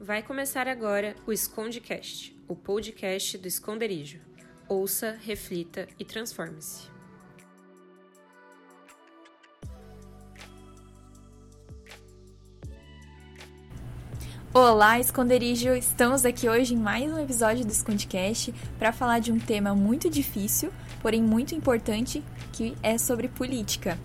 [0.00, 4.20] Vai começar agora o Escondecast, o podcast do Esconderijo.
[4.68, 6.88] Ouça, reflita e transforme-se.
[14.54, 15.74] Olá, Esconderijo!
[15.74, 20.08] Estamos aqui hoje em mais um episódio do Escondecast para falar de um tema muito
[20.08, 20.72] difícil,
[21.02, 22.22] porém muito importante,
[22.52, 23.98] que é sobre política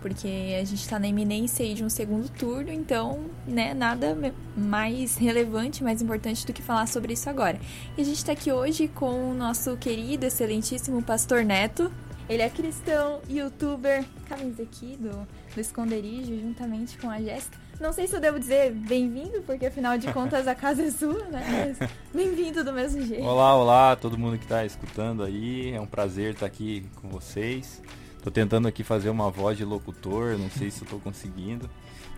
[0.00, 4.16] porque a gente está na iminência de um segundo turno, então, né, nada
[4.56, 7.58] mais relevante, mais importante do que falar sobre isso agora.
[7.96, 11.90] E a gente está aqui hoje com o nosso querido, excelentíssimo Pastor Neto.
[12.28, 17.56] Ele é cristão, youtuber, camisa aqui do, do esconderijo, juntamente com a Jéssica.
[17.78, 21.24] Não sei se eu devo dizer bem-vindo, porque afinal de contas a casa é sua,
[21.26, 21.74] né?
[21.78, 23.22] Mas bem-vindo do mesmo jeito.
[23.22, 25.72] Olá, olá, todo mundo que está escutando aí.
[25.72, 27.82] É um prazer estar aqui com vocês.
[28.26, 31.70] Tô tentando aqui fazer uma voz de locutor, não sei se eu tô conseguindo.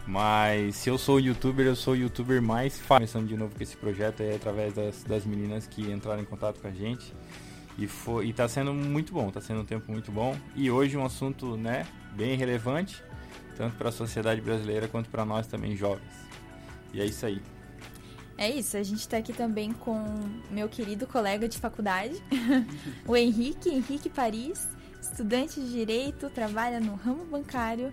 [0.07, 2.95] Mas se eu sou youtuber, eu sou o youtuber mais fácil.
[2.95, 6.61] Começando de novo com esse projeto é através das, das meninas que entraram em contato
[6.61, 7.13] com a gente.
[7.77, 10.35] E, foi, e tá sendo muito bom, tá sendo um tempo muito bom.
[10.57, 13.05] E hoje um assunto, né, bem relevante,
[13.55, 16.15] tanto para a sociedade brasileira quanto para nós também jovens.
[16.95, 17.43] E é isso aí.
[18.39, 20.03] É isso, a gente está aqui também com
[20.51, 22.15] meu querido colega de faculdade,
[23.07, 27.93] o Henrique, Henrique Paris estudante de direito, trabalha no ramo bancário,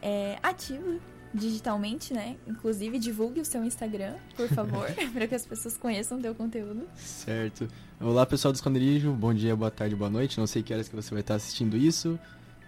[0.00, 1.00] é ativo
[1.34, 2.36] digitalmente, né?
[2.46, 6.86] Inclusive, divulgue o seu Instagram, por favor, para que as pessoas conheçam o teu conteúdo.
[6.94, 7.68] Certo.
[8.00, 9.12] Olá, pessoal do Esconderijo.
[9.12, 10.38] Bom dia, boa tarde, boa noite.
[10.38, 12.18] Não sei que horas que você vai estar assistindo isso.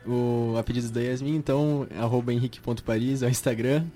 [0.04, 3.86] O, a pedido da Yasmin, então, arroba henrique.paris é o Instagram.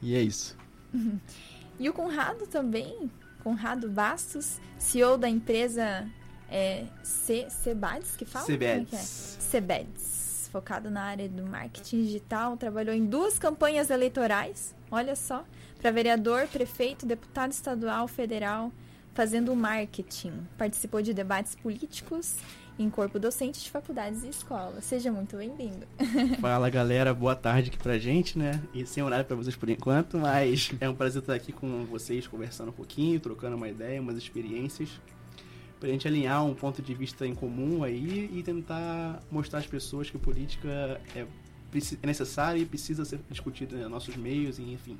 [0.00, 0.56] E é isso.
[1.78, 3.10] e o Conrado também,
[3.42, 6.06] Conrado Bastos, CEO da empresa
[6.50, 8.44] é C, Cebades que fala?
[8.44, 8.92] Cebeds.
[8.92, 9.40] É?
[9.40, 15.44] Cebeds, focado na área do marketing digital, trabalhou em duas campanhas eleitorais, olha só,
[15.80, 18.72] para vereador, prefeito, deputado estadual, federal,
[19.14, 20.32] fazendo marketing.
[20.56, 22.36] Participou de debates políticos
[22.78, 24.84] em corpo docente de faculdades e escolas.
[24.84, 25.86] Seja muito bem-vindo.
[26.40, 28.62] Fala galera, boa tarde aqui pra gente, né?
[28.74, 32.26] E sem horário para vocês por enquanto, mas é um prazer estar aqui com vocês,
[32.26, 34.90] conversando um pouquinho, trocando uma ideia, umas experiências
[35.78, 39.66] para a gente alinhar um ponto de vista em comum aí e tentar mostrar às
[39.66, 44.96] pessoas que política é, é necessária e precisa ser discutida em nossos meios e enfim.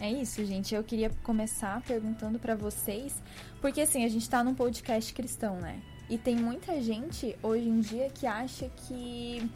[0.00, 0.74] É isso, gente.
[0.74, 3.22] Eu queria começar perguntando para vocês,
[3.60, 5.80] porque assim, a gente tá num podcast cristão, né?
[6.10, 9.48] E tem muita gente hoje em dia que acha que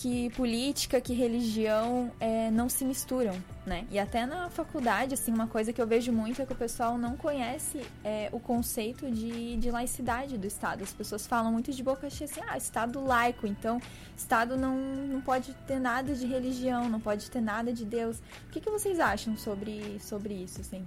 [0.00, 3.86] que política, que religião é, não se misturam, né?
[3.90, 6.96] E até na faculdade, assim, uma coisa que eu vejo muito é que o pessoal
[6.96, 10.82] não conhece é, o conceito de, de laicidade do Estado.
[10.82, 13.78] As pessoas falam muito de boca cheia assim, ah, Estado laico, então
[14.16, 18.16] Estado não, não pode ter nada de religião, não pode ter nada de Deus.
[18.46, 20.82] O que, que vocês acham sobre, sobre isso, assim?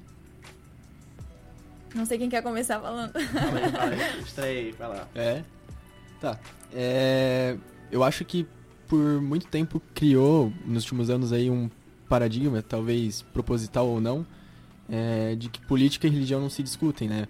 [1.94, 3.12] Não sei quem quer começar falando.
[3.14, 4.22] Fala aí, fala aí.
[4.22, 5.08] Estreia vai lá.
[5.14, 5.44] É?
[6.20, 6.40] Tá.
[6.74, 7.56] É...
[7.92, 8.48] Eu acho que
[8.88, 11.70] por muito tempo criou, nos últimos anos, aí um
[12.08, 14.26] paradigma, talvez proposital ou não,
[14.90, 17.28] é, de que política e religião não se discutem, né?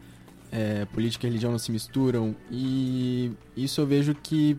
[0.52, 2.36] É, política e religião não se misturam.
[2.52, 4.58] E isso eu vejo que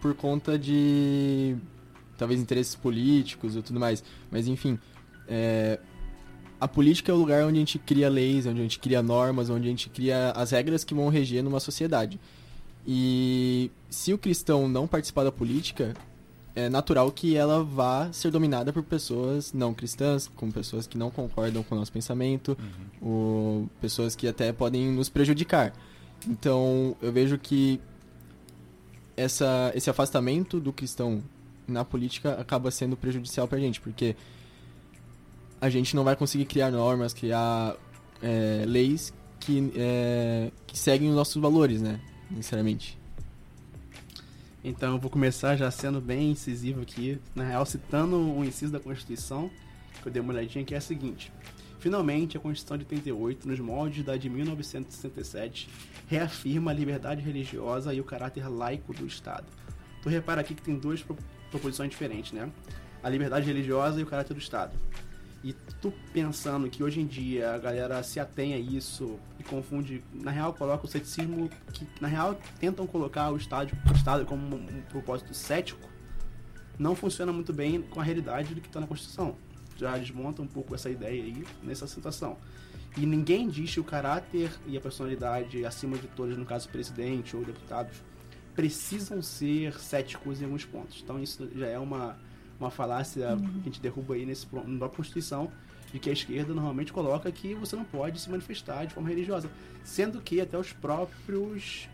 [0.00, 1.56] por conta de
[2.16, 4.04] talvez interesses políticos ou tudo mais.
[4.30, 4.78] Mas enfim,
[5.26, 5.80] é,
[6.60, 9.50] a política é o lugar onde a gente cria leis, onde a gente cria normas,
[9.50, 12.20] onde a gente cria as regras que vão reger numa sociedade.
[12.86, 15.94] E se o cristão não participar da política,
[16.54, 21.10] é natural que ela vá ser dominada por pessoas não cristãs, com pessoas que não
[21.10, 22.56] concordam com o nosso pensamento,
[23.02, 23.08] uhum.
[23.08, 25.72] ou pessoas que até podem nos prejudicar.
[26.26, 27.80] Então, eu vejo que
[29.16, 31.22] essa, esse afastamento do cristão
[31.66, 34.14] na política acaba sendo prejudicial pra gente, porque
[35.60, 37.74] a gente não vai conseguir criar normas, criar
[38.22, 42.00] é, leis que, é, que seguem os nossos valores, né?
[42.34, 42.98] Sinceramente.
[44.66, 48.80] Então eu vou começar já sendo bem incisivo aqui, na real citando um inciso da
[48.80, 49.50] Constituição,
[50.00, 51.30] que eu dei uma olhadinha, que é a seguinte.
[51.78, 55.68] Finalmente, a Constituição de 88, nos moldes da de 1967,
[56.08, 59.44] reafirma a liberdade religiosa e o caráter laico do Estado.
[60.02, 61.04] Tu repara aqui que tem duas
[61.50, 62.50] proposições diferentes, né?
[63.02, 64.72] A liberdade religiosa e o caráter do Estado.
[65.44, 70.02] E tu pensando que hoje em dia a galera se atém a isso e confunde,
[70.14, 74.56] na real coloca o ceticismo que na real tentam colocar o Estado, o Estado como
[74.56, 75.86] um, propósito cético,
[76.78, 79.36] não funciona muito bem com a realidade do que está na Constituição.
[79.76, 82.38] Já desmonta um pouco essa ideia aí nessa situação.
[82.96, 87.36] E ninguém diz que o caráter e a personalidade, acima de todas, no caso presidente
[87.36, 88.02] ou deputados,
[88.54, 91.02] precisam ser céticos em alguns pontos.
[91.04, 92.16] Então isso já é uma
[92.64, 93.38] uma falácia uhum.
[93.38, 95.50] que a gente derruba aí nesse, na Constituição.
[95.92, 99.48] de que a esquerda normalmente coloca que você não pode se manifestar de forma religiosa,
[99.84, 101.88] sendo que até os próprios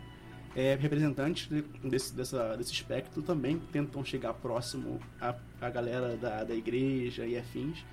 [0.55, 1.47] é, representantes
[1.83, 7.37] desse, dessa, desse espectro também tentam chegar próximo à, à galera da, da igreja e
[7.37, 7.85] afins.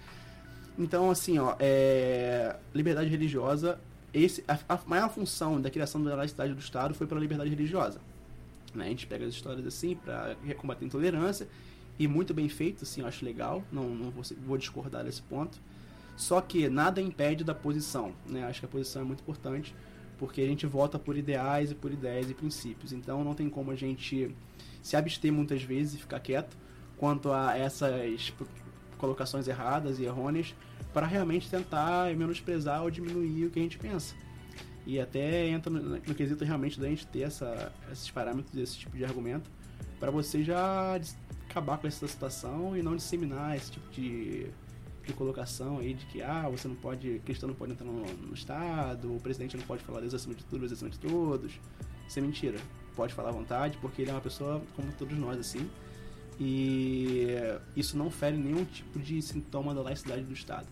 [0.79, 3.81] Então, assim, ó, é, liberdade religiosa,
[4.13, 8.01] esse, a, a, maior função da criação da laicidade do Estado foi pela liberdade religiosa.
[8.75, 8.87] Né?
[8.87, 11.49] A gente pega as histórias assim para combater a intolerância,
[11.99, 15.61] e muito bem feito, assim, eu acho legal, não, não vou, vou discordar desse ponto.
[16.17, 18.45] Só que nada impede da posição, né?
[18.45, 19.75] Acho que a posição é muito importante,
[20.19, 22.93] porque a gente vota por ideais e por ideias e princípios.
[22.93, 24.35] Então não tem como a gente
[24.83, 26.57] se abster muitas vezes e ficar quieto
[26.97, 28.33] quanto a essas
[28.97, 30.55] colocações erradas e errôneas
[30.93, 34.15] para realmente tentar menosprezar ou diminuir o que a gente pensa.
[34.85, 38.97] E até entra no, no quesito realmente da gente ter essa, esses parâmetros, esse tipo
[38.97, 39.49] de argumento,
[39.99, 40.99] para você já
[41.49, 44.47] acabar com essa situação e não disseminar esse tipo de,
[45.05, 48.35] de colocação aí de que ah, você não pode, cristão não pode entrar no, no
[48.35, 51.53] Estado, o presidente não pode falar Deus acima de tudo, Deus acima de todos.
[52.07, 52.59] Isso é mentira.
[52.95, 55.69] Pode falar à vontade, porque ele é uma pessoa como todos nós, assim.
[56.41, 57.29] E
[57.77, 60.67] isso não fere nenhum tipo de sintoma da laicidade do Estado.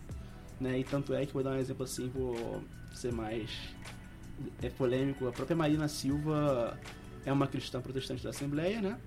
[0.59, 0.79] Né?
[0.79, 2.63] E tanto é que vou dar um exemplo assim, vou
[2.93, 3.49] ser mais
[4.61, 5.27] é polêmico.
[5.27, 6.77] A própria Marina Silva
[7.25, 8.97] é uma cristã protestante da Assembleia, né?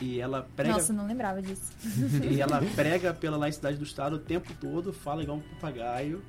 [0.00, 0.72] E ela prega.
[0.72, 1.72] Nossa, não lembrava disso.
[2.30, 6.22] e ela prega pela laicidade do Estado o tempo todo, fala igual um papagaio,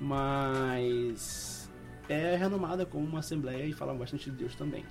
[0.00, 1.70] mas
[2.08, 4.84] é renomada como uma assembleia e fala bastante de Deus também.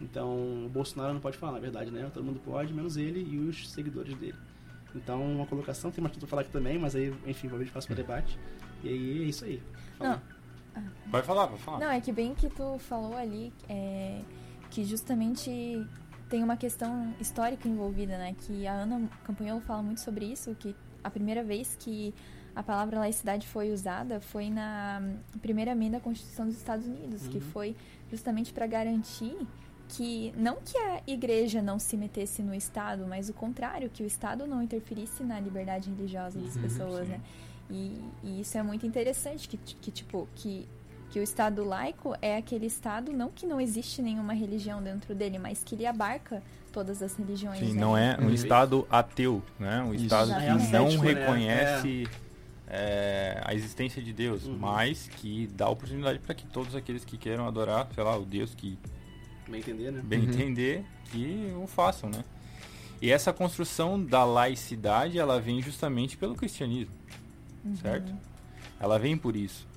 [0.00, 2.10] Então, o Bolsonaro não pode falar, na verdade, né?
[2.12, 4.34] Todo mundo pode, menos ele e os seguidores dele.
[4.94, 7.64] Então, uma colocação, tem mais tudo pra falar aqui também, mas aí, enfim, vou ver
[7.64, 8.38] espaço para debate.
[8.82, 9.62] E aí é isso aí.
[9.98, 10.10] Fala.
[10.10, 10.34] Não.
[11.06, 11.78] Vai falar, vai falar.
[11.78, 14.20] Não, é que bem que tu falou ali é,
[14.70, 15.86] que justamente
[16.34, 18.34] tem uma questão histórica envolvida, né?
[18.36, 22.12] Que a Ana Campanholo fala muito sobre isso, que a primeira vez que
[22.56, 25.00] a palavra laicidade foi usada foi na
[25.40, 27.30] primeira emenda da Constituição dos Estados Unidos, uhum.
[27.30, 27.76] que foi
[28.10, 29.36] justamente para garantir
[29.90, 34.06] que não que a igreja não se metesse no Estado, mas o contrário, que o
[34.06, 37.12] Estado não interferisse na liberdade religiosa das uhum, pessoas, sim.
[37.12, 37.20] né?
[37.70, 40.68] E, e, isso é muito interessante, que, que tipo, que
[41.14, 45.38] que o Estado laico é aquele Estado não que não existe nenhuma religião dentro dele,
[45.38, 47.60] mas que ele abarca todas as religiões.
[47.60, 47.80] Sim, né?
[47.80, 49.80] não é um Estado ateu, né?
[49.80, 50.06] Um Isso.
[50.06, 50.96] Estado que é não né?
[50.96, 52.08] reconhece
[52.66, 53.38] é.
[53.38, 54.58] É, a existência de Deus, uhum.
[54.58, 58.52] mas que dá oportunidade para que todos aqueles que queiram adorar, sei lá, o Deus
[58.52, 58.76] que
[59.48, 60.02] bem entender, né?
[60.02, 60.30] Bem uhum.
[60.30, 62.24] entender, que o façam, né?
[63.00, 66.92] E essa construção da laicidade, ela vem justamente pelo cristianismo,
[67.64, 67.76] uhum.
[67.76, 68.12] certo?
[68.80, 69.73] Ela vem por isso.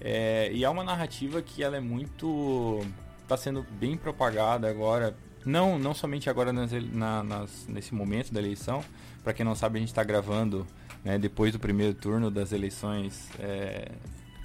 [0.00, 2.80] É, e é uma narrativa que ela é muito.
[3.22, 5.16] está sendo bem propagada agora.
[5.44, 8.82] Não, não somente agora nas, na, nas, nesse momento da eleição.
[9.22, 10.66] Para quem não sabe, a gente está gravando
[11.04, 13.92] né, depois do primeiro turno das eleições é,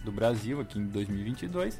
[0.03, 1.79] do Brasil, aqui em 2022.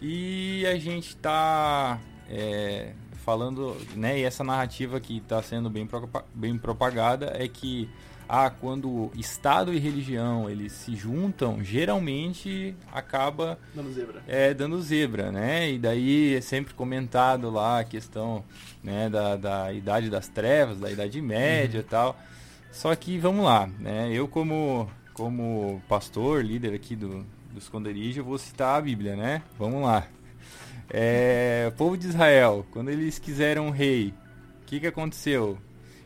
[0.00, 2.92] E a gente está é,
[3.24, 5.88] falando, né, e essa narrativa que está sendo bem,
[6.34, 7.88] bem propagada é que
[8.34, 14.22] ah, quando Estado e religião eles se juntam, geralmente acaba dando zebra.
[14.26, 15.70] É, dando zebra, né?
[15.70, 18.42] E daí é sempre comentado lá a questão
[18.82, 21.86] né, da, da idade das trevas, da idade média uhum.
[21.86, 22.20] e tal.
[22.70, 24.08] Só que vamos lá, né?
[24.10, 29.42] Eu como como pastor, líder aqui do, do esconderijo, vou citar a Bíblia, né?
[29.58, 30.06] Vamos lá.
[30.88, 34.14] É, o povo de Israel, quando eles quiseram um rei,
[34.62, 35.58] o que, que aconteceu?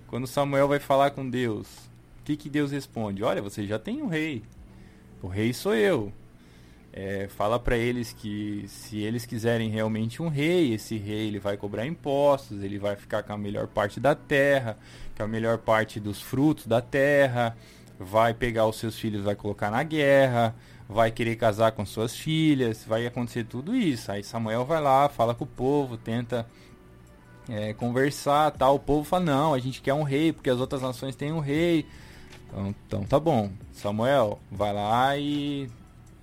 [0.08, 1.86] Quando Samuel vai falar com Deus,
[2.26, 3.22] que, que Deus responde?
[3.22, 4.42] Olha, você já tem um rei.
[5.22, 6.12] O rei sou eu.
[6.92, 11.56] É, fala para eles que se eles quiserem realmente um rei, esse rei ele vai
[11.56, 14.78] cobrar impostos, ele vai ficar com a melhor parte da terra,
[15.14, 17.54] com a melhor parte dos frutos da terra,
[17.98, 20.54] vai pegar os seus filhos, vai colocar na guerra,
[20.88, 24.10] vai querer casar com suas filhas, vai acontecer tudo isso.
[24.10, 26.46] Aí Samuel vai lá, fala com o povo, tenta
[27.48, 28.76] é, conversar, tal.
[28.76, 31.40] O povo fala não, a gente quer um rei porque as outras nações têm um
[31.40, 31.86] rei.
[32.48, 33.50] Então, então tá bom.
[33.72, 35.68] Samuel, vai lá e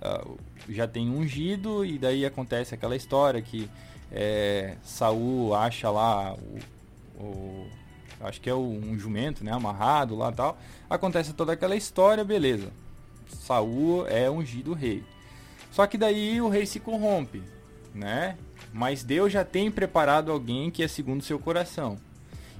[0.02, 0.38] uh,
[0.68, 3.70] já tem ungido e daí acontece aquela história que
[4.10, 7.66] é, Saul acha lá o, o
[8.20, 10.58] acho que é um jumento, né, amarrado lá tal.
[10.88, 12.70] Acontece toda aquela história, beleza.
[13.28, 15.02] Saul é ungido rei.
[15.70, 17.42] Só que daí o rei se corrompe,
[17.92, 18.38] né?
[18.72, 21.98] Mas Deus já tem preparado alguém que é segundo seu coração.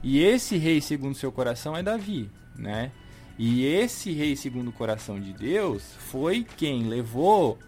[0.03, 2.91] E esse rei segundo seu coração é Davi, né?
[3.39, 7.59] E esse rei segundo o coração de Deus foi quem levou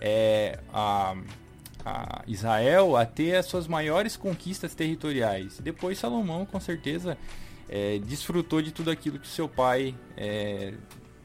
[0.00, 1.16] é, a,
[1.84, 5.60] a, Israel a ter as suas maiores conquistas territoriais.
[5.60, 7.16] Depois Salomão, com certeza,
[7.68, 10.74] é, desfrutou de tudo aquilo que seu pai é,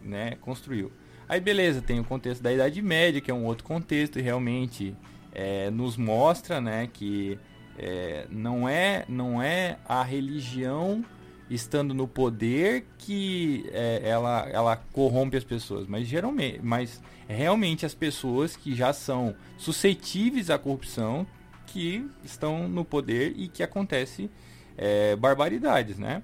[0.03, 0.91] né, construiu.
[1.27, 4.95] Aí beleza, tem o contexto da Idade Média, que é um outro contexto, e realmente
[5.31, 7.39] é, nos mostra né, que
[7.77, 11.03] é, não, é, não é a religião
[11.49, 17.95] estando no poder que é, ela, ela corrompe as pessoas, mas geralmente, mas realmente as
[17.95, 21.25] pessoas que já são suscetíveis à corrupção
[21.65, 24.29] que estão no poder e que acontece
[24.77, 26.23] é, barbaridades, né?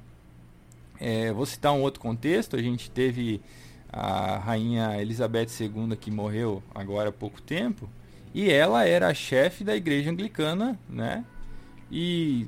[0.99, 3.41] É, vou citar um outro contexto, a gente teve
[3.91, 7.89] a rainha Elizabeth II que morreu agora há pouco tempo
[8.33, 11.23] e ela era a chefe da igreja anglicana, né?
[11.91, 12.47] E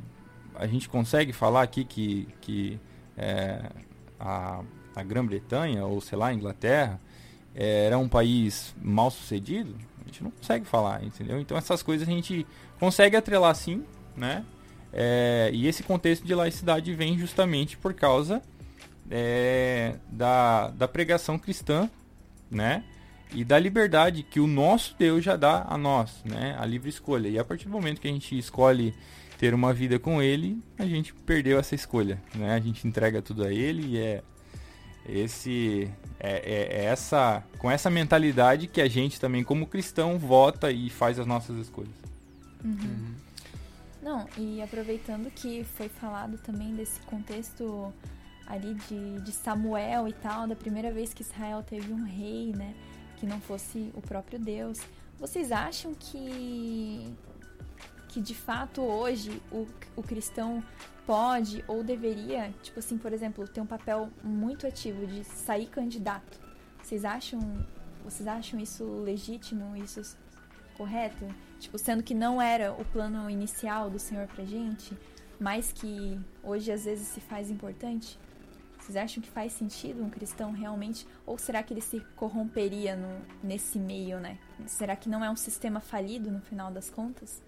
[0.58, 2.80] a gente consegue falar aqui que, que
[3.16, 3.62] é,
[4.20, 4.62] a,
[4.96, 7.00] a Grã-Bretanha, ou sei lá, a Inglaterra,
[7.56, 9.76] é, era um país mal sucedido?
[10.02, 11.40] A gente não consegue falar, entendeu?
[11.40, 12.46] Então essas coisas a gente
[12.80, 13.84] consegue atrelar sim,
[14.16, 14.44] né?
[14.92, 18.42] É, e esse contexto de laicidade vem justamente por causa
[19.12, 21.90] é, da, da pregação cristã,
[22.50, 22.84] né?
[23.34, 26.56] E da liberdade que o nosso Deus já dá a nós, né?
[26.58, 27.28] A livre escolha.
[27.28, 28.96] E a partir do momento que a gente escolhe
[29.38, 32.56] ter uma vida com ele, a gente perdeu essa escolha, né?
[32.56, 34.24] A gente entrega tudo a ele e é
[35.08, 35.90] esse
[36.20, 40.90] é, é, é, essa com essa mentalidade que a gente também como cristão vota e
[40.90, 41.96] faz as nossas escolhas.
[42.64, 42.72] Uhum.
[42.72, 43.16] Uhum.
[44.02, 47.94] Não, e aproveitando que foi falado também desse contexto
[48.46, 52.74] ali de, de Samuel e tal, da primeira vez que Israel teve um rei, né,
[53.18, 54.80] que não fosse o próprio Deus.
[55.20, 57.14] Vocês acham que
[58.08, 60.64] que de fato hoje o, o cristão
[61.06, 66.40] pode ou deveria, tipo assim, por exemplo, ter um papel muito ativo de sair candidato.
[66.84, 67.40] Vocês acham,
[68.04, 70.18] vocês acham isso legítimo, isso
[70.76, 71.26] correto?
[71.60, 74.96] Tipo, sendo que não era o plano inicial do Senhor pra gente,
[75.40, 78.20] mas que hoje às vezes se faz importante?
[78.80, 81.06] Vocês acham que faz sentido um cristão realmente?
[81.26, 84.38] Ou será que ele se corromperia no, nesse meio, né?
[84.66, 87.42] Será que não é um sistema falido no final das contas?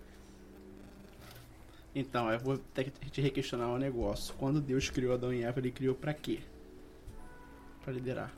[1.93, 4.33] Então, eu vou ter que te requestionar um negócio.
[4.35, 6.39] Quando Deus criou Adão e Eva, ele criou para quê?
[7.83, 8.31] Para liderar.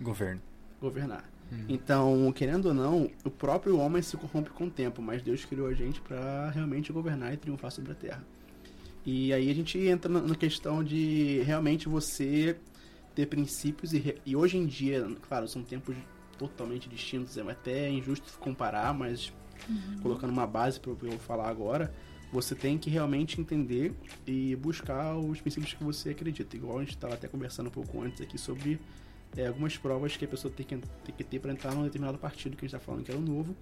[0.00, 0.40] Governo.
[0.80, 1.24] Governar.
[1.52, 1.64] Hum.
[1.68, 5.66] Então, querendo ou não, o próprio homem se corrompe com o tempo, mas Deus criou
[5.66, 8.24] a gente para realmente governar e triunfar sobre a terra.
[9.04, 12.56] E aí a gente entra na questão de realmente você
[13.14, 15.96] ter princípios e, e hoje em dia, claro, são tempos
[16.36, 19.32] totalmente distintos, é até injusto comparar, mas
[19.68, 19.98] uhum.
[20.02, 21.92] colocando uma base para eu falar agora,
[22.32, 23.92] você tem que realmente entender
[24.26, 26.56] e buscar os princípios que você acredita.
[26.56, 28.78] Igual a gente estava até conversando um pouco antes aqui sobre
[29.36, 32.18] é, algumas provas que a pessoa tem que, tem que ter para entrar num determinado
[32.18, 33.56] partido que a gente está falando que é o novo.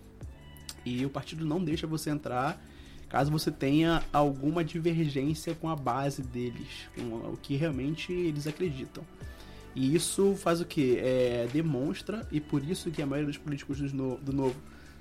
[0.85, 2.61] E o partido não deixa você entrar
[3.09, 9.05] caso você tenha alguma divergência com a base deles, com o que realmente eles acreditam.
[9.77, 10.99] E isso faz o que?
[10.99, 14.57] É, demonstra, e por isso que a maioria dos políticos do novo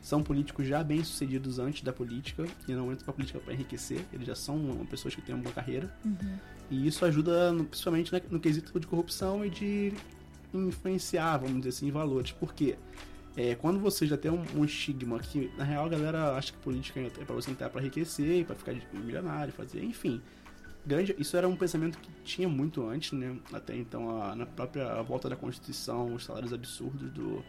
[0.06, 3.56] são políticos já bem sucedidos antes da política e não entram para a política para
[3.56, 5.92] enriquecer, eles já são pessoas que têm uma boa carreira.
[6.06, 6.38] Uhum.
[6.70, 9.94] E isso ajuda principalmente no, no quesito de corrupção e de
[10.54, 12.32] influenciar, vamos dizer assim, valores.
[12.32, 12.78] Por quê?
[13.36, 16.60] É, quando você já tem um, um, estigma que, na real, a galera acha que
[16.60, 20.22] política é para você entrar para enriquecer, para ficar milionário, fazer, enfim.
[20.86, 23.36] Grande, isso era um pensamento que tinha muito antes, né?
[23.52, 27.44] Até então, a, na própria volta da Constituição, os salários absurdos do,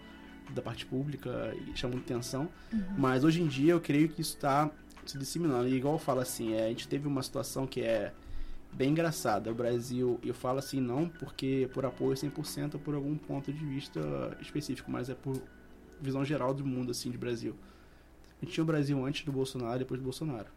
[0.50, 2.48] da parte pública e chamam atenção.
[2.72, 2.84] Uhum.
[2.96, 4.70] Mas hoje em dia eu creio que isso está
[5.04, 5.68] se disseminando.
[5.68, 8.12] E igual eu falo assim, é, a gente teve uma situação que é
[8.72, 9.50] bem engraçada.
[9.50, 13.64] O Brasil, eu falo assim não porque por apoio 100% ou por algum ponto de
[13.64, 15.40] vista específico, mas é por
[16.00, 17.56] visão geral do mundo, assim, de Brasil.
[18.40, 20.48] A gente tinha o Brasil antes do Bolsonaro e depois do Bolsonaro.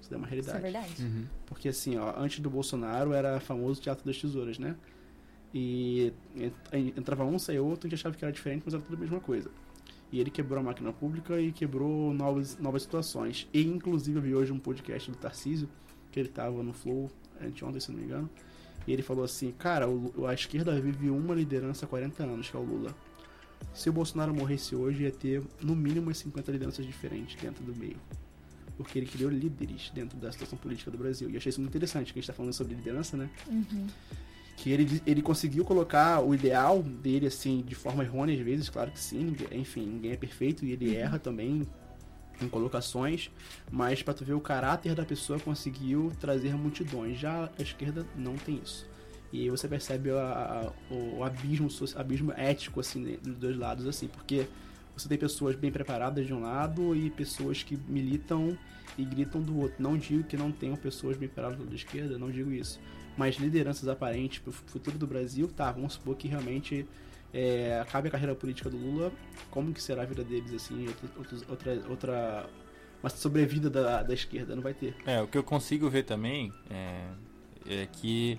[0.00, 0.58] Isso é uma realidade.
[0.58, 1.02] Isso é verdade.
[1.02, 1.24] Uhum.
[1.44, 4.74] Porque assim, ó, antes do Bolsonaro era famoso Teatro das Tesouras, né?
[5.52, 6.12] E
[6.96, 9.20] entrava um, saía outro, a gente achava que era diferente, mas era tudo a mesma
[9.20, 9.50] coisa.
[10.10, 13.48] E ele quebrou a máquina pública e quebrou novas, novas situações.
[13.52, 15.68] E inclusive eu vi hoje um podcast do Tarcísio,
[16.10, 18.30] que ele tava no Flow anteontem, se não me engano.
[18.86, 19.86] E ele falou assim, cara,
[20.26, 22.94] a esquerda vive uma liderança há 40 anos, que é o Lula.
[23.74, 27.74] Se o Bolsonaro morresse hoje, ia ter no mínimo umas 50 lideranças diferentes dentro do
[27.74, 27.96] meio.
[28.76, 31.28] Porque ele criou líderes dentro da situação política do Brasil.
[31.28, 33.28] E achei isso muito interessante, que a gente tá falando sobre liderança, né?
[33.46, 33.86] Uhum
[34.58, 38.90] que ele, ele conseguiu colocar o ideal dele, assim, de forma errônea às vezes, claro
[38.90, 40.94] que sim, enfim, ninguém é perfeito e ele uhum.
[40.94, 41.66] erra também
[42.42, 43.30] em colocações,
[43.70, 47.18] mas para tu ver o caráter da pessoa conseguiu trazer multidões.
[47.18, 48.84] Já a esquerda não tem isso.
[49.32, 54.08] E aí você percebe a, a, o abismo, abismo ético assim dos dois lados assim,
[54.08, 54.46] porque
[54.96, 58.58] você tem pessoas bem preparadas de um lado e pessoas que militam
[58.96, 59.80] e gritam do outro.
[59.80, 62.80] Não digo que não tenham pessoas bem preparadas da esquerda, não digo isso
[63.18, 66.86] mas lideranças aparentes para o futuro do Brasil, tá, vamos supor que realmente
[67.34, 69.12] é, acabe a carreira política do Lula,
[69.50, 72.50] como que será a vida deles, assim, outra, outra, outra
[73.02, 74.94] uma sobrevida da, da esquerda, não vai ter.
[75.04, 77.08] É, o que eu consigo ver também é,
[77.66, 78.38] é que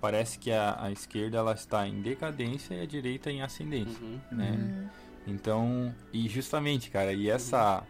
[0.00, 4.20] parece que a, a, esquerda ela está em decadência e a direita em ascendência, Uhum.
[4.32, 4.50] né?
[4.52, 4.88] Uhum.
[5.28, 7.82] Então, e justamente, cara, e essa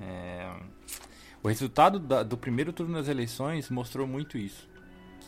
[0.00, 0.50] é,
[1.42, 4.66] o resultado da- do primeiro turno das eleições mostrou muito isso,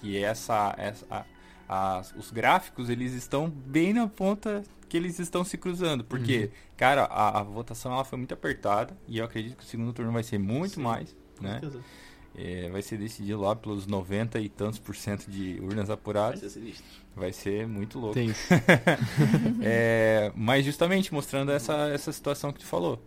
[0.05, 1.25] que essa, essa a-
[1.99, 7.05] as- os gráficos eles estão bem na ponta que eles estão se cruzando, porque, cara,
[7.05, 10.23] a, a votação ela foi muito apertada e eu acredito que o segundo turno vai
[10.23, 10.83] ser muito Sim.
[10.83, 11.61] mais, né?
[12.37, 16.41] É, vai ser decidido lá pelos 90 e tantos por cento de urnas Vai apuradas.
[16.41, 16.85] ser sinistro.
[17.15, 18.15] Vai ser muito louco.
[18.15, 18.29] Tem.
[19.63, 23.01] É, mas justamente mostrando essa, essa situação que tu falou.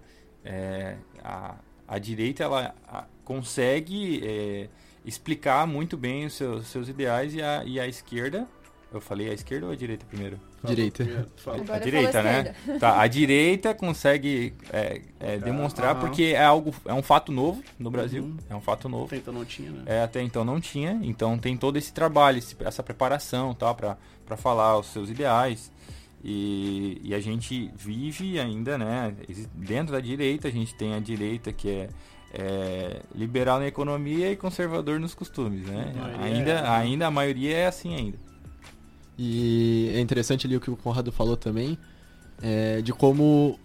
[0.44, 1.56] É, a,
[1.88, 4.70] a direita ela a- consegue é,
[5.08, 8.48] explicar muito bem os seus, seus ideais e a, e a esquerda.
[8.94, 10.40] Eu falei a esquerda ou a direita primeiro?
[10.64, 11.04] Direita.
[11.74, 12.56] a direita, né?
[12.80, 16.00] Tá, a direita consegue é, é, demonstrar Aham.
[16.00, 18.38] porque é algo é um fato novo no Brasil, Uhum.
[18.50, 19.06] é um fato novo.
[19.06, 19.84] Até então não tinha, né?
[19.86, 23.98] É, até então não tinha, então tem todo esse trabalho, esse- essa preparação, tal, para
[24.26, 25.72] para falar os seus ideais.
[26.24, 29.14] E, e a gente vive ainda, né?
[29.54, 31.90] Dentro da direita, a gente tem a direita que é,
[32.34, 35.93] é, liberal na economia e conservador nos costumes, né?
[35.96, 36.67] A maioria Ainda, é.
[36.67, 38.17] ainda a maioria é assim ainda.
[39.17, 41.77] E é interessante ali o que o Conrado falou também,
[42.41, 43.60] é, de como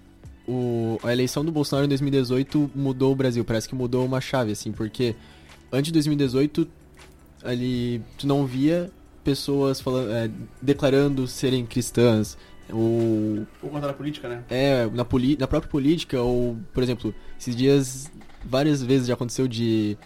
[0.47, 3.45] o, a eleição do Bolsonaro em 2018 mudou o Brasil.
[3.45, 5.15] Parece que mudou uma chave, assim, porque
[5.71, 6.67] antes de 2018,
[7.45, 8.91] ali, tu não via
[9.23, 12.37] pessoas falando, é, declarando serem cristãs,
[12.71, 14.43] ou Por conta da política, né?
[14.49, 18.11] é, na, poli na própria política, ou, por exemplo, esses dias,
[18.45, 19.97] várias vezes já aconteceu de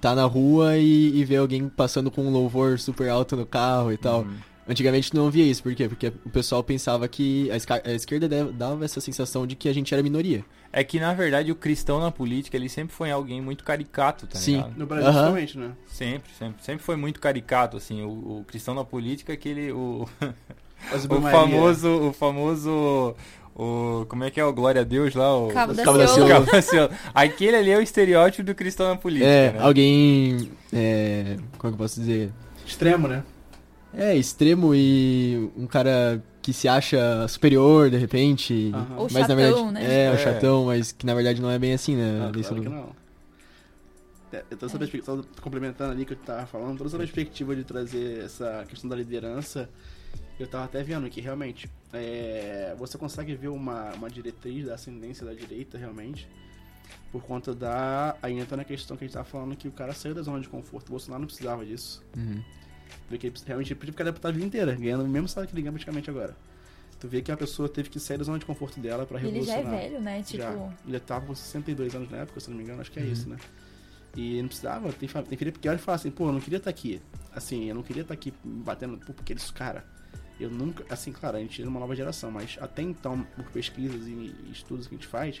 [0.00, 3.90] tá na rua e, e ver alguém passando com um louvor super alto no carro
[3.90, 4.20] e tal.
[4.20, 4.36] Uhum.
[4.66, 5.88] Antigamente não via isso, por quê?
[5.88, 10.02] Porque o pessoal pensava que a, esquerda dava essa sensação de que a gente era
[10.02, 10.42] minoria.
[10.72, 14.38] É que, na verdade, o cristão na política, ele sempre foi alguém muito caricato, tá
[14.38, 14.56] Sim.
[14.56, 14.78] ligado?
[14.78, 15.32] No Brasil, Aham.
[15.32, 15.72] principalmente, né?
[15.86, 16.64] Sempre, sempre.
[16.64, 18.02] Sempre foi muito caricato, assim.
[18.02, 19.70] O, o cristão na política, aquele...
[19.70, 20.08] O,
[20.92, 21.88] o famoso...
[22.08, 23.14] O famoso...
[23.56, 25.36] O, como é que é o Glória a Deus lá?
[25.36, 26.08] O, Cabo da Cabo da.
[26.08, 26.28] Ciolo.
[26.28, 26.90] Cabo da.
[27.14, 29.58] Aquele ali é o estereótipo do cristão na política, é, né?
[29.60, 30.50] alguém.
[30.72, 32.32] É, como é que eu posso dizer?
[32.66, 33.22] Extremo, né?
[33.96, 38.72] É, extremo e um cara que se acha superior de repente.
[38.74, 38.96] Aham.
[38.96, 40.04] Ou mas chatão, na verdade, né?
[40.06, 40.18] É, o É.
[40.18, 42.26] chatão, mas que na verdade não é bem assim, né?
[42.28, 42.88] Ah, claro que não.
[44.32, 47.62] É, Eu tô essa perspectiva, complementando ali que eu tava falando, toda essa perspectiva de
[47.62, 49.70] trazer essa questão da liderança,
[50.42, 55.24] eu tava até vendo que realmente é, você consegue ver uma, uma diretriz da ascendência
[55.24, 56.28] da direita realmente,
[57.12, 58.16] por conta da.
[58.22, 60.40] Aí entra na questão que a gente tava falando que o cara saiu da zona
[60.40, 60.88] de conforto.
[60.88, 62.02] O Bolsonaro não precisava disso.
[62.16, 62.42] Uhum.
[63.08, 65.54] Porque ele realmente ele podia ficar deputado a vida inteira, ganhando o mesmo salário que
[65.54, 66.36] ele ganha praticamente agora.
[67.00, 69.42] Tu vê que a pessoa teve que sair da zona de conforto dela pra Ele
[69.42, 69.74] já revolucionar.
[69.74, 70.22] é velho, né?
[70.22, 70.72] Tipo, Já.
[70.86, 73.12] Ele tava com 62 anos na época, se não me engano, acho que é Uhum.
[73.12, 73.36] isso, né?
[74.16, 76.56] E não precisava, tem, tem filha que olha e fala assim, pô, eu não queria
[76.58, 77.02] estar aqui.
[77.34, 79.84] Assim, eu não queria estar aqui batendo, pô, porque eles, cara,
[80.38, 84.06] eu nunca, assim, claro, a gente é uma nova geração, mas até então, por pesquisas
[84.06, 85.38] e estudos que a gente faz,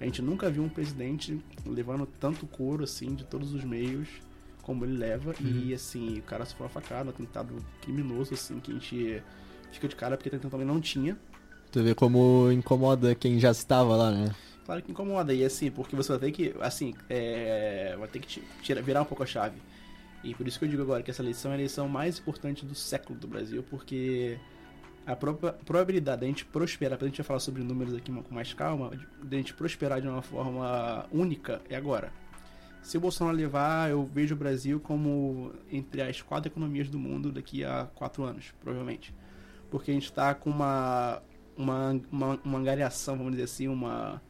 [0.00, 4.08] a gente nunca viu um presidente levando tanto couro, assim, de todos os meios
[4.62, 5.34] como ele leva.
[5.40, 9.22] E, assim, o cara sofreu uma facada, um atentado criminoso, assim, que a gente
[9.72, 11.16] fica de cara, porque então também não tinha.
[11.72, 14.34] Tu vê como incomoda quem já estava lá, né?
[14.64, 18.26] Claro que incomoda, e assim, porque você vai ter que, assim, é, vai ter que
[18.26, 19.56] ti- tirar, virar um pouco a chave.
[20.22, 22.66] E por isso que eu digo agora que essa eleição é a eleição mais importante
[22.66, 24.38] do século do Brasil, porque
[25.06, 28.90] a própria probabilidade da gente prosperar, pra gente falar sobre números aqui com mais calma,
[29.22, 32.12] da gente prosperar de uma forma única é agora.
[32.82, 37.32] Se o Bolsonaro levar, eu vejo o Brasil como entre as quatro economias do mundo
[37.32, 39.14] daqui a quatro anos, provavelmente.
[39.70, 41.22] Porque a gente tá com uma,
[41.56, 44.22] uma, uma, uma angariação, vamos dizer assim, uma,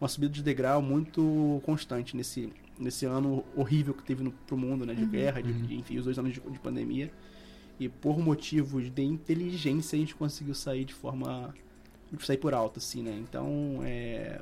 [0.00, 4.84] uma subida de degrau muito constante nesse, nesse ano horrível que teve no, pro mundo,
[4.86, 4.94] né?
[4.94, 7.10] De guerra, de, de, enfim, os dois anos de, de pandemia.
[7.80, 11.54] E por motivos de inteligência a gente conseguiu sair de forma.
[12.20, 13.16] sair por alto, assim, né?
[13.28, 14.40] Então, é.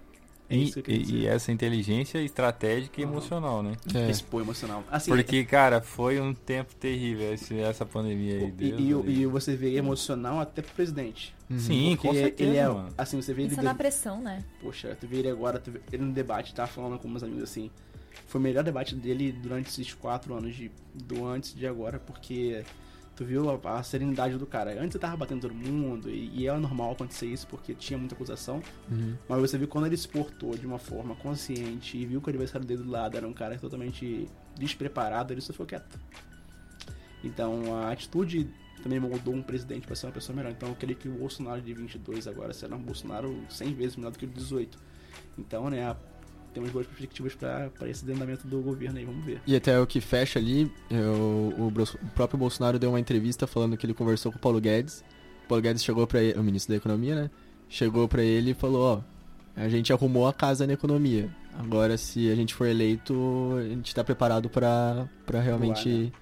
[0.52, 1.16] É E, isso que e- dizer.
[1.16, 3.12] e essa inteligência estratégica e Aham.
[3.12, 3.76] emocional, né?
[3.94, 4.10] É.
[4.10, 4.82] Esse pô emocional.
[4.90, 8.54] Assim, Porque, cara, foi um tempo terrível esse- essa pandemia aí.
[8.58, 11.32] e, e, e você vê emocional até pro presidente.
[11.48, 11.56] Uhum.
[11.56, 12.66] Sim, Porque com certeza, ele é.
[12.68, 12.88] mano.
[12.98, 13.50] Assim, você vê ele.
[13.50, 14.44] pensa na pressão, né?
[14.60, 17.44] Poxa, tu vê ele agora, tu vê ele no debate, tá falando com meus amigos
[17.44, 17.70] assim.
[18.26, 22.64] Foi o melhor debate dele durante esses quatro anos de, do antes de agora, porque
[23.16, 24.72] tu viu a, a serenidade do cara.
[24.72, 28.14] Antes ele tava batendo todo mundo, e, e é normal acontecer isso, porque tinha muita
[28.14, 28.62] acusação.
[28.90, 29.16] Uhum.
[29.28, 32.30] Mas você viu quando ele se portou de uma forma consciente e viu que o
[32.30, 35.98] adversário dele do lado era um cara totalmente despreparado, ele só ficou quieto.
[37.22, 38.48] Então a atitude
[38.82, 40.52] também moldou um presidente para ser uma pessoa melhor.
[40.52, 44.12] Então eu creio que o Bolsonaro de 22 agora será um Bolsonaro 100 vezes melhor
[44.12, 44.78] do que o de 18.
[45.38, 45.94] Então, né,
[46.52, 49.40] temos boas perspectivas para esse desandamento do governo aí, vamos ver.
[49.46, 53.76] E até o que fecha ali, eu, o, o, próprio Bolsonaro deu uma entrevista falando
[53.76, 55.04] que ele conversou com o Paulo Guedes.
[55.44, 57.30] O Paulo Guedes chegou para o ministro da Economia, né?
[57.68, 59.20] Chegou para ele e falou, ó,
[59.56, 61.30] a gente arrumou a casa na economia.
[61.58, 63.14] Agora, se a gente for eleito,
[63.58, 66.12] a gente está preparado para realmente Boa, né?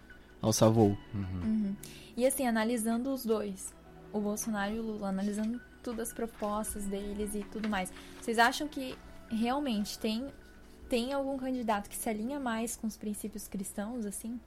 [0.43, 0.97] alçar voo.
[1.15, 1.41] Uhum.
[1.43, 1.77] Uhum.
[2.17, 3.73] E assim, analisando os dois,
[4.13, 8.67] o Bolsonaro e o Lula, analisando todas as propostas deles e tudo mais, vocês acham
[8.67, 8.95] que
[9.31, 10.27] realmente tem,
[10.89, 14.39] tem algum candidato que se alinha mais com os princípios cristãos, assim?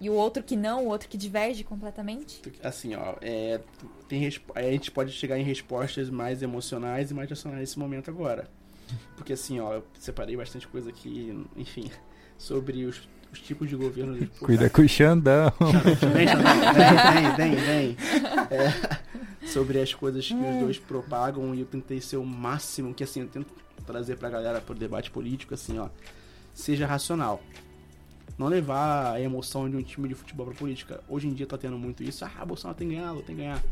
[0.00, 2.42] E o outro que não, o outro que diverge completamente?
[2.60, 3.60] Assim, ó, é,
[4.08, 8.50] tem, a gente pode chegar em respostas mais emocionais e mais racionais nesse momento agora.
[9.16, 11.88] Porque assim, ó, eu separei bastante coisa aqui, enfim,
[12.36, 14.26] sobre os, os tipos de governo.
[14.40, 15.52] Cuida com o Xandão.
[16.12, 16.26] Vem,
[17.36, 17.96] vem, vem, vem.
[18.50, 18.98] É,
[19.46, 23.20] sobre as coisas que os dois propagam e eu tentei ser o máximo que assim,
[23.20, 23.52] eu tento
[23.86, 25.88] trazer pra galera pro debate político, assim, ó.
[26.54, 27.42] Seja racional
[28.38, 31.02] não levar a emoção de um time de futebol pra política.
[31.08, 32.24] Hoje em dia tá tendo muito isso.
[32.24, 33.62] Ah, Bolsonaro tem que ganhar, tem que ganhar.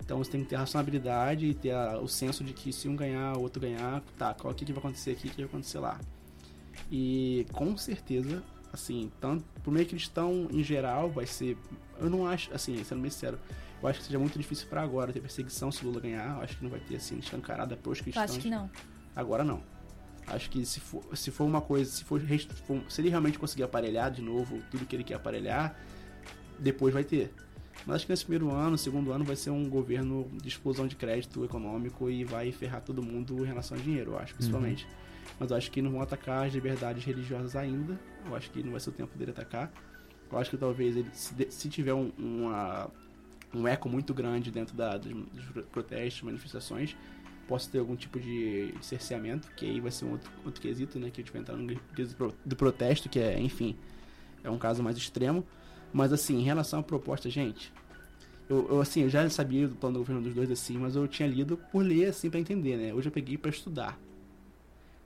[0.00, 2.96] Então você tem que ter racionalidade e ter a, o senso de que se um
[2.96, 5.78] ganhar, o outro ganhar, tá, qual que, que vai acontecer aqui, o que vai acontecer
[5.78, 5.98] lá.
[6.90, 11.56] E com certeza, assim, tanto pro meio cristão em geral vai ser.
[11.98, 13.38] Eu não acho, assim, sendo bem sincero,
[13.84, 16.36] eu acho que seja muito difícil para agora ter perseguição se Lula ganhar.
[16.36, 18.30] Eu acho que não vai ter assim, escancarada pros cristãos.
[18.30, 18.70] Eu acho que não.
[19.14, 19.62] Agora não.
[20.26, 22.18] Acho que se for, se for uma coisa, se for,
[22.88, 25.78] se ele realmente conseguir aparelhar de novo tudo que ele quer aparelhar,
[26.58, 27.30] depois vai ter.
[27.84, 30.96] Mas acho que nesse primeiro ano, segundo ano, vai ser um governo de explosão de
[30.96, 34.86] crédito econômico e vai ferrar todo mundo em relação ao dinheiro, eu acho, principalmente.
[34.86, 34.90] Uhum.
[35.40, 38.00] Mas eu acho que não vão atacar as liberdades religiosas ainda.
[38.24, 39.70] Eu acho que não vai ser o tempo dele atacar.
[40.32, 42.90] Eu acho que talvez ele, se, se tiver um, uma,
[43.54, 46.96] um eco muito grande dentro da, dos, dos protestos, manifestações,
[47.46, 51.10] possa ter algum tipo de, cerceamento, que aí vai ser um outro, outro quesito, né?
[51.10, 53.76] Que a gente vai entrar no quesito do protesto, que é, enfim,
[54.42, 55.44] é um caso mais extremo.
[55.92, 57.72] Mas assim, em relação à proposta, gente,
[58.48, 61.06] eu, eu, assim, eu já sabia do plano do governo dos dois assim, mas eu
[61.06, 62.92] tinha lido por ler assim para entender, né?
[62.92, 63.98] Hoje eu peguei para estudar.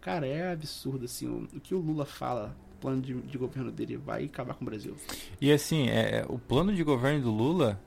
[0.00, 3.70] Cara, é absurdo assim, o, o que o Lula fala, o plano de, de, governo
[3.70, 4.96] dele vai acabar com o Brasil.
[5.40, 7.80] E assim, é, o plano de governo do Lula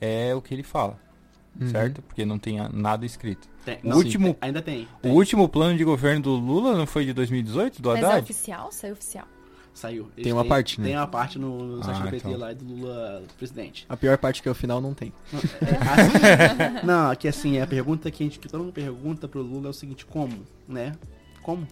[0.00, 0.98] é o que ele fala
[1.60, 1.70] uhum.
[1.70, 2.02] certo?
[2.02, 3.48] Porque não tem nada escrito.
[3.64, 6.76] Tem, o não, último, sim, ainda tem, tem, O último plano de governo do Lula
[6.76, 8.06] não foi de 2018, do Haddad?
[8.06, 8.72] Mas é oficial?
[8.72, 9.28] Saiu oficial.
[9.74, 10.10] Saiu.
[10.16, 10.88] tem uma parte, né?
[10.88, 12.40] Tem uma parte no, no site ah, do PT então.
[12.40, 13.86] lá do Lula presidente.
[13.88, 15.12] A pior parte que é o final não tem.
[15.32, 19.28] Não, é, assim, não, que assim, a pergunta que, a gente, que todo mundo pergunta
[19.28, 20.96] pro Lula é o seguinte, como, né?
[21.42, 21.66] Como?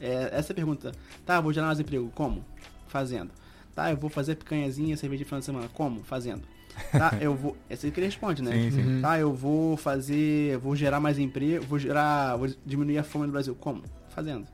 [0.00, 0.92] É, essa é a pergunta.
[1.26, 2.10] Tá, vou gerar mais emprego.
[2.14, 2.42] Como?
[2.88, 3.30] Fazendo.
[3.74, 5.68] Tá, eu vou fazer picanhazinha, cerveja de final de semana.
[5.74, 6.02] Como?
[6.02, 6.42] Fazendo.
[6.92, 7.56] Tá, eu vou.
[7.68, 8.52] É assim que ele responde, né?
[8.52, 8.82] Sim, sim.
[8.82, 9.00] Uhum.
[9.02, 10.58] Tá, eu vou fazer.
[10.58, 12.36] Vou gerar mais emprego, vou gerar.
[12.36, 13.54] Vou diminuir a fome no Brasil.
[13.54, 13.82] Como?
[14.08, 14.46] Fazendo.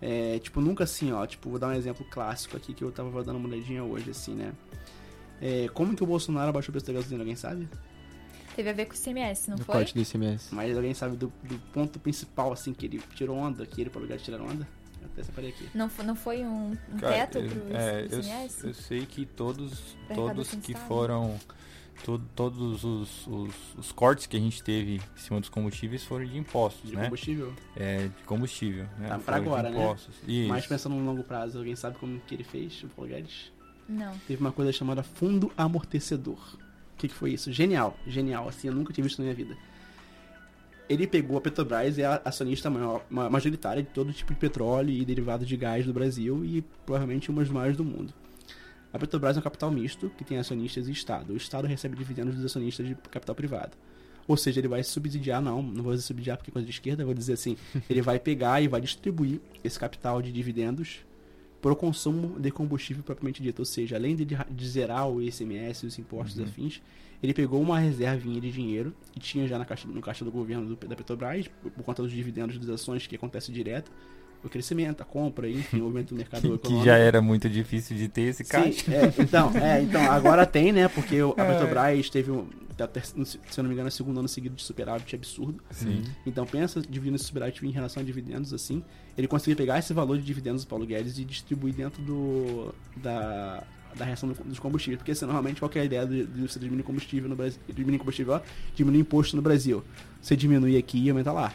[0.00, 1.26] É, tipo, nunca assim, ó.
[1.26, 4.34] Tipo, vou dar um exemplo clássico aqui que eu tava dando uma olhadinha hoje, assim,
[4.34, 4.52] né?
[5.40, 7.22] É, como que o Bolsonaro abaixou o preço da gasolina?
[7.22, 7.68] Alguém sabe?
[8.56, 9.74] Teve a ver com o ICMS, não do foi?
[9.76, 10.52] corte do ICMS.
[10.52, 14.00] Mas alguém sabe do, do, ponto principal, assim, que ele tirou onda, que ele para
[14.00, 14.66] lugar de tirar onda?
[15.18, 15.68] Até separei aqui.
[15.74, 18.06] Não, não foi um, um Cara, teto pro é?
[18.10, 21.38] Eu, eu, sei que todos, todos que foram
[22.04, 26.24] to, todos os, os, os, cortes que a gente teve em cima dos combustíveis foram
[26.24, 27.04] de impostos, de né?
[27.04, 27.52] combustível?
[27.76, 28.86] É, de combustível.
[28.98, 29.08] Né?
[29.08, 29.96] Tá pra agora, né?
[30.48, 33.52] Mas pensando no longo prazo, alguém sabe como que ele fez, o Paulo Guedes?
[33.88, 34.16] Não.
[34.26, 36.38] Teve uma coisa chamada fundo amortecedor.
[36.94, 37.52] O que, que foi isso?
[37.52, 39.56] Genial, genial, assim, eu nunca tinha visto na minha vida.
[40.88, 45.04] Ele pegou a Petrobras, é a acionista maior, majoritária de todo tipo de petróleo e
[45.04, 48.14] derivados de gás do Brasil e provavelmente uma das maiores do mundo.
[48.92, 51.34] A Petrobras é um capital misto, que tem acionistas e Estado.
[51.34, 53.76] O Estado recebe dividendos dos acionistas de capital privado.
[54.26, 57.04] Ou seja, ele vai subsidiar, não, não vou dizer subsidiar porque é coisa de esquerda,
[57.04, 57.56] vou dizer assim,
[57.88, 61.00] ele vai pegar e vai distribuir esse capital de dividendos
[61.60, 63.60] para o consumo de combustível propriamente dito.
[63.60, 66.44] Ou seja, além de, de zerar o ICMS os impostos uhum.
[66.44, 66.80] afins,
[67.22, 70.74] ele pegou uma reservinha de dinheiro que tinha já na caixa, no caixa do governo
[70.74, 73.90] do, da Petrobras, por, por conta dos dividendos das ações que acontece direto,
[74.42, 76.80] o crescimento, a compra, enfim, o movimento do mercado que, econômico.
[76.80, 78.84] Que já era muito difícil de ter esse caixa.
[78.84, 80.88] Sim, é, então, é, então, agora tem, né?
[80.88, 81.52] Porque a é.
[81.52, 82.46] Petrobras teve um.
[83.02, 85.60] Se eu não me engano, é o segundo ano seguido de superávit absurdo.
[85.68, 86.04] Sim.
[86.24, 88.84] Então pensa dividindo esse superávit em relação a dividendos, assim.
[89.16, 92.72] Ele conseguiu pegar esse valor de dividendos do Paulo Guedes e distribuir dentro do.
[92.96, 93.64] da
[93.96, 94.98] da reação dos combustíveis.
[94.98, 97.60] Porque assim, normalmente qual é a ideia de, de você diminuir combustível no Brasil?
[97.68, 98.40] Diminuir combustível, ó,
[98.74, 99.82] diminuir imposto no Brasil.
[100.20, 101.52] Você diminui aqui e aumenta lá.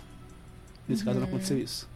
[0.87, 1.05] Nesse uhum.
[1.07, 1.87] caso não aconteceu isso.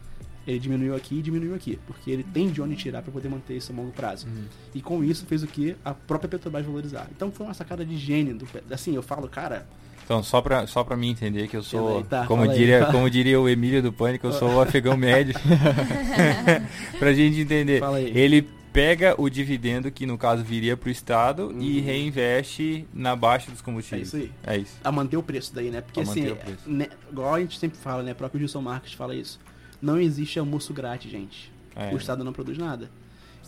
[0.46, 3.54] Ele diminuiu aqui e diminuiu aqui, porque ele tem de onde tirar para poder manter
[3.54, 4.26] isso a longo prazo.
[4.74, 5.76] E com isso fez o que?
[5.84, 7.06] A própria Petrobras valorizar.
[7.14, 8.34] Então foi uma sacada de gênio.
[8.34, 9.66] Do, assim, eu falo, cara,
[10.06, 12.58] Então, só pra, só pra mim entender que eu sou, Tá, como, fala aí.
[12.58, 15.34] diria, como diria o Emílio do Pânico, eu sou o afegão médio.
[16.98, 17.80] pra gente entender.
[17.80, 18.10] Fala aí.
[18.16, 18.48] Ele
[18.78, 21.84] pega o dividendo, que no caso viria pro Estado, e Uhum.
[21.84, 24.06] reinveste na baixa dos é combustíveis.
[24.06, 24.32] isso aí.
[24.46, 24.76] É isso.
[24.84, 25.80] A manter o preço daí, né?
[25.80, 28.12] Porque A assim, o né, igual a gente sempre fala, né?
[28.12, 29.40] O próprio Gilson Marques fala isso.
[29.82, 31.52] Não existe almoço grátis, gente.
[31.74, 31.92] É.
[31.92, 32.88] O Estado não produz nada.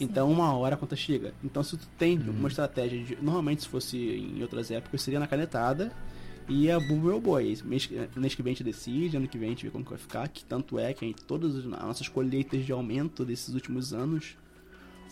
[0.01, 1.33] Então, uma hora a conta chega.
[1.45, 2.31] Então, se tu tem Uhum.
[2.31, 3.17] uma estratégia de.
[3.23, 5.93] Normalmente, se fosse em outras épocas, seria na canetada
[6.49, 7.57] e a bumbo é o boi.
[7.65, 9.85] Mês, que- mês que vem a gente decide, ano que vem a gente vê como
[9.85, 10.27] que vai ficar.
[10.29, 14.37] Que tanto é que gente, todas as nossas colheitas de aumento desses últimos anos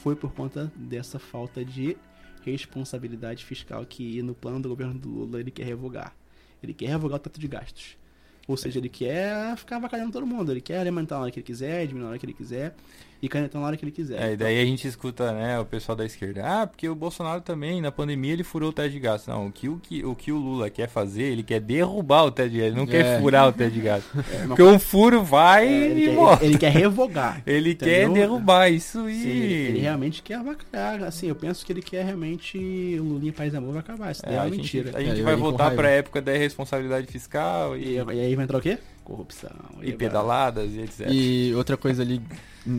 [0.03, 1.97] foi por conta dessa falta de
[2.45, 6.15] responsabilidade fiscal que no plano do governo do Lula ele quer revogar.
[6.63, 7.97] Ele quer revogar o teto de gastos.
[8.47, 10.51] Ou seja, ele quer ficar avacalhando todo mundo.
[10.51, 12.75] Ele quer alimentar na hora que ele quiser, diminuir na hora que ele quiser
[13.21, 14.21] e canetar na hora que ele quiser.
[14.23, 16.43] É, e daí a gente escuta, né, o pessoal da esquerda.
[16.45, 19.29] Ah, porque o Bolsonaro também, na pandemia, ele furou o teto de gasto.
[19.29, 22.31] Não, o que o, que, o, que o Lula quer fazer, ele quer derrubar o
[22.31, 22.69] teto de gasto.
[22.69, 23.21] Ele não quer É.
[23.21, 24.09] furar o teto de gasto.
[24.33, 26.45] É, Porque um furo vai É, ele, e quer, volta.
[26.45, 27.43] ele quer revogar.
[27.47, 28.15] Ele quer Entendeu?
[28.15, 29.15] derrubar isso e...
[29.15, 31.03] Sim, ele realmente quer avacalhar.
[31.05, 32.57] Assim, eu penso que ele quer realmente
[33.01, 34.13] o Lulinha Paz e Amor vai acabar.
[34.13, 34.99] Isso É, daí é, a uma gente, mentira.
[34.99, 38.35] a gente É, eu vai voltar pra época da irresponsabilidade fiscal E, e, e aí
[38.37, 38.79] vai entrar o quê?
[39.09, 39.51] Corrupção.
[39.81, 41.07] e vai- pedaladas e etc.
[41.11, 42.21] E outra coisa ali,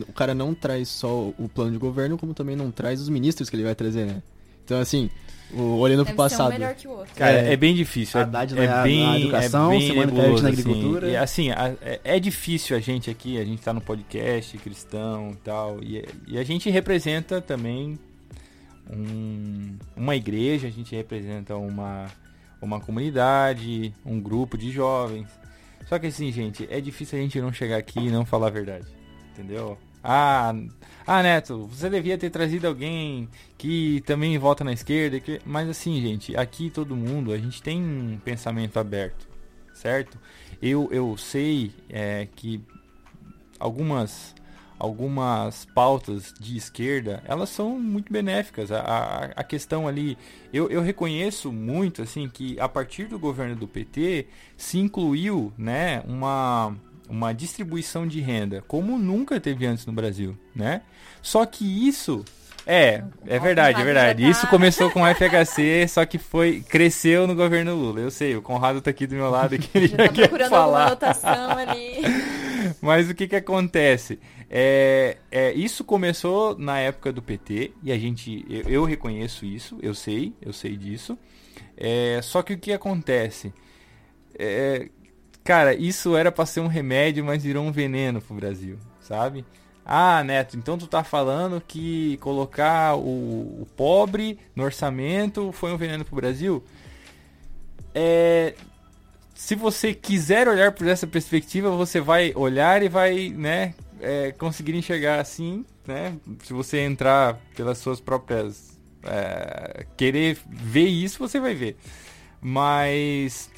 [0.08, 3.50] o cara não traz só o plano de governo, como também não traz os ministros
[3.50, 4.22] que ele vai trazer, né?
[4.64, 5.10] Então, assim,
[5.52, 6.52] o- olhando pro Deve ser um passado.
[6.52, 7.12] melhor que o outro.
[7.16, 7.52] Cara, É.
[7.52, 8.20] é, bem difícil.
[8.20, 11.06] É, Haddad é na- bem, na educação, é bem Simone Tebet na nebuloso, agricultura.
[11.20, 14.56] Assim, e, assim, a- é, é difícil a gente aqui, a gente tá no podcast
[14.58, 17.98] cristão e tal, e, e a gente representa também
[18.88, 22.06] um- uma igreja, a gente representa uma,
[22.62, 25.26] uma comunidade, um grupo de jovens.
[25.90, 28.50] Só que assim, gente, é difícil a gente não chegar aqui e não falar a
[28.50, 28.86] verdade.
[29.32, 29.76] Entendeu?
[30.04, 30.54] Ah,
[31.04, 35.18] ah, Neto, você devia ter trazido alguém que também vota na esquerda.
[35.18, 39.26] que- Mas assim, gente, aqui todo mundo, a gente tem um pensamento aberto,
[39.74, 40.16] certo?
[40.62, 42.62] Eu, eu sei é, que
[43.58, 44.32] algumas
[44.80, 50.16] algumas pautas de esquerda elas são muito benéficas a, a, a questão ali
[50.52, 56.02] eu, eu reconheço muito assim que a partir do governo do PT se incluiu né
[56.08, 56.74] uma
[57.08, 60.82] uma distribuição de renda como nunca teve antes no Brasil né
[61.20, 62.24] só que isso
[62.66, 64.28] é, é verdade, é verdade.
[64.28, 68.00] Isso começou com o FHC, só que foi cresceu no governo Lula.
[68.00, 70.86] Eu sei, o Conrado tá aqui do meu lado que ele Já tá procurando falar.
[70.86, 72.02] anotação ali.
[72.80, 74.18] Mas o que que acontece?
[74.48, 79.78] É, é, isso começou na época do PT e a gente, eu, eu reconheço isso,
[79.82, 81.18] eu sei, eu sei disso.
[81.76, 83.52] É, só que o que acontece?
[84.38, 84.88] É,
[85.44, 89.44] cara, isso era para ser um remédio, mas virou um veneno pro Brasil, sabe?
[89.84, 95.76] Ah, Neto, então tu tá falando que colocar o, o pobre no orçamento foi um
[95.76, 96.62] veneno pro Brasil?
[97.94, 98.54] É,
[99.40, 104.74] se você quiser olhar por essa perspectiva, você vai olhar e vai, né, é, conseguir
[104.74, 106.14] enxergar assim, né?
[106.44, 111.78] Se você entrar pelas suas próprias, é, querer ver isso, você vai ver.
[112.40, 113.50] Mas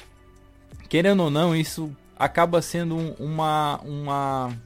[0.87, 4.57] querendo ou não, isso acaba sendo um- uma, uma,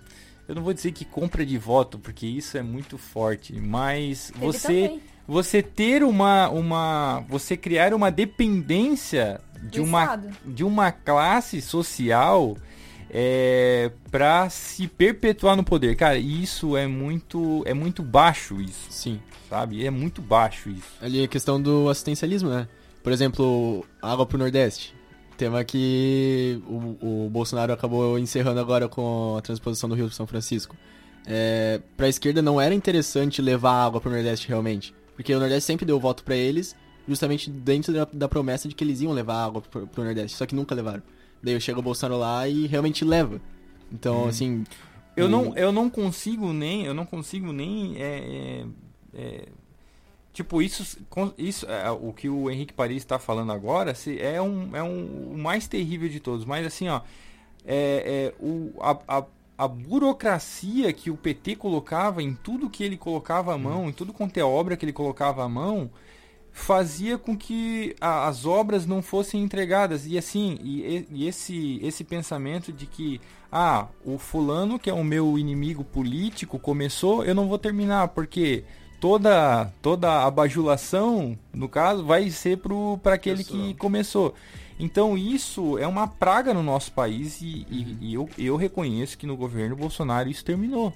[0.47, 4.45] eu não vou dizer que compra de voto, porque isso é muito forte, mas Teve
[4.45, 5.01] você também.
[5.27, 10.29] Você ter uma uma você criar uma dependência de Do uma Estado.
[10.45, 12.55] de uma classe social
[13.09, 15.95] é, para se perpetuar no poder.
[15.95, 19.19] Cara, isso é muito é muito baixo isso, Sim.
[19.49, 19.85] sabe?
[19.85, 20.87] É muito baixo isso.
[21.01, 22.67] Ali a questão do assistencialismo, né?
[23.03, 24.95] Por exemplo, água pro Nordeste.
[25.37, 30.75] Tema que o, o Bolsonaro acabou encerrando agora com a transposição do Rio São Francisco.
[31.25, 34.93] É, pra esquerda não era interessante levar água pro Nordeste realmente.
[35.17, 36.75] Porque o Nordeste sempre deu voto pra eles,
[37.07, 40.37] justamente dentro da, da promessa de que eles iam levar água pro, pro Nordeste.
[40.37, 41.01] Só que nunca levaram.
[41.41, 43.41] Daí chega o Bolsonaro lá e realmente leva.
[43.91, 44.63] Então, assim.
[45.15, 48.65] Eu não, eu não consigo nem, eu não consigo nem, é, é,
[49.15, 49.45] é,
[50.31, 50.99] tipo isso,
[51.39, 55.33] isso, é, o que o Henrique Paris está falando agora, se é um, é um,
[55.33, 56.45] o mais terrível de todos.
[56.45, 57.01] Mas assim, ó,
[57.65, 59.25] é, é, o, a, a,
[59.57, 64.13] a burocracia que o PT colocava em tudo que ele colocava à mão, em tudo
[64.13, 65.89] quanto é obra que ele colocava à mão,
[66.51, 70.05] fazia com que a- as obras não fossem entregadas.
[70.07, 75.03] E assim e, e- esse esse pensamento de que ah o fulano que é o
[75.03, 78.63] meu inimigo político começou eu não vou terminar porque
[78.99, 82.59] toda toda a bajulação no caso vai ser
[83.01, 84.33] para aquele que começou
[84.79, 89.25] Então isso é uma praga no nosso país e, e- e eu, eu reconheço que
[89.25, 90.93] no governo Bolsonaro isso terminou,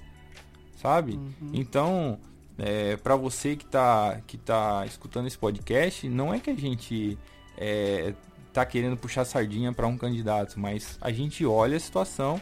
[0.80, 1.18] sabe?
[1.52, 2.18] Então,
[2.58, 7.18] é, para você que tá, que tá escutando esse podcast, não é que a gente
[7.58, 8.14] é,
[8.52, 12.40] tá querendo puxar sardinha para um candidato, mas a gente olha a situação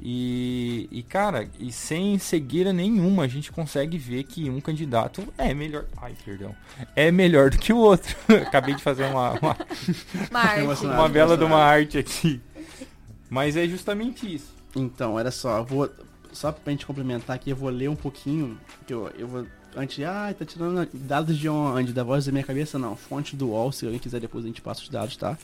[0.00, 5.54] e, e, cara, e sem cegueira nenhuma, a gente consegue ver que um candidato é
[5.54, 5.86] melhor.
[5.96, 6.54] Ai, perdão.
[6.94, 8.14] É melhor do que o outro.
[8.46, 9.56] Acabei de fazer uma, uma.
[10.58, 11.00] Emocionado.
[11.00, 12.40] uma bela de uma arte aqui.
[13.30, 14.52] Mas é justamente isso.
[14.74, 15.90] Então, olha só, eu vou.
[16.32, 18.58] Só pra gente complementar aqui, eu vou ler um pouquinho.
[18.86, 19.46] Que eu, eu vou.
[19.74, 20.04] Antes.
[20.04, 21.92] Ah, tá tirando dados de onde?
[21.92, 22.78] Da voz da minha cabeça?
[22.78, 22.94] Não.
[22.94, 25.38] Fonte do UOL, se alguém quiser depois a gente passa os dados, tá?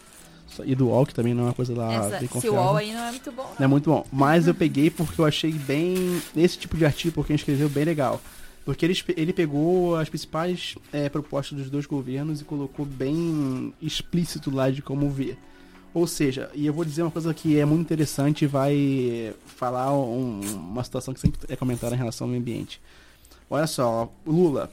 [0.65, 2.61] E do UOL, que também não é uma coisa lá Essa, bem confiável.
[2.61, 3.55] UOL aí não é muito bom.
[3.59, 4.07] Não é muito bom.
[4.13, 6.21] Mas eu peguei porque eu achei bem.
[6.37, 8.21] Esse tipo de artigo, porque ele escreveu bem legal.
[8.65, 14.55] Porque ele, ele pegou as principais é, propostas dos dois governos e colocou bem explícito
[14.55, 15.37] lá de como ver.
[15.93, 19.93] Ou seja, e eu vou dizer uma coisa que é muito interessante e vai falar
[19.93, 22.81] um- uma situação que sempre é comentada em relação ao meio ambiente.
[23.51, 24.71] Olha só, Lula,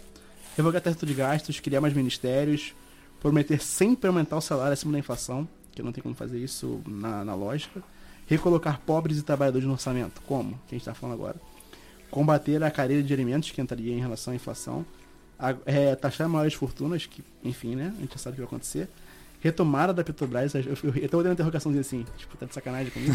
[0.55, 2.73] revogar teto de gastos, criar mais ministérios,
[3.19, 5.45] prometer sempre aumentar o salário acima da inflação,
[5.79, 7.81] que não tem como fazer isso na, na lógica.
[8.27, 10.21] Recolocar pobres e trabalhadores no orçamento.
[10.27, 10.51] Como?
[10.67, 11.35] Que a gente está falando agora.
[12.11, 14.85] Combater a cadeia de alimentos, que entraria em relação à inflação.
[15.37, 17.93] A- é, taxar maiores fortunas, que, enfim, né?
[17.97, 18.87] A gente já sabe o que vai acontecer.
[19.41, 20.53] Retomada da Petrobras.
[20.53, 23.13] Eu, eu, eu tô dando uma interrogaçãozinha assim, tipo, tá de sacanagem comigo.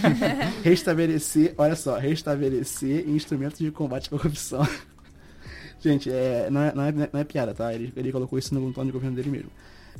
[0.64, 4.66] restabelecer, olha só, restabelecer instrumentos de combate à corrupção.
[5.80, 7.72] Gente, é, não, é, não, é, não é piada, tá?
[7.74, 9.50] Ele, ele colocou isso no plano de governo dele mesmo.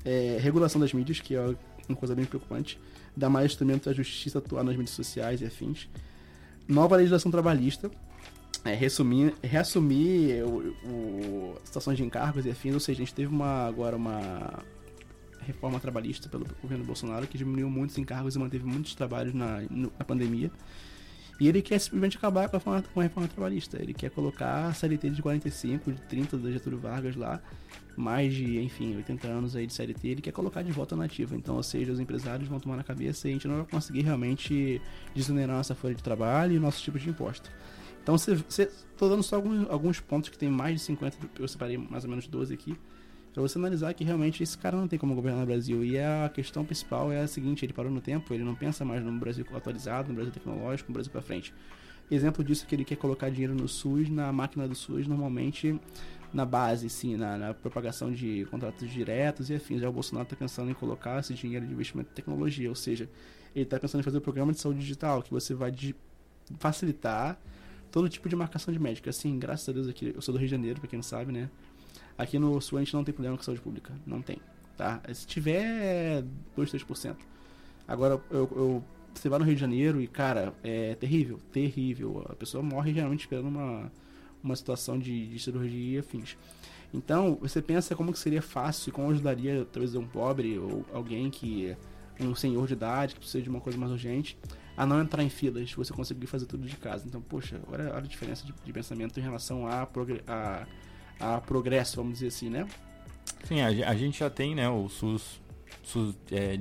[0.05, 1.55] É, regulação das mídias, que é
[1.91, 2.79] uma coisa bem preocupante.
[3.17, 5.89] Dar mais instrumentos à justiça atuar nas mídias sociais e afins.
[6.67, 7.91] Nova legislação trabalhista.
[8.65, 12.75] É, resumir, reassumir o, o, situações de encargos e afins.
[12.75, 14.63] Ou seja, a gente teve uma, agora uma
[15.41, 20.05] reforma trabalhista pelo governo Bolsonaro que diminuiu muitos encargos e manteve muitos trabalhos na, na
[20.05, 20.51] pandemia.
[21.41, 23.79] E ele quer simplesmente acabar com a, reforma, com a reforma trabalhista.
[23.81, 27.41] Ele quer colocar a CLT de 45, de 30 da Getúlio Vargas lá,
[27.97, 31.37] mais de, enfim, 80 anos aí de CLT, ele quer colocar de volta na ativa.
[31.37, 34.03] Então, ou seja, os empresários vão tomar na cabeça e a gente não vai conseguir
[34.03, 34.81] realmente
[35.15, 37.51] desonerar nossa folha de trabalho e nossos tipos de imposto.
[38.03, 41.77] Então, você, tô dando só alguns, alguns pontos que tem mais de 50, eu separei
[41.77, 42.77] mais ou menos 12 aqui,
[43.33, 45.85] pra você analisar que realmente esse cara não tem como governar o Brasil.
[45.85, 49.05] E a questão principal é a seguinte, ele parou no tempo, ele não pensa mais
[49.05, 51.53] no Brasil atualizado, no Brasil tecnológico, no Brasil pra frente.
[52.11, 55.79] Exemplo disso é que ele quer colocar dinheiro no SUS, na máquina do SUS, normalmente
[56.33, 59.81] na base, sim, na, na propagação de contratos diretos e afins.
[59.81, 63.09] Já o Bolsonaro está pensando em colocar esse dinheiro de investimento em tecnologia, ou seja,
[63.55, 65.73] ele está pensando em fazer um programa de saúde digital, que você vai
[66.59, 67.39] facilitar
[67.91, 69.09] todo tipo de marcação de médico.
[69.09, 71.33] Assim, graças a Deus aqui, eu sou do Rio de Janeiro, para quem não sabe,
[71.33, 71.51] né?
[72.17, 74.39] Aqui no Sul a gente não tem problema com saúde pública, não tem,
[74.77, 75.01] tá?
[75.13, 76.23] Se tiver
[76.57, 77.17] 2, 3%.
[77.89, 82.27] Agora, eu, eu, você vai no Rio de Janeiro e, cara, é terrível, terrível.
[82.29, 83.91] A pessoa morre geralmente esperando uma,
[84.43, 86.37] uma situação de, de cirurgia e afins.
[86.93, 91.77] Então, você pensa como que seria fácil como ajudaria, talvez, um pobre ou alguém que,
[92.19, 94.37] um senhor de idade, que precisa de uma coisa mais urgente,
[94.77, 97.05] a não entrar em filas, você conseguir fazer tudo de casa.
[97.07, 99.87] Então, poxa, olha, a diferença de, de pensamento em relação a,
[100.27, 100.67] a,
[101.21, 102.67] a progresso, vamos dizer assim, né?
[103.45, 105.41] Sim, a, a gente já tem, né, o SUS
[106.33, 106.59] é,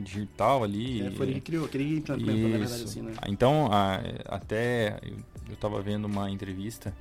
[0.00, 1.02] digital ali.
[1.02, 3.12] É, foi ele que criou, que ele implementou, na verdade, assim, né?
[3.28, 5.16] Então, a- até eu,
[5.50, 6.94] eu tava vendo uma entrevista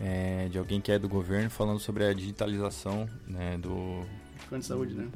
[0.00, 4.02] é, de alguém que é do governo falando sobre a digitalização né, do.
[4.48, 5.08] Plano de saúde, né?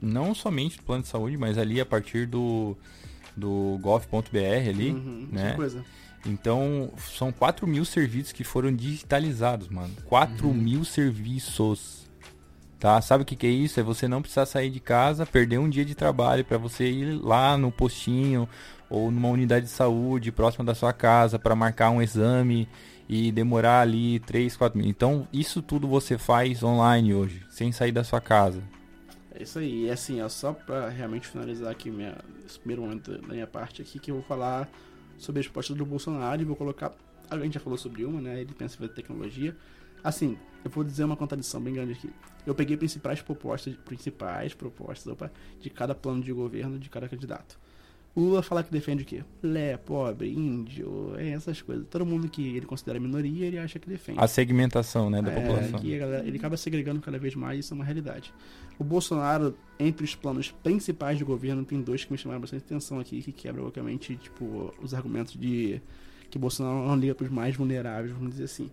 [0.00, 2.76] Não somente do plano de saúde, mas ali a partir do,
[3.36, 4.90] do gov.br ali.
[4.90, 5.52] Uhum, né?
[5.54, 5.84] coisa.
[6.26, 9.94] Então, são 4 mil serviços que foram digitalizados, mano.
[10.06, 12.03] 4 mil serviços.
[12.84, 13.00] Tá?
[13.00, 13.80] Sabe o que, que é isso?
[13.80, 17.14] É você não precisar sair de casa, perder um dia de trabalho para você ir
[17.14, 18.46] lá no postinho
[18.90, 22.68] ou numa unidade de saúde próxima da sua casa para marcar um exame
[23.08, 24.86] e demorar ali 3, 4 mil.
[24.86, 28.62] Então, isso tudo você faz online hoje, sem sair da sua casa.
[29.34, 29.86] É isso aí.
[29.86, 33.80] E assim, ó, só pra realmente finalizar aqui minha, esse primeiro momento da minha parte
[33.80, 34.68] aqui, que eu vou falar
[35.16, 36.92] sobre as propostas do Bolsonaro e vou colocar.
[37.30, 38.42] A gente já falou sobre uma, né?
[38.42, 39.56] Ele pensa em tecnologia.
[40.04, 42.10] Assim, eu vou dizer uma contradição bem grande aqui.
[42.46, 47.58] Eu peguei principais propostas, principais propostas opa, de cada plano de governo de cada candidato.
[48.16, 49.24] Lula fala que defende o quê?
[49.42, 51.84] Lé, pobre, índio, essas coisas.
[51.90, 54.20] Todo mundo que ele considera minoria, ele acha que defende.
[54.20, 55.80] A segmentação né, da É, população.
[55.82, 58.32] galera- ele acaba segregando cada vez mais, isso é uma realidade.
[58.78, 63.00] O Bolsonaro, entre os planos principais do governo, tem dois que me chamaram bastante atenção
[63.00, 65.80] aqui, que quebram, obviamente, tipo, os argumentos de
[66.30, 68.70] que Bolsonaro não liga para os mais vulneráveis, vamos dizer assim.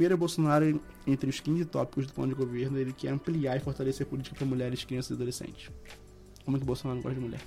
[0.00, 3.60] Primeiro, o Bolsonaro, entre os 15 tópicos do plano de governo, ele quer ampliar e
[3.60, 5.70] fortalecer a política para mulheres, crianças e adolescentes.
[6.42, 7.40] como é que o Bolsonaro gosta de mulher?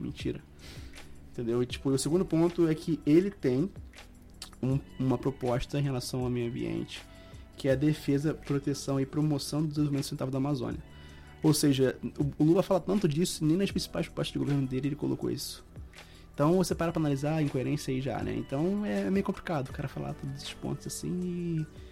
[0.00, 0.40] Mentira.
[1.30, 1.62] Entendeu?
[1.62, 3.70] E, tipo, o segundo ponto é que ele tem
[4.62, 7.02] um- uma proposta em relação ao meio ambiente,
[7.58, 10.80] que é a defesa, proteção e promoção do desenvolvimento sustentável da Amazônia.
[11.42, 14.88] Ou seja, o- o Lula fala tanto disso, nem nas principais propostas de governo dele
[14.88, 15.62] ele colocou isso.
[16.32, 18.34] Então você para pra analisar a incoerência aí já, né?
[18.34, 21.87] Então é meio complicado o cara falar todos esses pontos assim e.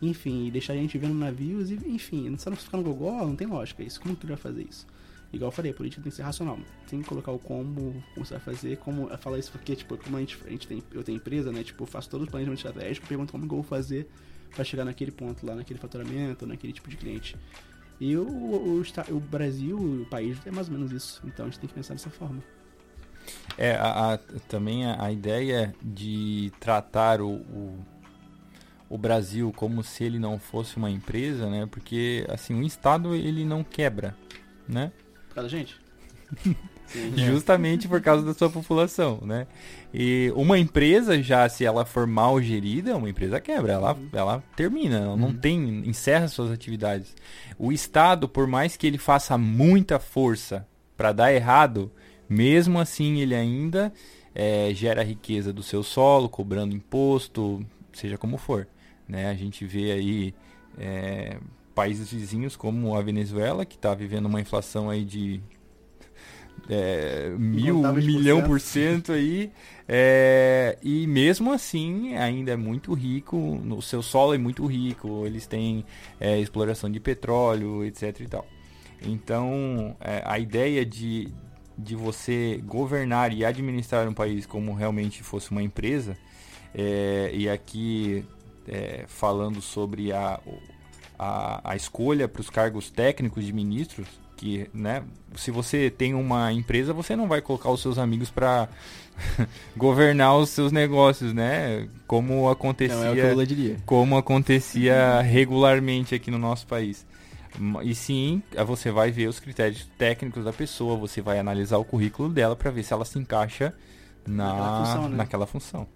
[0.00, 3.46] Enfim, e deixar a gente vendo navios e, enfim, não ficar no gogó, não tem
[3.46, 4.00] lógica isso.
[4.00, 4.86] Como que ele vai fazer isso?
[5.32, 6.58] Igual eu falei, a política tem que ser racional.
[6.88, 9.08] Tem que colocar o como, como você vai fazer, como.
[9.18, 10.82] Falo isso porque, tipo, como a gente, a gente tem.
[10.92, 11.64] Eu tenho empresa, né?
[11.64, 14.08] Tipo, eu faço todo o planejamento estratégico, pergunto como eu vou fazer
[14.54, 17.36] pra chegar naquele ponto lá, naquele faturamento, naquele tipo de cliente.
[18.00, 21.22] E o, o, o Brasil, o país, é mais ou menos isso.
[21.26, 22.42] Então a gente tem que pensar dessa forma.
[23.56, 24.18] É, a, a-
[24.48, 27.86] também a, a ideia de tratar o, o,
[28.88, 31.66] o Brasil como se ele não fosse uma empresa, né?
[31.70, 34.16] Porque, assim, o Estado, ele não quebra,
[34.68, 34.92] né?
[35.28, 35.76] Por causa da gente?
[36.86, 37.12] Sim.
[37.16, 39.46] Justamente por causa da sua população, né?
[39.92, 44.98] E uma empresa já, se ela for mal gerida, uma empresa quebra, ela, ela termina,
[44.98, 47.14] ela não tem, encerra suas atividades.
[47.58, 50.66] O Estado, por mais que ele faça muita força
[50.96, 51.90] para dar errado,
[52.28, 53.92] mesmo assim ele ainda
[54.34, 58.68] eh, gera riqueza do seu solo, cobrando imposto, seja como for.
[59.08, 59.28] Né?
[59.28, 60.34] A gente vê aí
[60.78, 61.38] eh,
[61.74, 65.40] países vizinhos como a Venezuela, que está vivendo uma inflação aí de
[66.68, 69.52] é, mil, por milhão por cento aí.
[69.86, 75.46] é, e mesmo assim ainda é muito rico, o seu solo é muito rico, eles
[75.46, 75.84] têm
[76.18, 78.46] é, exploração de petróleo, etc e tal.
[79.02, 81.28] Então é, a ideia de,
[81.76, 86.16] de você governar e administrar um país como realmente fosse uma empresa,
[86.74, 88.24] é, e aqui
[88.68, 90.40] é, falando sobre a,
[91.18, 94.06] a, a escolha para os cargos técnicos de ministros,
[94.36, 95.02] que, né,
[95.34, 98.68] se você tem uma empresa, você não vai colocar os seus amigos para
[99.76, 101.88] governar os seus negócios, né?
[102.06, 103.76] Como acontecia Não, é o que o Lula diria.
[103.86, 107.06] como acontecia regularmente aqui no nosso país.
[107.82, 112.28] E sim, você vai ver os critérios técnicos da pessoa, você vai analisar o currículo
[112.28, 113.72] dela para ver se ela se encaixa
[114.26, 115.16] na, Naquela função, né?
[115.16, 115.88] naquela função.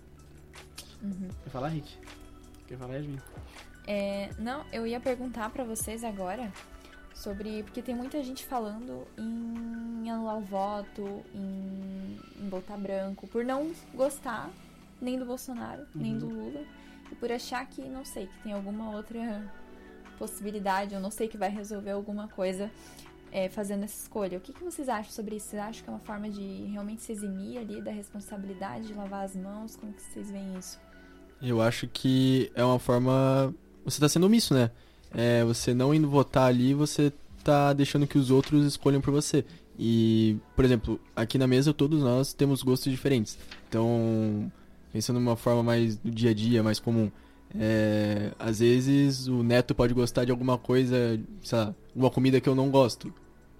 [1.44, 1.88] Quer falar, Rick?
[2.70, 3.18] Quer falar, Yasmin?
[3.84, 6.52] É, não, eu ia perguntar pra vocês agora
[7.12, 7.64] sobre.
[7.64, 13.72] Porque tem muita gente falando em anular o voto, em, em votar branco, por não
[13.92, 14.48] gostar
[15.00, 16.64] nem do Bolsonaro, nem do Lula,
[17.10, 19.52] e por achar que, não sei, que tem alguma outra
[20.16, 22.70] possibilidade, eu não sei que vai resolver alguma coisa
[23.32, 24.38] é, fazendo essa escolha.
[24.38, 25.48] O que, que vocês acham sobre isso?
[25.48, 29.24] Vocês acham que é uma forma de realmente se eximir ali da responsabilidade de lavar
[29.24, 29.74] as mãos?
[29.74, 30.78] Como que vocês veem isso?
[31.42, 33.54] Eu acho que é uma forma.
[33.84, 34.70] Você tá sendo omisso, né?
[35.12, 37.12] É, você não indo votar ali, você
[37.42, 39.44] tá deixando que os outros escolham por você.
[39.78, 43.38] E, por exemplo, aqui na mesa todos nós temos gostos diferentes.
[43.68, 44.52] Então,
[44.92, 47.10] pensando numa forma mais do dia a dia, mais comum.
[47.58, 52.48] é, às vezes o neto pode gostar de alguma coisa, sei lá, uma comida que
[52.48, 53.12] eu não gosto.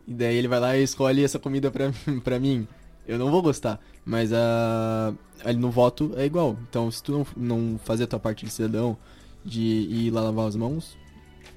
[0.07, 1.91] E daí ele vai lá e escolhe essa comida pra,
[2.23, 2.69] pra mim.
[3.11, 3.81] Eu não vou gostar.
[4.05, 5.13] Mas a,
[5.45, 6.57] ali no voto é igual.
[6.69, 8.97] Então, se tu não, não fazer a tua parte de cidadão,
[9.45, 10.97] de ir lá lavar as mãos,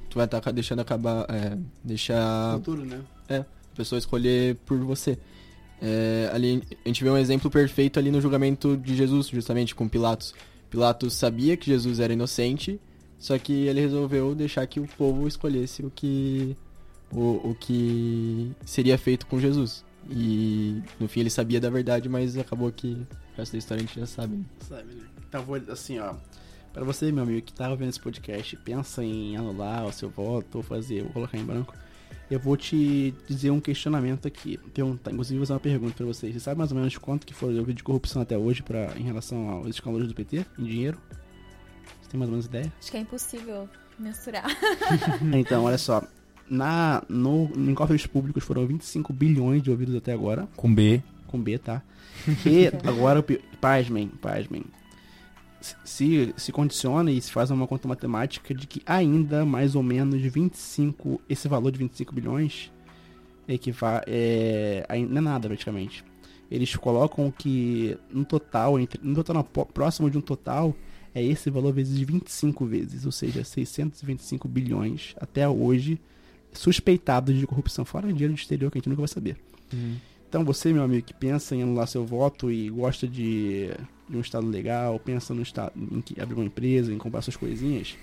[0.09, 1.25] tu vai estar deixando acabar.
[1.29, 3.03] É, deixar Futuro, né?
[3.29, 5.17] a pessoa escolher por você.
[5.79, 9.87] É, ali a gente vê um exemplo perfeito ali no julgamento de Jesus, justamente com
[9.87, 10.33] Pilatos.
[10.71, 12.79] Pilatos sabia que Jesus era inocente,
[13.19, 16.57] só que ele resolveu deixar que o povo escolhesse o que
[17.11, 19.83] o, o que seria feito com Jesus.
[20.09, 22.87] E no fim ele sabia da verdade, mas acabou que
[23.33, 24.35] o resto da história a gente já sabe.
[24.35, 24.45] né?
[24.59, 25.03] Sabe, né?
[25.27, 26.15] Então, vou, assim, ó.
[26.73, 30.57] Pra você, meu amigo, que tá ouvindo esse podcast, pensa em anular o seu voto
[30.57, 31.73] ou fazer, ou colocar em branco.
[32.31, 34.57] Eu vou te dizer um questionamento aqui.
[34.73, 36.33] Perguntar, inclusive, vou fazer uma pergunta pra vocês.
[36.33, 38.91] Você sabe mais ou menos quanto que foi o vídeo de corrupção até hoje pra,
[38.97, 40.97] em relação aos escândalos do PT, em dinheiro?
[42.01, 42.73] Você tem mais ou menos ideia?
[42.79, 44.45] Acho que é impossível mensurar.
[45.35, 46.03] então, olha só.
[46.49, 50.47] Na, no, em cofres públicos foram 25 bilhões de ouvidos até agora.
[50.55, 51.01] Com B.
[51.27, 51.81] com B, tá?
[52.45, 53.25] E agora,
[53.59, 54.63] pasmem, pasmem.
[55.83, 60.21] Se, se condiciona e se faz uma conta matemática de que ainda mais ou menos
[60.21, 62.71] 25, esse valor de 25 bilhões
[63.47, 66.03] equivale, é, não é nada praticamente.
[66.51, 70.75] Eles colocam que no total, entre, no total não, próximo de um total,
[71.15, 75.99] é esse valor vezes 25 vezes, ou seja, 625 bilhões até hoje
[76.53, 79.37] suspeitados de corrupção, fora dinheiro de exterior que a gente nunca vai saber.
[80.29, 83.69] Então você, meu amigo, que pensa em anular seu voto e gosta de,
[84.09, 87.35] de um estado legal, pensa no estado em que abrir uma empresa, em comprar suas
[87.35, 87.95] coisinhas,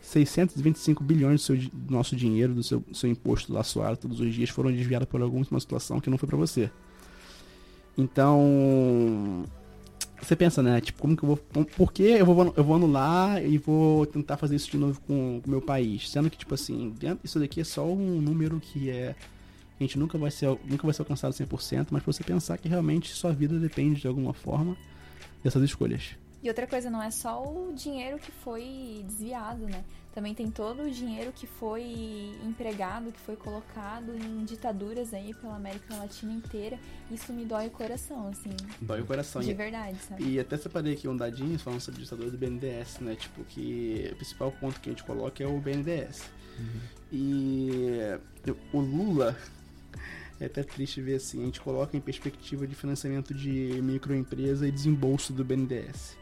[0.00, 4.34] 625 bilhões do, seu, do nosso dinheiro, do seu, do seu imposto laçoado todos os
[4.34, 6.70] dias foram desviados por alguma situação que não foi para você.
[7.96, 9.44] Então,
[10.20, 10.80] você pensa, né?
[10.80, 11.64] Tipo, como que eu vou.
[11.64, 15.40] Por que eu vou, eu vou anular e vou tentar fazer isso de novo com
[15.44, 16.10] o meu país?
[16.10, 19.14] Sendo que, tipo assim, isso daqui é só um número que é.
[19.78, 23.12] A gente nunca vai ser, nunca vai ser alcançado 100%, mas você pensar que realmente
[23.12, 24.76] sua vida depende de alguma forma
[25.42, 26.16] dessas escolhas.
[26.42, 29.84] E outra coisa, não é só o dinheiro que foi desviado, né?
[30.18, 35.54] Também tem todo o dinheiro que foi empregado, que foi colocado em ditaduras aí pela
[35.54, 36.76] América Latina inteira.
[37.08, 38.50] Isso me dói o coração, assim.
[38.80, 39.40] Dói o coração.
[39.40, 40.24] De E- verdade, sabe?
[40.24, 43.14] E até separei aqui um dadinho falando sobre o ditador do BNDES, né?
[43.14, 46.28] Tipo, que o principal ponto que a gente coloca é o BNDES.
[47.12, 48.18] E
[48.72, 49.36] o Lula,
[50.40, 54.72] é até triste ver assim, a gente coloca em perspectiva de financiamento de microempresa e
[54.72, 56.17] desembolso do BNDES.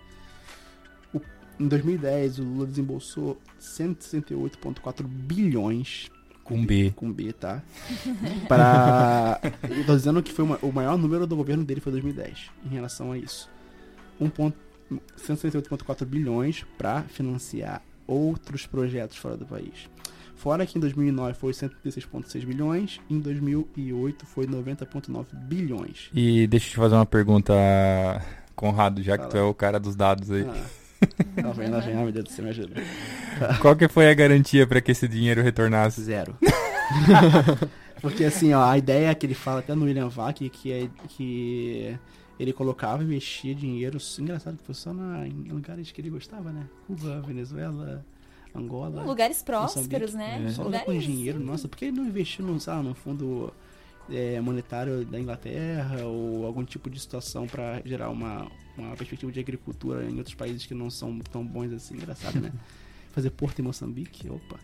[1.58, 6.10] Em 2010, o Lula desembolsou 168,4 bilhões
[6.44, 6.92] Com B.
[6.94, 7.62] com B, tá?
[8.48, 9.40] Para.
[9.68, 12.68] Eu tô dizendo que foi uma- o maior número do governo dele foi 2010, em
[12.74, 13.48] relação a isso.
[15.16, 19.88] 168,4 bilhões para financiar outros projetos fora do país.
[20.36, 26.10] Fora que em 2009 foi 116,6 bilhões, em 2008 foi 90,9 bilhões.
[26.14, 27.52] E deixa eu te fazer uma pergunta,
[28.54, 29.30] Conrado, já que Fala.
[29.30, 30.46] tu é o cara dos dados aí.
[30.48, 30.64] Ah,
[31.42, 32.74] lá vem, lá vem, ah, meu Deus do céu, me ajuda.
[33.60, 36.02] Qual que foi a garantia para que esse dinheiro retornasse?
[36.02, 36.36] Zero.
[38.00, 41.98] Porque assim, ó, a ideia que ele fala até no William Vac, que é que
[42.38, 46.52] ele colocava e mexia dinheiro, engraçado que foi só na, em lugares que ele gostava,
[46.52, 46.66] né?
[46.86, 48.04] Cuba, Venezuela,
[48.54, 49.02] Angola.
[49.02, 50.40] Lugares prósperos, Moçambique.
[50.40, 50.46] né?
[50.46, 50.50] É.
[50.50, 53.52] Só lugar com dinheiro, nossa, por que ele não investiu no, sei lá, no fundo
[54.10, 59.40] é, monetário da Inglaterra ou algum tipo de situação para gerar uma, uma perspectiva de
[59.40, 62.52] agricultura em outros países que não são tão bons assim, engraçado, né?
[63.12, 64.58] Fazer porto em Moçambique, opa.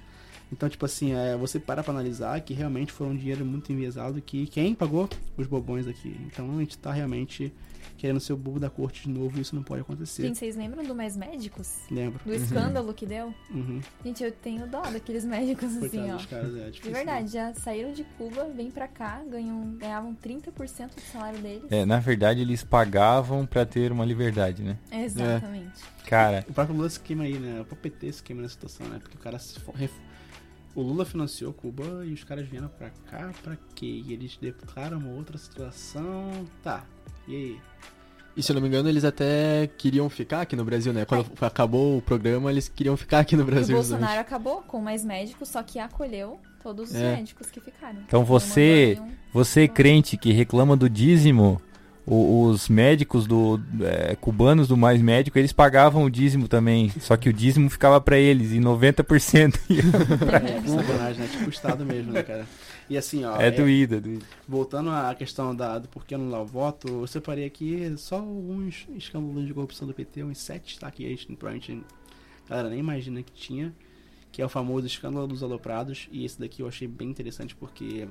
[0.53, 4.20] Então, tipo assim, é, você para pra analisar que realmente foi um dinheiro muito enviesado
[4.20, 5.09] que quem pagou?
[5.36, 6.14] Os bobões aqui.
[6.26, 7.51] Então a gente tá realmente
[8.03, 10.22] querendo ser o bobo da corte de novo e isso não pode acontecer.
[10.22, 11.82] Gente, vocês lembram do Mais Médicos?
[11.88, 12.18] Lembro.
[12.26, 13.32] Do escândalo que deu?
[13.48, 13.80] Uhum.
[14.05, 16.16] Gente, eu tenho dó daqueles médicos assim, Coitado ó.
[16.16, 16.92] dos caras, é De difícil.
[16.92, 21.70] verdade, já saíram de Cuba, vêm pra cá, ganham, ganhavam 30% do salário deles.
[21.70, 24.76] É, na verdade, eles pagavam para ter uma liberdade, né?
[24.90, 25.80] Exatamente.
[26.09, 27.61] Cara, O próprio Lula se queima aí, né?
[27.61, 28.98] O próprio PT se queima nessa situação, né?
[28.98, 29.92] Porque o cara se fo- ref-
[30.74, 34.03] O Lula financiou Cuba e os caras vieram pra cá pra quê?
[34.05, 36.46] E eles declaram uma outra situação.
[36.64, 36.84] Tá.
[37.29, 37.57] E aí?
[38.35, 41.05] E se eu não me engano, eles até queriam ficar aqui no Brasil, né?
[41.05, 43.77] Quando acabou o programa, eles queriam ficar aqui no E o Brasil.
[43.77, 47.16] Bolsonaro acabou com mais médicos, só que acolheu todos os É.
[47.16, 47.99] médicos que ficaram.
[48.07, 51.61] Então você- nenhum- você crente que reclama do dízimo,
[52.07, 57.16] o- os médicos do é, cubanos do Mais Médico, eles pagavam o dízimo também, só
[57.18, 61.29] que o dízimo ficava para eles e 90% ia- É, que sacanagem, né?
[61.31, 62.47] Tipo o Estado mesmo, né, cara?
[62.93, 63.40] E assim, ó.
[63.40, 64.26] é doído, é doído.
[64.47, 69.47] Voltando à questão da, do porquê anular o voto, eu separei aqui só alguns escândalos
[69.47, 70.90] de corrupção do PT, uns sete, tá?
[70.90, 71.82] Que a gente provavelmente
[72.45, 73.74] a galera nem imagina que tinha,
[74.30, 78.07] que é o famoso escândalo dos aloprados, e esse daqui eu achei bem interessante porque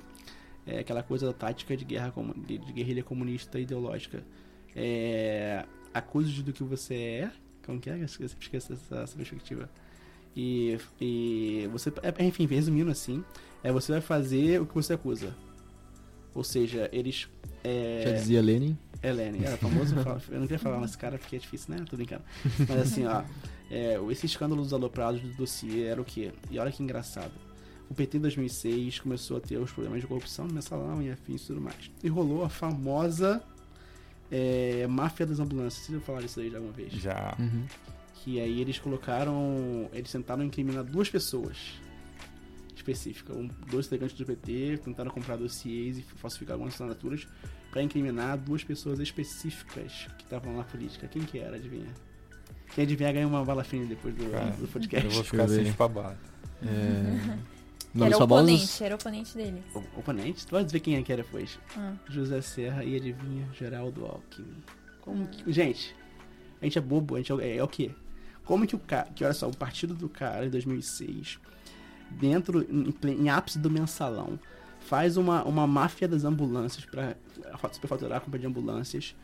[0.65, 2.11] é aquela coisa da tática de guerra
[2.47, 4.23] de, guerrilha comunista ideológica.
[4.75, 5.63] É,
[5.93, 7.31] acuse do que você é,
[7.63, 7.99] como que é?
[7.99, 9.69] Eu esqueci, essa, essa perspectiva.
[10.35, 13.23] E, e você, é, enfim, resumindo assim,
[13.63, 15.33] é você vai fazer o que você acusa.
[16.33, 17.27] Ou seja, eles.
[17.63, 18.77] É, Já dizia Lenin.
[19.01, 19.95] é Lenin, era famoso.
[20.29, 21.85] eu não queria falar nesse cara porque é difícil, né?
[21.89, 22.23] Tô brincando.
[22.67, 23.23] Mas assim, ó.
[23.69, 26.31] É, esse escândalo dos aloprados do dossiê era o quê?
[26.49, 27.31] E olha que engraçado.
[27.89, 31.43] O PT em 2006 começou a ter os problemas de corrupção no mensalão e afins
[31.43, 31.91] e tudo mais.
[32.03, 33.41] E rolou a famosa
[34.31, 35.85] é, máfia das ambulâncias.
[35.85, 36.93] Vocês já falaram isso aí já uma vez?
[36.93, 37.35] Já.
[37.37, 37.65] Uhum.
[38.15, 39.89] Que aí eles colocaram.
[39.93, 41.57] Eles tentaram incriminar duas pessoas
[42.81, 43.35] específicas.
[43.35, 47.27] Um, dois integrantes do PT tentaram comprar dossiês e falsificar algumas assinaturas
[47.69, 51.07] para incriminar duas pessoas específicas que estavam na política.
[51.07, 51.93] Quem que era, adivinha?
[52.75, 55.05] Quem adivinhar ganha uma bala fina depois do, Cara, do podcast.
[55.07, 56.17] Eu vou ficar assim de babado.
[56.63, 57.51] É...
[57.93, 59.63] Nomes era oponente, era oponente deles.
[59.75, 60.47] O- Oponente?
[60.47, 61.59] Tu vai ver quem é que era depois.
[61.75, 61.93] Ah.
[62.07, 64.63] José Serra e adivinha, Geraldo Alckmin.
[65.01, 65.51] Como que...
[65.51, 65.93] Gente,
[66.61, 67.91] a gente é bobo, a gente é, é o quê?
[68.45, 71.37] Como que o cara, que olha só, o partido do cara em 2006,
[72.19, 74.39] dentro, em, em ápice do mensalão,
[74.79, 77.15] faz uma, uma máfia das ambulâncias para
[77.71, 79.15] superfaturar a compra de ambulâncias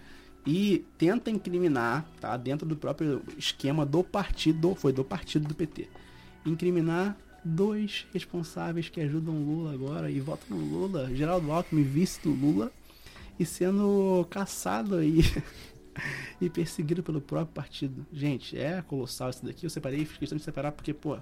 [0.46, 5.90] e tenta incriminar, tá, dentro do próprio esquema do partido, foi do partido do PT,
[6.46, 12.22] incriminar dois responsáveis que ajudam o Lula agora e votam no Lula, Geraldo Alckmin, vice
[12.22, 12.72] do Lula,
[13.40, 15.22] e sendo caçado e,
[16.42, 18.06] e perseguido pelo próprio partido.
[18.12, 19.66] Gente, é colossal isso daqui.
[19.66, 21.18] Eu separei, fiz questão de separar porque, pô,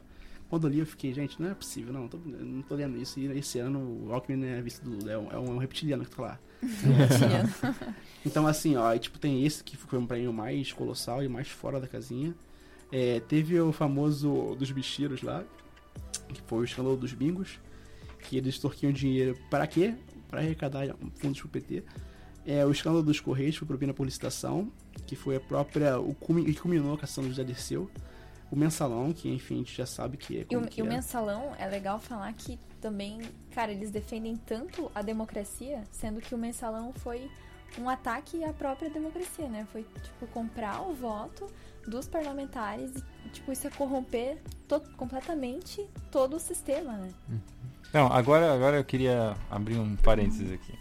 [0.50, 3.20] Quando eu li, eu fiquei, gente, não é possível, não, tô, não tô lendo isso.
[3.20, 6.16] E esse ano o Alckmin é visto do Lula, é um, é um reptiliano que
[6.16, 6.40] tá lá.
[8.26, 11.50] então, assim, ó, aí, tipo, tem esse que foi um prêmio mais colossal e mais
[11.50, 12.34] fora da casinha.
[12.92, 15.44] É, teve o famoso dos bicheiros lá,
[16.28, 17.60] que foi o escândalo dos bingos,
[18.22, 19.96] que eles extorquiam dinheiro para quê?
[20.30, 21.84] Para arrecadar fundos pro PT.
[22.46, 24.72] É, o escândalo dos Correios foi propina por licitação,
[25.08, 26.00] que foi a própria.
[26.00, 27.90] o que culminou a ação do José Dirceu.
[28.56, 30.46] O mensalão, que enfim a gente já sabe que é.
[30.50, 30.90] E o, que e o é.
[30.90, 33.20] mensalão é legal falar que também,
[33.52, 37.30] cara, eles defendem tanto a democracia, sendo que o mensalão foi
[37.78, 39.68] um ataque à própria democracia, né?
[39.74, 41.48] Foi, tipo, comprar o voto
[41.86, 42.92] dos parlamentares
[43.26, 44.38] e, tipo, isso é corromper
[44.68, 47.12] to completamente todo o sistema, né?
[47.94, 50.74] Não, agora, agora eu queria abrir um parênteses aqui.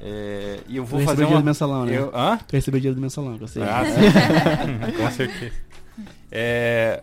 [0.00, 1.40] É, e eu vou Tu fazer recebeu dinheiro uma...
[1.40, 1.96] do mensalão, né?
[1.96, 2.12] Eu...
[2.14, 2.38] Hã?
[2.46, 3.62] Tu recebeu dinheiro do mensalão, sei.
[3.62, 4.92] Ah, sim.
[4.96, 5.65] Com certeza.
[6.30, 7.02] É,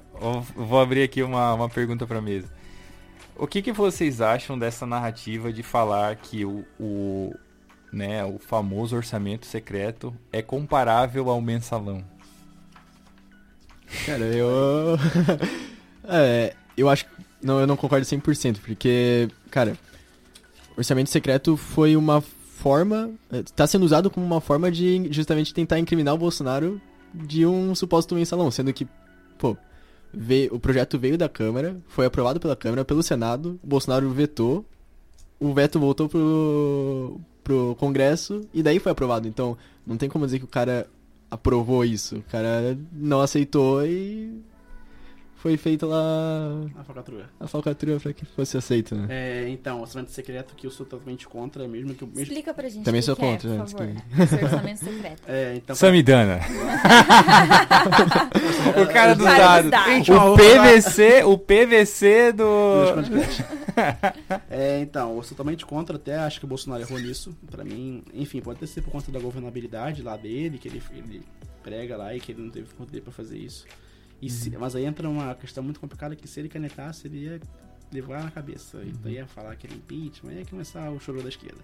[0.56, 2.50] vou abrir aqui uma, uma pergunta para mesa.
[3.36, 7.34] O que, que vocês acham dessa narrativa de falar que o, o,
[7.92, 12.04] né, o famoso orçamento secreto é comparável ao mensalão?
[14.06, 14.98] Cara, eu.
[16.08, 17.06] é, eu acho.
[17.42, 19.78] Não, eu não concordo 100%, porque, cara,
[20.78, 23.12] orçamento secreto foi uma forma.
[23.32, 26.82] Está sendo usado como uma forma de justamente tentar incriminar o Bolsonaro
[27.14, 28.88] de um suposto mensalão, sendo que,
[29.38, 29.56] pô,
[30.14, 34.66] veio, o projeto veio da Câmara, foi aprovado pela Câmara, pelo Senado, o Bolsonaro vetou,
[35.40, 39.28] o veto voltou pro, pro Congresso e daí foi aprovado.
[39.28, 40.88] Então, não tem como dizer que o cara
[41.30, 42.18] aprovou isso.
[42.18, 44.32] O cara não aceitou e
[45.44, 46.00] foi feita lá
[46.74, 47.26] A falcatrua.
[47.38, 49.08] a falcatrua pra que fosse aceito, né?
[49.10, 52.06] É, então, orçamento secreto que eu sou totalmente contra, mesmo que.
[52.06, 52.22] Mesmo...
[52.22, 53.94] Explica pra gente Também sou que contra, é, né, por favor.
[54.42, 55.22] orçamento secreto.
[55.28, 55.76] É, então.
[55.76, 56.40] Samidana.
[58.82, 59.70] o cara dos dados.
[60.08, 62.46] O PVC, o PVC do...
[64.50, 67.36] É, então, eu sou totalmente contra, até acho que o Bolsonaro errou nisso.
[67.52, 71.22] Pra mim, enfim, pode até ser por conta da governabilidade lá dele, que ele, ele
[71.62, 73.66] prega lá e que ele não teve poder pra fazer isso.
[74.22, 77.42] E se- mas aí entra uma questão muito complicada que se ele canetasse, ele ia
[77.92, 78.82] levar na cabeça.
[78.86, 81.62] Então ia falar que era impeachment, ia começar o choro da esquerda.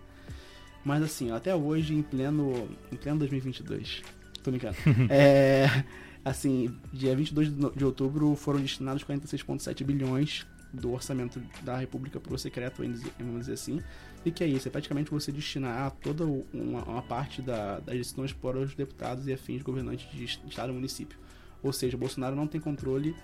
[0.83, 4.01] Mas assim, até hoje, em pleno, em pleno 2022,
[4.43, 4.77] tô brincando,
[5.09, 5.83] é,
[6.23, 12.37] assim, dia 22 de outubro foram destinados 46,7 bilhões do orçamento da República para o
[12.37, 12.81] secreto,
[13.17, 13.81] vamos dizer- assim.
[14.23, 14.67] E que é isso?
[14.67, 19.33] É praticamente você destinar toda uma, uma parte da- das decisões para os deputados e
[19.33, 21.17] afins governantes de est- estado e município.
[21.63, 23.15] Ou seja, o Bolsonaro não tem controle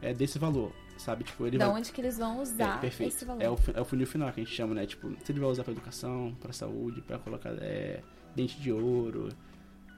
[0.00, 1.24] é, desse valor, sabe?
[1.24, 1.76] Tipo, ele Da vai...
[1.78, 3.14] onde que eles vão É, usar perfeito.
[3.14, 3.42] esse valor.
[3.42, 4.86] É o, é o funil final que a gente chama, né?
[4.86, 8.00] Tipo, se ele vai usar pra educação, pra saúde, pra colocar é,
[8.36, 9.28] dente de ouro.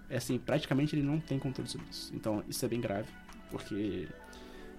[0.09, 2.13] É assim, praticamente ele não tem controle sobre isso.
[2.15, 3.09] Então, isso é bem grave,
[3.51, 4.09] porque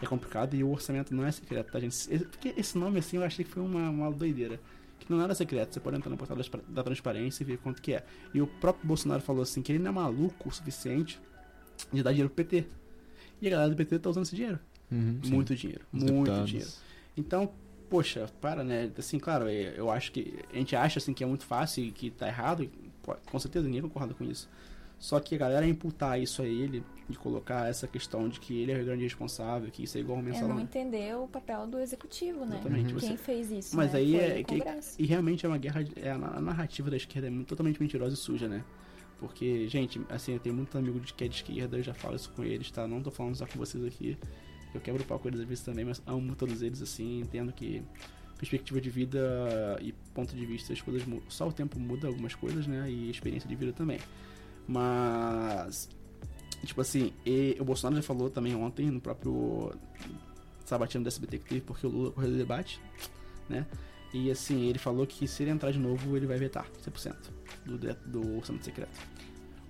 [0.01, 2.07] é complicado e o orçamento não é secreto, tá, gente?
[2.25, 4.59] Porque esse nome, assim, eu achei que foi uma, uma doideira.
[4.99, 6.37] Que não era secreto, você pode entrar no portal
[6.69, 8.03] da transparência e ver quanto que é.
[8.33, 11.19] E o próprio Bolsonaro falou assim, que ele não é maluco o suficiente
[11.91, 12.65] de dar dinheiro pro PT.
[13.41, 14.59] E a galera do PT tá usando esse dinheiro.
[14.91, 15.31] Uhum, sim.
[15.33, 16.49] Muito dinheiro, Os muito deputados.
[16.49, 16.71] dinheiro.
[17.17, 17.51] Então,
[17.89, 18.89] poxa, para, né?
[18.97, 21.91] Assim, claro, é, eu acho que a gente acha assim que é muito fácil e
[21.91, 22.69] que tá errado,
[23.25, 24.49] com certeza ninguém concorda com isso.
[24.97, 28.71] Só que a galera imputar isso a ele e colocar essa questão de que ele
[28.71, 30.55] é o grande responsável, que isso é igual ao É mensalão.
[30.55, 32.55] não entender o papel do executivo, né?
[32.55, 33.99] Exatamente, Quem você- fez isso, Mas né?
[33.99, 34.63] aí Foi é que-.
[34.97, 38.47] E realmente é uma guerra, é, a narrativa da esquerda é totalmente mentirosa e suja,
[38.47, 38.63] né?
[39.19, 42.15] Porque, gente, assim, eu tenho muito amigo de que é de esquerda, eu já falo
[42.15, 42.87] isso com eles, tá?
[42.87, 44.17] Não tô falando só com vocês aqui.
[44.73, 47.53] Eu quebro o pau com eles às vezes também, mas amo todos eles, assim, entendo
[47.53, 47.81] que
[48.37, 49.19] perspectiva de vida
[49.81, 51.03] e ponto de vista, as coisas.
[51.29, 52.89] Só o tempo muda algumas coisas, né?
[52.89, 53.99] E experiência de vida também.
[54.67, 55.89] Mas,
[56.65, 59.73] tipo assim, e, o Bolsonaro já falou também ontem no próprio
[60.65, 62.81] sabatino do SBT que teve, porque o Lula correu do debate,
[63.47, 63.65] né?
[64.17, 67.15] E assim, ele falou que se ele entrar de novo, ele vai vetar 100%
[67.65, 68.97] do, do orçamento secreto.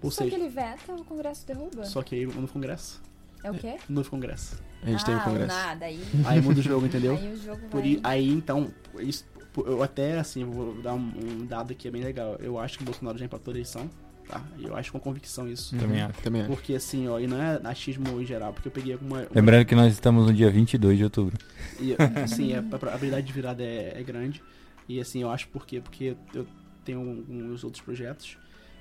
[0.01, 1.83] Ou Só seja, que ele veta, o Congresso derruba.
[1.85, 3.01] só que aí no Congresso.
[3.43, 3.77] É o quê?
[3.89, 4.61] No Congresso.
[4.83, 5.47] A gente ah, tem o Congresso.
[5.55, 5.85] nada.
[5.85, 7.15] Aí, Aí muda o jogo, entendeu?
[7.15, 7.89] aí o jogo Por vai...
[7.89, 10.99] i- aí então, isso, por- eu até assim, eu vou dar um,
[11.41, 12.35] um dado aqui é bem legal.
[12.39, 13.89] Eu acho que o Bolsonaro já empatou a eleição,
[14.27, 14.43] tá?
[14.59, 15.75] Eu acho com convicção isso.
[15.77, 16.21] Também Uhum, acho.
[16.21, 16.49] Também acho.
[16.51, 19.19] Porque assim, ó, e não é achismo em geral, porque eu peguei alguma.
[19.19, 21.37] uma- Lembrando que nós estamos no dia 22 de outubro.
[21.79, 24.41] E, assim, a, a probabilidade de virada é, é grande.
[24.87, 25.81] E assim, eu acho por quê?
[25.81, 26.45] Porque eu
[26.83, 28.37] tenho alguns outros projetos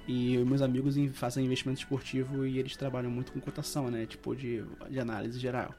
[0.07, 4.05] e meus amigos in- fazem investimento esportivo e eles trabalham muito com cotação, né?
[4.05, 5.75] Tipo, de, de análise geral.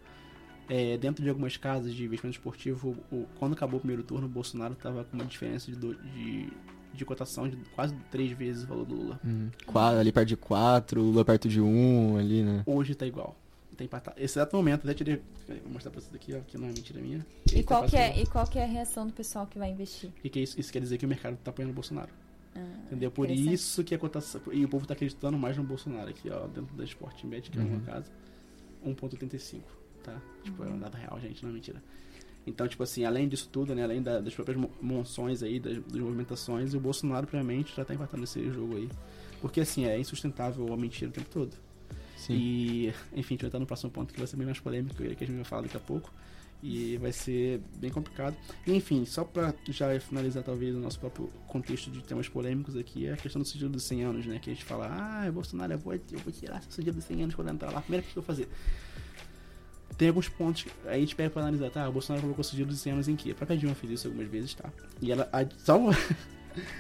[0.68, 4.30] É, dentro de algumas casas de investimento esportivo, o- quando acabou o primeiro turno, o
[4.30, 6.50] Bolsonaro tava com uma diferença de, do- de,
[6.96, 9.20] de cotação de quase três vezes o valor do Lula.
[9.24, 9.50] Uhum.
[9.66, 12.64] Quatro, ali perto de 4, Lula perto de 1, um, ali, né?
[12.66, 13.36] Hoje tá igual.
[13.78, 14.16] Tá empatado.
[14.18, 15.22] Esse exato momento, até tirei.
[15.64, 17.26] Vou mostrar pra vocês aqui, ó, que não é mentira minha.
[17.54, 19.70] E qual, tá que é, e qual que é a reação do pessoal que vai
[19.70, 20.10] investir?
[20.12, 20.58] O que, que é isso?
[20.58, 22.10] Isso quer dizer que o mercado tá apoiando o Bolsonaro.
[22.56, 23.12] Ah, Entendeu?
[23.12, 24.40] Por isso que a cotação.
[24.54, 27.60] E o povo tá acreditando mais no Bolsonaro aqui, ó, dentro da Sporting Bet, que
[27.60, 27.68] é Uhum.
[27.68, 28.10] uma casa.
[28.86, 29.62] 1,85,
[30.04, 30.22] tá?
[30.44, 31.84] Tipo, é um dado real, gente, não é mentira.
[32.48, 33.84] Então, tipo assim, além disso tudo, né?
[33.84, 37.94] Além da- das próprias mo- monções aí, das, das movimentações, o Bolsonaro, provavelmente, já tá
[37.94, 38.90] empatando esse jogo aí.
[39.42, 41.52] Porque, assim, é insustentável a mentira o tempo todo.
[42.18, 42.34] Sim.
[42.36, 45.04] E, enfim, a gente vai no próximo ponto que vai ser bem mais polêmico, que
[45.04, 46.12] a gente vai falar daqui a pouco.
[46.64, 48.36] E vai ser bem complicado.
[48.66, 53.06] E, enfim, só pra já finalizar, talvez, o nosso próprio contexto de temas polêmicos aqui,
[53.06, 54.40] é a questão do sigilo dos 100 anos, né?
[54.40, 57.24] Que a gente fala, ah, Bolsonaro, eu vou, eu vou tirar seu sigilo dos 100
[57.24, 57.82] anos quando entrar lá.
[57.82, 58.48] Primeira coisa que eu vou fazer.
[59.98, 61.88] Tem alguns pontos, aí a gente pega pra analisar, tá?
[61.88, 63.32] O Bolsonaro colocou o sigilo dos 100 anos em quê?
[63.32, 64.70] A própria Dilma fez isso algumas vezes, tá?
[65.02, 65.78] E ela, a, só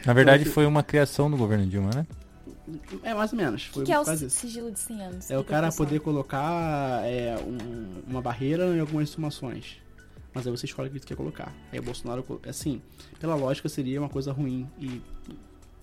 [0.05, 2.05] Na verdade, Então, foi uma criação do governo Dilma, né?
[3.03, 3.67] É mais ou menos.
[3.69, 5.31] O Foi que, que é o sigilo de 100 anos?
[5.31, 9.77] É o cara poder colocar é, um- uma barreira em algumas informações.
[10.33, 11.53] Mas aí você escolhe o que você quer colocar.
[11.71, 12.81] Aí o Bolsonaro, co- assim,
[13.19, 14.67] pela lógica seria uma coisa ruim.
[14.79, 15.01] E,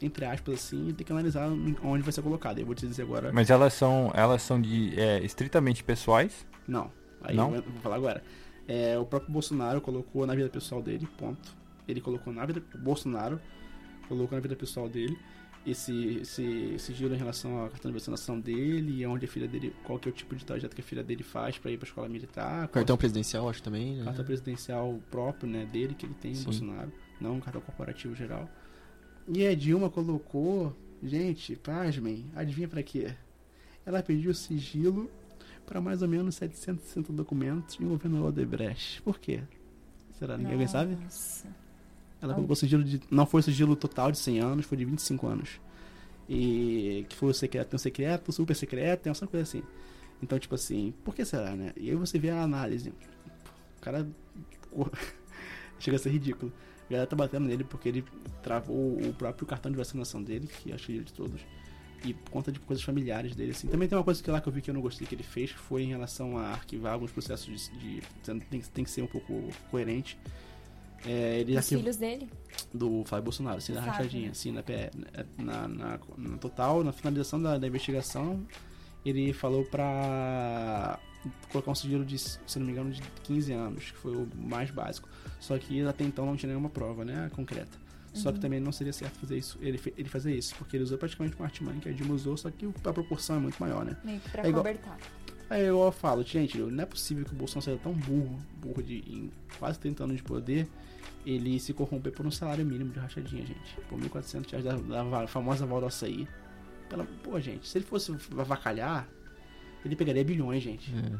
[0.00, 1.48] entre aspas, assim, tem que analisar
[1.82, 2.58] onde vai ser colocado.
[2.58, 3.30] Eu vou te dizer agora.
[3.32, 6.44] Mas elas são, elas são de é, estritamente pessoais.
[6.66, 6.90] Não.
[7.22, 7.54] Aí Não?
[7.54, 8.22] eu vou falar agora.
[8.66, 11.54] É, o próprio Bolsonaro colocou na vida pessoal dele, ponto.
[11.86, 12.62] Ele colocou na vida.
[12.74, 13.40] O Bolsonaro
[14.08, 15.18] colocou na vida pessoal dele
[15.66, 19.74] esse, esse sigilo em relação à cartão de vacinação dele e onde a filha dele.
[19.84, 21.86] Qual que é o tipo de trajeto que a filha dele faz pra ir pra
[21.86, 22.68] escola militar.
[22.68, 24.04] Cartão presidencial, acho também, né?
[24.04, 26.44] cartão presidencial próprio, né, dele que ele tem, Sim.
[26.44, 28.48] Bolsonaro, não um cartão corporativo geral.
[29.28, 33.14] E a Dilma colocou, gente, pasmem, adivinha pra quê?
[33.86, 35.10] Ela pediu sigilo
[35.72, 39.00] para mais ou menos 760 documentos envolvendo o Odebrecht.
[39.00, 39.40] Por quê?
[40.18, 40.36] Será?
[40.36, 40.96] Ninguém alguém sabe?
[40.96, 41.48] Nossa.
[42.20, 43.00] Ela colocou sigilo de.
[43.10, 45.60] Não foi sigilo total de 100 anos, foi de 25 anos.
[46.28, 49.62] E que foi o secreto, tem o secreto, o super secreto, tem uma coisa assim.
[50.22, 51.72] Então, tipo assim, por que será, né?
[51.74, 52.90] E aí você vê a análise.
[53.78, 54.06] O cara.
[55.80, 56.52] Chega a ser ridículo.
[56.86, 58.04] A galera tá batendo nele porque ele
[58.42, 61.40] travou o próprio cartão de vacinação dele, que acho que é de todos.
[62.05, 63.68] E por conta de coisas familiares dele, assim.
[63.68, 65.22] Também tem uma coisa que lá que eu vi que eu não gostei que ele
[65.22, 68.00] fez, que foi em relação a arquivar alguns processos de.
[68.00, 70.18] de tem, tem que ser um pouco coerente.
[71.05, 72.28] É, ele Os arquiv- filhos dele?
[72.72, 74.62] do Flávio Bolsonaro, assim, na rachadinha, assim, na,
[75.38, 78.44] na, na, na total, na finalização da, da investigação,
[79.05, 80.98] ele falou pra
[81.50, 84.70] colocar um sigilo de, se não me engano, de 15 anos, que foi o mais
[84.70, 85.09] básico.
[85.40, 87.81] Só que até então não tinha nenhuma prova, né, concreta.
[88.14, 90.98] Só que também não seria certo fazer isso, ele, ele fazer isso, porque ele usou
[90.98, 93.96] praticamente uma artimanha que a Dilma usou, só que a proporção é muito maior, né?
[94.04, 94.98] Meio que pra É igual- cobertar.
[95.48, 98.98] Aí eu falo, gente, não é possível que o Bolsonaro seja tão burro, burro de
[98.98, 100.68] em quase 30 anos de poder,
[101.26, 103.76] ele se corromper por um salário mínimo de rachadinha, gente.
[103.88, 106.26] Por 1.400 reais da, da va- famosa Val do Açaí.
[106.88, 109.08] Pela, pô, gente, se ele fosse avacalhar,
[109.84, 110.90] ele pegaria bilhões, gente.
[110.94, 111.18] É.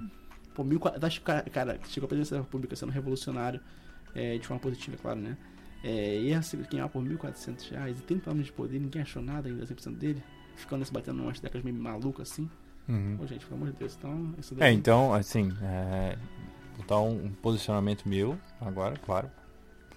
[0.55, 3.61] Pô, 1.400, acho que, cara, cara, chegou a presidência da República sendo revolucionário,
[4.15, 5.37] é, de forma positiva, claro, né?
[5.85, 9.49] É, ia se ganhar por 1.400 reais e 30 anos de poder, ninguém achou nada
[9.49, 10.23] ainda 100% dele.
[10.57, 12.49] Ficando nesse batendo umas décadas meio malucas assim.
[12.89, 13.17] Uhum.
[13.19, 14.35] Pô, gente, pelo amor de Deus, então.
[14.39, 16.17] Isso É, daí- então, assim, é,
[16.77, 19.31] vou dar um, um posicionamento meu agora, claro,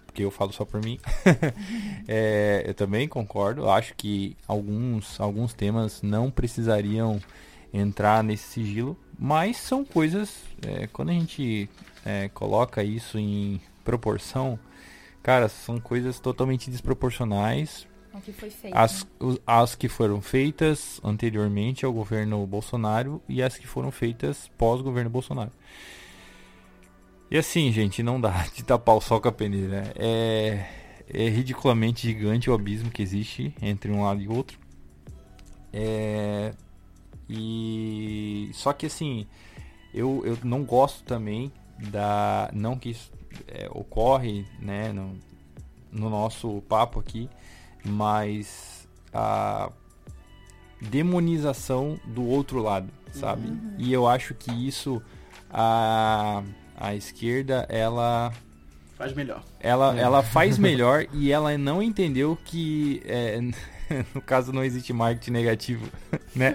[0.05, 0.99] porque eu falo só por mim.
[2.07, 7.19] É, eu também concordo, acho que alguns, alguns temas não precisariam
[7.73, 11.69] entrar nesse sigilo, mas são coisas, é, quando a gente
[12.05, 14.57] é, coloca isso em proporção,
[15.25, 18.77] cara, são coisas totalmente desproporcionais O que foi feito.
[18.77, 19.37] as, né?
[19.47, 25.51] as que foram feitas anteriormente ao governo Bolsonaro e as que foram feitas pós-governo Bolsonaro.
[27.31, 29.91] E assim, gente, não dá de tapar o sol com a peneira.
[29.95, 30.63] É,
[31.11, 34.59] é ridiculamente gigante o abismo que existe entre um lado e outro.
[35.73, 36.53] É,
[37.27, 39.25] e só que assim,
[39.91, 43.11] eu, eu não gosto também da não que isso
[43.47, 45.17] é, ocorre, né, no,
[45.91, 47.29] no nosso papo aqui,
[47.83, 49.69] mas a
[50.81, 53.47] demonização do outro lado, sabe?
[53.47, 53.75] Uhum.
[53.77, 55.01] E eu acho que isso
[55.49, 56.43] a,
[56.77, 58.33] a esquerda ela
[58.97, 59.43] Faz melhor.
[59.59, 60.01] ela, É.
[60.01, 63.39] ela faz melhor e ela não entendeu que é,
[64.13, 65.87] no caso não existe marketing negativo,
[66.35, 66.53] né?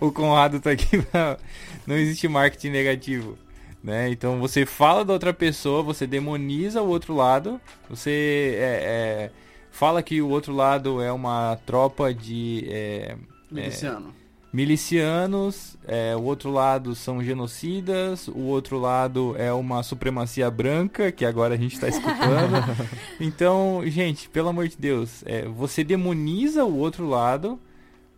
[0.00, 1.38] o Conrado tá aqui pra...
[1.86, 3.38] não existe marketing negativo,
[3.82, 4.10] né?
[4.10, 9.30] Então você fala da outra pessoa, você demoniza o outro lado, você é, é,
[9.70, 13.16] fala que o outro lado é uma tropa de é,
[13.50, 14.14] Miliciano.
[14.52, 21.24] milicianos, é, o outro lado são genocidas, o outro lado é uma supremacia branca, que
[21.24, 22.56] agora a gente está escutando.
[23.18, 27.58] então, gente, pelo amor de Deus, é, você demoniza o outro lado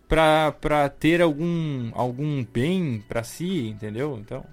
[0.08, 4.18] pra, pra ter algum, algum bem pra si, entendeu?
[4.20, 4.44] Então,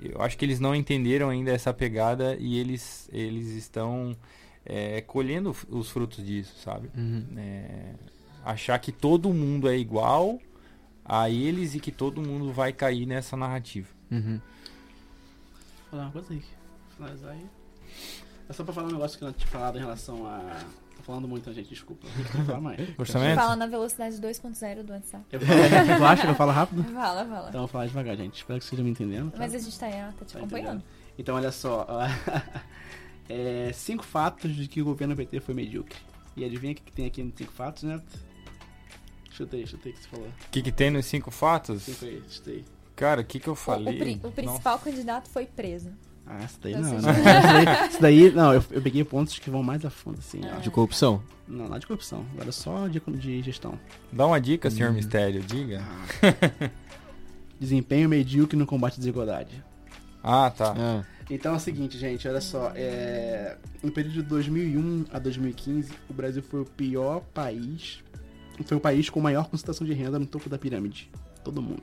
[0.00, 4.16] eu acho que eles não entenderam ainda essa pegada e eles, eles estão
[4.64, 6.90] é, colhendo os frutos disso, sabe?
[6.96, 7.26] Uhum.
[7.36, 7.94] É,
[8.44, 10.38] achar que todo mundo é igual
[11.04, 13.88] a eles e que todo mundo vai cair nessa narrativa.
[14.10, 14.40] Uhum.
[14.40, 16.42] Vou falar uma coisa aí.
[16.96, 17.46] Finalizar aí.
[18.48, 20.64] É só pra falar um negócio que eu não tinha falado em relação a.
[21.04, 22.06] Falando muito, gente, desculpa.
[22.46, 22.80] Falar mais.
[23.36, 25.24] Fala na velocidade 2.0 do WhatsApp.
[25.30, 25.60] Eu falo-
[25.98, 26.82] Tu acha que eu falo rápido?
[26.84, 27.48] Fala, fala.
[27.48, 28.36] Então eu vou falar devagar, gente.
[28.36, 29.30] Espero que vocês estejam me entendendo.
[29.30, 29.38] tá?
[29.38, 30.68] Mas a gente tá, tá te Tá acompanhando.
[30.78, 30.84] entendendo?
[31.18, 31.86] Então, olha só.
[33.28, 35.96] É, cinco fatos de que o governo PT foi medíocre.
[36.36, 38.04] E adivinha o que, que tem aqui nos cinco fatos, Neto?
[39.30, 40.26] Chutei, chutei o que você falou.
[40.28, 41.82] O que, que tem nos cinco fatos?
[41.84, 42.64] Cinco aí, chutei.
[42.94, 43.98] Cara, o que, que eu O, o falei?
[43.98, 45.90] pri- o principal candidato foi preso.
[46.26, 46.90] Ah, isso daí Ou não.
[46.90, 46.98] não.
[46.98, 50.40] Isso daí, isso daí- não, eu, eu peguei pontos que vão mais a fundo, assim.
[50.44, 50.58] ó.
[50.60, 51.22] De corrupção.
[51.46, 52.24] Não, nada de corrupção.
[52.32, 53.78] Agora só de, de gestão.
[54.12, 54.94] Dá uma dica, senhor Hum.
[54.94, 55.82] Mistério, diga.
[57.60, 59.62] Desempenho medíocre no combate à desigualdade.
[60.22, 60.74] Ah, tá.
[60.76, 62.72] Ah, Então é o seguinte, gente, olha só.
[62.74, 63.56] É...
[63.82, 68.02] No período de 2001 a 2015, o Brasil foi o pior país.
[68.64, 71.10] Foi o país com maior concentração de renda no topo da pirâmide.
[71.44, 71.82] Todo mundo.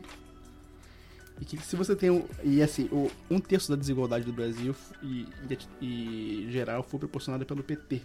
[1.42, 2.24] E que se você tem.
[2.44, 2.88] E assim,
[3.30, 5.26] um terço da desigualdade do Brasil e,
[5.82, 8.00] e, e geral foi proporcionada pelo PT.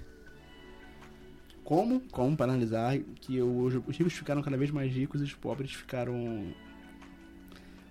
[1.63, 2.01] Como?
[2.11, 5.73] Como para analisar que os, os ricos ficaram cada vez mais ricos e os pobres
[5.73, 6.55] ficaram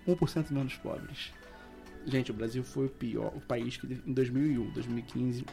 [0.08, 1.32] 1% menos pobres.
[2.08, 5.46] Gente, o Brasil foi o pior, o país que em 2001, 2015,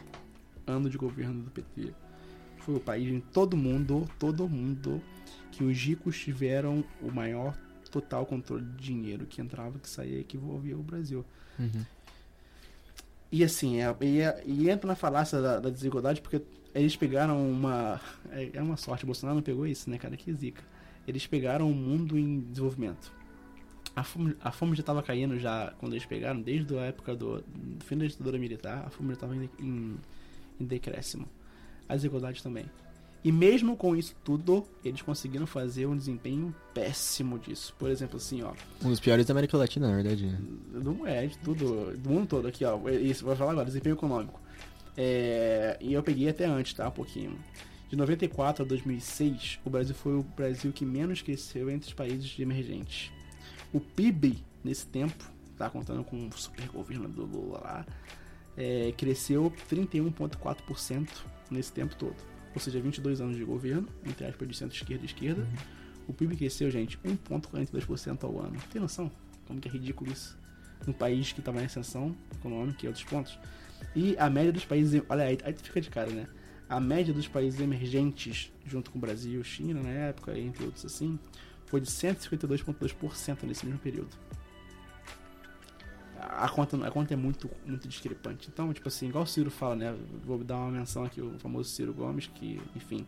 [0.65, 1.93] ano de governo do PT,
[2.59, 5.01] foi o país em todo mundo, todo mundo,
[5.51, 7.55] que os ricos tiveram o maior
[7.93, 11.23] total controle de dinheiro que entrava, que saía e que envolvia o Brasil.
[11.59, 11.85] uhum.
[13.31, 16.41] E assim, é, e, é- e entra na falácia da, da desigualdade porque
[16.73, 17.99] eles pegaram uma.
[18.31, 20.15] É, é uma sorte, Bolsonaro não pegou isso, né, cara?
[20.15, 20.61] Que zica.
[21.07, 23.11] Eles pegaram o mundo em desenvolvimento.
[23.95, 27.41] A fome, a fome já estava caindo já quando eles pegaram, desde a época do,
[27.41, 29.95] do fim da ditadura militar, a fome já estava em, em,
[30.59, 31.27] em decréscimo.
[31.89, 32.65] A desigualdade também.
[33.23, 37.73] E mesmo com isso tudo, eles conseguiram fazer um desempenho péssimo disso.
[37.79, 38.51] Por exemplo, assim, ó.
[38.83, 40.25] Um dos piores da América Latina, na verdade.
[40.25, 40.39] né?
[40.73, 42.77] Não é, de tudo, do mundo todo aqui, ó.
[42.89, 44.41] Isso, vou falar agora, desempenho econômico.
[44.97, 46.87] É, e eu peguei até antes, tá?
[46.87, 47.37] Um pouquinho.
[47.89, 52.37] De 94 a 2006, o Brasil foi o Brasil que menos cresceu entre os países
[52.39, 53.11] emergentes.
[53.71, 55.23] O PIB, nesse tempo,
[55.57, 57.85] tá contando com o super governo do Lula lá,
[58.57, 61.07] é, cresceu 31,4%
[61.49, 62.32] nesse tempo todo.
[62.53, 65.47] Ou seja, 22 anos de governo, entre aspas, de centro-esquerda e esquerda.
[66.07, 68.57] O PIB cresceu, gente, 1,42% ao ano.
[68.71, 69.11] Tem noção
[69.45, 70.37] como que é ridículo isso?
[70.85, 73.37] Num país que estava em ascensão econômica e outros pontos.
[73.95, 75.01] E a média dos países.
[75.09, 76.27] Olha aí, aí tu fica de cara, né?
[76.69, 81.19] A média dos países emergentes, junto com o Brasil, China, na época, entre outros assim,
[81.65, 84.09] foi de 152,2% nesse mesmo período.
[86.29, 88.49] A conta, a conta é muito, muito discrepante.
[88.51, 89.95] Então, tipo assim, igual o Ciro fala, né?
[90.25, 93.05] Vou dar uma menção aqui, o famoso Ciro Gomes, que, enfim,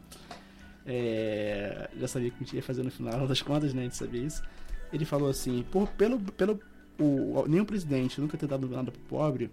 [0.86, 3.82] é, já sabia que a gente ia fazer no final das contas, né?
[3.82, 4.44] A gente sabia isso.
[4.92, 6.60] Ele falou assim, por, pelo, pelo
[7.00, 9.50] o, nenhum presidente nunca ter dado nada pro pobre,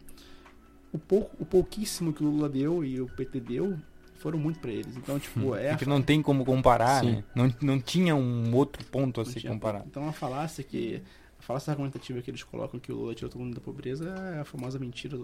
[0.93, 3.79] o, pouco, o pouquíssimo que o Lula deu e o PT deu
[4.23, 4.97] foram muito pra eles.
[4.97, 7.11] Então, tipo, é a Porque não tem como comparar, Sim.
[7.11, 7.25] né?
[7.35, 9.85] Não, não tinha um outro ponto a Não ser comparado.
[9.89, 11.03] Então a falácia que.
[11.43, 14.41] A falácia argumentativa que eles colocam que o Lula tirou todo mundo da pobreza é
[14.41, 15.19] a famosa mentira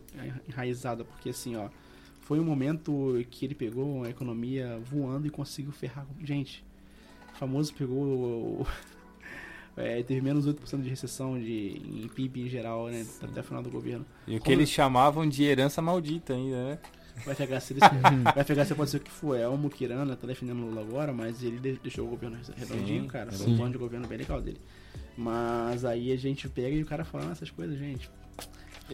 [0.48, 1.68] enraizada, porque assim, ó,
[2.22, 6.04] foi um momento que ele pegou a economia voando e conseguiu ferrar.
[6.06, 6.64] com- Gente,
[7.34, 7.96] o famoso pegou.
[8.62, 8.66] o-
[9.76, 13.06] é, teve menos 8% de recessão de, em PIB em geral, né?
[13.22, 14.04] Até o final do governo.
[14.26, 16.78] E o que Como- eles chamavam de herança maldita ainda, né?
[17.26, 17.86] O FHC, desse,
[18.36, 19.36] o FHC pode ser o que for.
[19.36, 23.02] É o Mukirana, tá defendendo o Lula agora, mas ele de- deixou o governo redondinho,
[23.02, 23.30] Sim, cara.
[23.32, 23.54] Foi sim.
[23.54, 24.60] um plano de governo bem legal dele.
[25.20, 28.08] Mas aí a gente pega e o cara falando essas coisas, gente.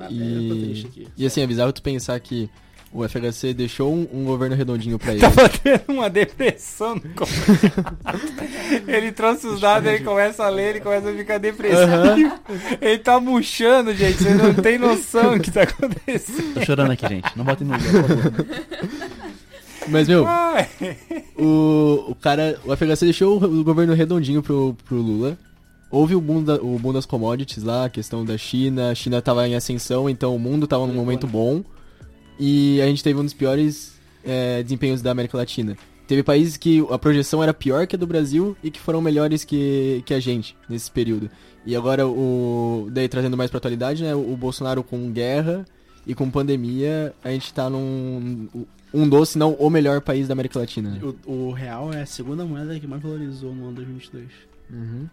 [0.01, 1.09] Ah, eu tô triste E, aqui.
[1.19, 2.49] e assim, é bizarro tu pensar que
[2.91, 5.21] o FHC deixou um, um governo redondinho pra ele.
[5.21, 7.45] Tava tendo uma depressão no começo.
[8.89, 12.41] Ele trouxe os dados, ele começa a ler, ele começa a ficar depressivo.
[12.81, 14.17] Ele tá murchando, gente.
[14.23, 16.55] Você não tem noção do que tá acontecendo.
[16.55, 17.37] Tô chorando aqui, gente.
[17.37, 18.33] Não botem no por favor.
[19.89, 20.69] Mas, meu, Ai.
[21.37, 22.59] o, o cara.
[22.65, 25.37] O FHC deixou o, o governo redondinho pro, pro Lula.
[25.91, 28.91] Houve o boom, da- o boom das commodities lá, a questão da China.
[28.91, 31.63] A China tava em ascensão, então o mundo tava num momento bom.
[32.39, 35.77] E a gente teve um dos piores é, desempenhos da América Latina.
[36.09, 39.45] Teve países que a projeção era pior que a do Brasil e que foram melhores
[39.45, 41.31] que, que a gente nesse período.
[41.65, 44.15] E agora, o daí trazendo mais pra atualidade, né?
[44.15, 45.65] O Bolsonaro com guerra
[46.07, 48.49] e com pandemia, a gente tá num.
[48.93, 51.01] Um dos, se não o melhor país da América Latina.
[51.27, 54.27] O, o real é a segunda moeda que mais valorizou no ano 2022.
[54.71, 55.07] Uhum.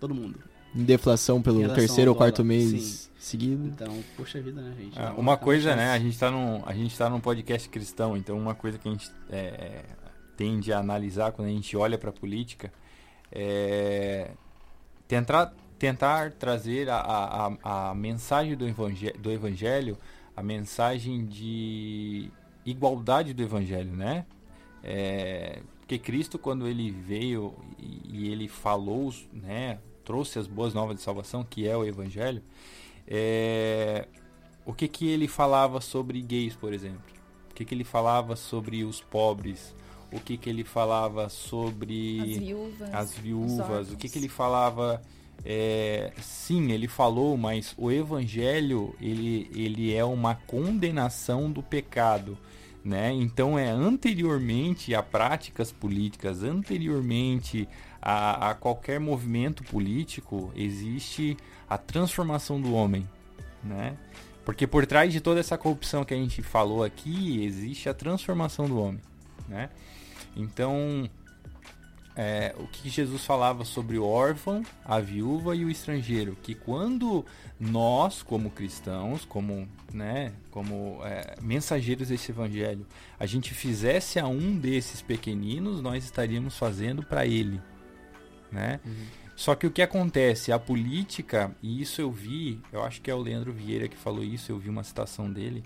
[0.00, 0.38] Todo mundo.
[0.74, 3.10] Deflação pelo terceiro ou quarto mês sim.
[3.16, 3.68] seguido.
[3.68, 4.98] Então, poxa vida, né, gente?
[4.98, 5.90] Ah, Então, uma é coisa, né?
[5.90, 6.04] A chance.
[6.04, 9.08] gente tá num, a gente tá num podcast cristão, então uma coisa que a gente
[9.30, 9.84] é, é,
[10.36, 12.72] tende a analisar quando a gente olha para a política
[13.30, 14.30] é
[15.06, 19.96] tentar, tentar trazer a, a, a- a mensagem do evangelho, do evangelho,
[20.36, 22.30] a mensagem de
[22.66, 24.24] igualdade do evangelho, né?
[24.82, 30.96] É, porque Cristo, quando ele veio e, e ele falou, né, trouxe as boas novas
[30.96, 32.42] de salvação, que é o evangelho,
[33.06, 34.08] é,
[34.64, 37.02] o que que ele falava sobre gays, por exemplo?
[37.50, 39.74] O que que ele falava sobre os pobres?
[40.10, 42.94] O que que ele falava sobre As viúvas.
[42.94, 43.92] as viúvas?
[43.92, 45.02] O que que ele falava?
[45.44, 52.38] é, sim, ele falou, mas o evangelho ele, ele é uma condenação do pecado,
[52.84, 53.10] né?
[53.12, 57.66] Então é anteriormente a práticas políticas, anteriormente
[58.00, 61.36] a, a qualquer movimento político existe
[61.68, 63.08] a transformação do homem,
[63.62, 63.96] né?
[64.44, 68.68] Porque por trás de toda essa corrupção que a gente falou aqui existe a transformação
[68.68, 69.00] do homem,
[69.48, 69.70] né?
[70.36, 71.08] Então
[72.16, 77.24] é, o que Jesus falava sobre o órfão, a viúva e o estrangeiro, que quando
[77.58, 82.86] nós, como cristãos, como, né, como é, mensageiros desse evangelho,
[83.18, 87.60] a gente fizesse a um desses pequeninos, nós estaríamos fazendo para ele,
[88.50, 88.80] né?
[89.36, 93.14] Só que o que acontece, a política, e isso eu vi, eu acho que é
[93.14, 95.64] o Leandro Vieira que falou isso, eu vi uma citação dele,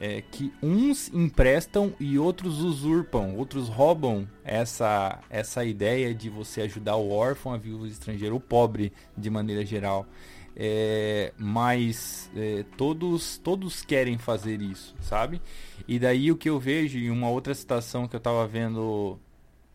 [0.00, 6.96] é que uns emprestam e outros usurpam, outros roubam essa, essa ideia de você ajudar
[6.96, 10.06] o órfão, a viúva estrangeira, o pobre de maneira geral.
[10.54, 15.40] É, mas é, todos, todos querem fazer isso, sabe?
[15.88, 19.18] E daí o que eu vejo em uma outra citação que eu tava vendo,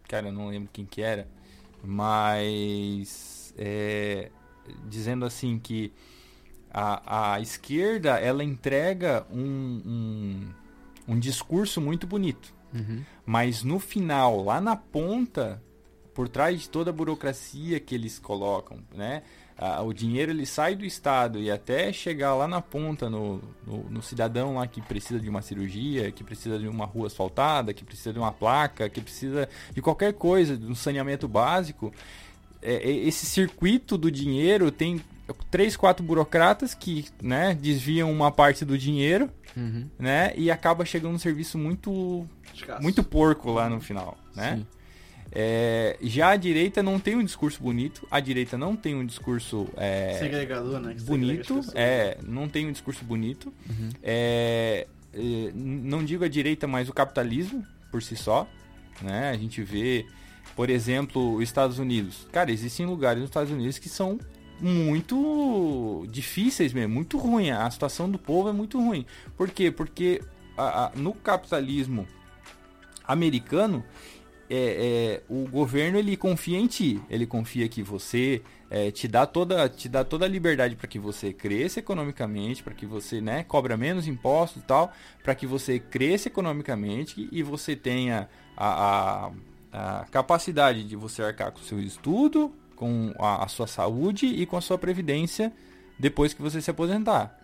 [0.07, 1.28] cara, eu não lembro quem que era,
[1.84, 4.30] mas é,
[4.88, 5.91] dizendo assim que
[6.80, 9.82] a, a esquerda ela entrega um,
[11.07, 13.01] um, um discurso muito bonito, Uhum.
[13.25, 15.63] mas no final, lá na ponta,
[16.13, 19.23] por trás de toda a burocracia que eles colocam, né?
[19.57, 23.84] ah, o dinheiro ele sai do Estado e até chegar lá na ponta, no, no,
[23.89, 27.84] no cidadão lá que precisa de uma cirurgia, que precisa de uma rua asfaltada, que
[27.84, 31.91] precisa de uma placa, que precisa de qualquer coisa, de um saneamento básico.
[32.61, 35.01] É, é, esse circuito do dinheiro tem
[35.51, 39.88] três, quatro burocratas que né, desviam uma parte do dinheiro Uhum.
[39.97, 42.80] né, e acaba chegando um serviço muito Escasso.
[42.82, 44.61] muito porco lá no final, né?
[45.32, 49.67] É, já a direita não tem um discurso bonito, a direita não tem um discurso
[49.75, 50.93] é, Segregador, né?
[50.93, 53.53] que bonito, é, não tem um discurso bonito.
[53.69, 53.89] Uhum.
[54.01, 58.47] É, é, não digo a direita, mas o capitalismo por si só,
[59.01, 59.30] né?
[59.30, 60.05] A gente vê,
[60.55, 62.28] por exemplo, os Estados Unidos.
[62.32, 64.19] Cara, existem lugares nos Estados Unidos que são
[64.60, 67.49] muito difíceis mesmo, muito ruim.
[67.51, 69.05] A situação do povo é muito ruim.
[69.36, 69.72] Por quê?
[69.72, 70.22] Porque
[70.58, 72.08] a- a- no capitalismo
[73.08, 73.84] americano,
[74.49, 79.26] é, é, o governo ele confia em ti, ele confia que você é, te dá
[79.26, 83.43] toda te dá toda a liberdade para que você cresça economicamente, para que você né,
[83.43, 84.91] cobra menos impostos e tal,
[85.24, 89.28] para que você cresça economicamente e você tenha a,
[89.74, 94.25] a, a capacidade de você arcar com o seu estudo, com a, a sua saúde
[94.28, 95.51] e com a sua previdência
[95.99, 97.38] depois que você se aposentar.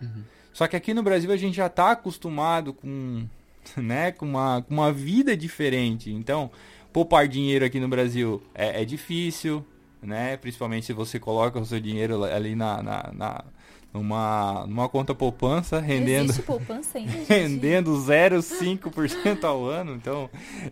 [0.52, 3.26] Só que aqui no Brasil a gente já está acostumado com,
[3.76, 6.10] né, com, uma, com uma vida diferente.
[6.12, 6.50] Então,
[6.92, 9.62] poupar dinheiro aqui no Brasil é, é difícil,
[10.00, 10.36] né?
[10.36, 13.44] Principalmente se você coloca o seu dinheiro ali na, na, na-
[13.92, 19.94] numa, numa conta poupança, rendendo, Existe poupança ainda, rendendo 0,5% ao ano.
[19.94, 20.28] Então,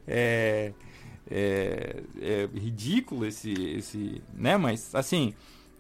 [0.07, 0.73] é,
[1.33, 4.57] é, é ridículo esse, esse, né?
[4.57, 5.35] Mas, assim,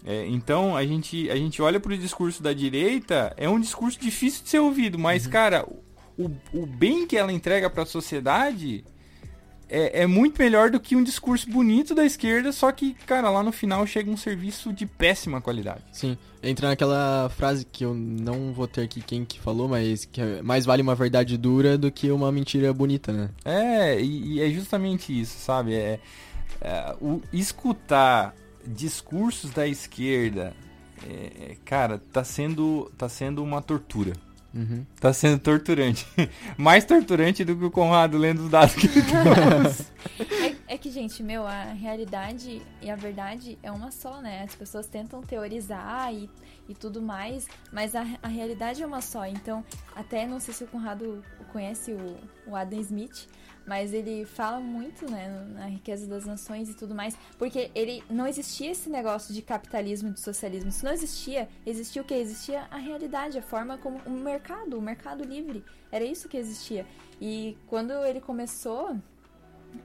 [0.05, 4.01] é, então a gente, a gente olha para o discurso da direita, é um discurso
[4.01, 5.67] difícil de ser ouvido, mas, cara,
[6.19, 8.85] o, o bem que ela entrega para a sociedade
[9.73, 13.43] é, é muito melhor do que um discurso bonito da esquerda, só que, cara, lá
[13.43, 15.83] no final chega um serviço de péssima qualidade.
[15.91, 20.21] Sim, entra naquela frase que eu não vou ter aqui quem que falou, mas que
[20.21, 23.31] é, mais vale uma verdade dura do que uma mentira bonita, né?
[23.47, 25.75] É, e, e é justamente isso, sabe?
[25.75, 25.99] É,
[26.61, 28.35] é, o escutar
[28.67, 30.55] discursos da esquerda,
[31.09, 34.13] é, cara, tá sendo, tá sendo uma tortura.
[34.55, 34.85] Uhum.
[35.01, 36.07] Tá sendo torturante.
[36.57, 39.93] Mais torturante do que o Conrado lendo os dados que ele trouxe.
[40.69, 44.43] É, é que, gente, meu, a realidade e a verdade é uma só, né?
[44.43, 46.29] As pessoas tentam teorizar e,
[46.69, 49.25] e tudo mais, mas a, a realidade é uma só.
[49.25, 53.29] Então, até não sei se o Conrado conhece o, o Adam Smith,
[53.67, 58.27] mas ele fala muito, né, na riqueza das nações e tudo mais, porque ele não
[58.27, 60.71] existia esse negócio de capitalismo e de socialismo.
[60.71, 61.49] Isso não existia.
[61.65, 62.15] Existia o que?
[62.15, 65.65] Existia a realidade, a forma como o mercado, o mercado livre.
[65.91, 66.87] Era isso que existia.
[67.21, 68.97] E quando ele começou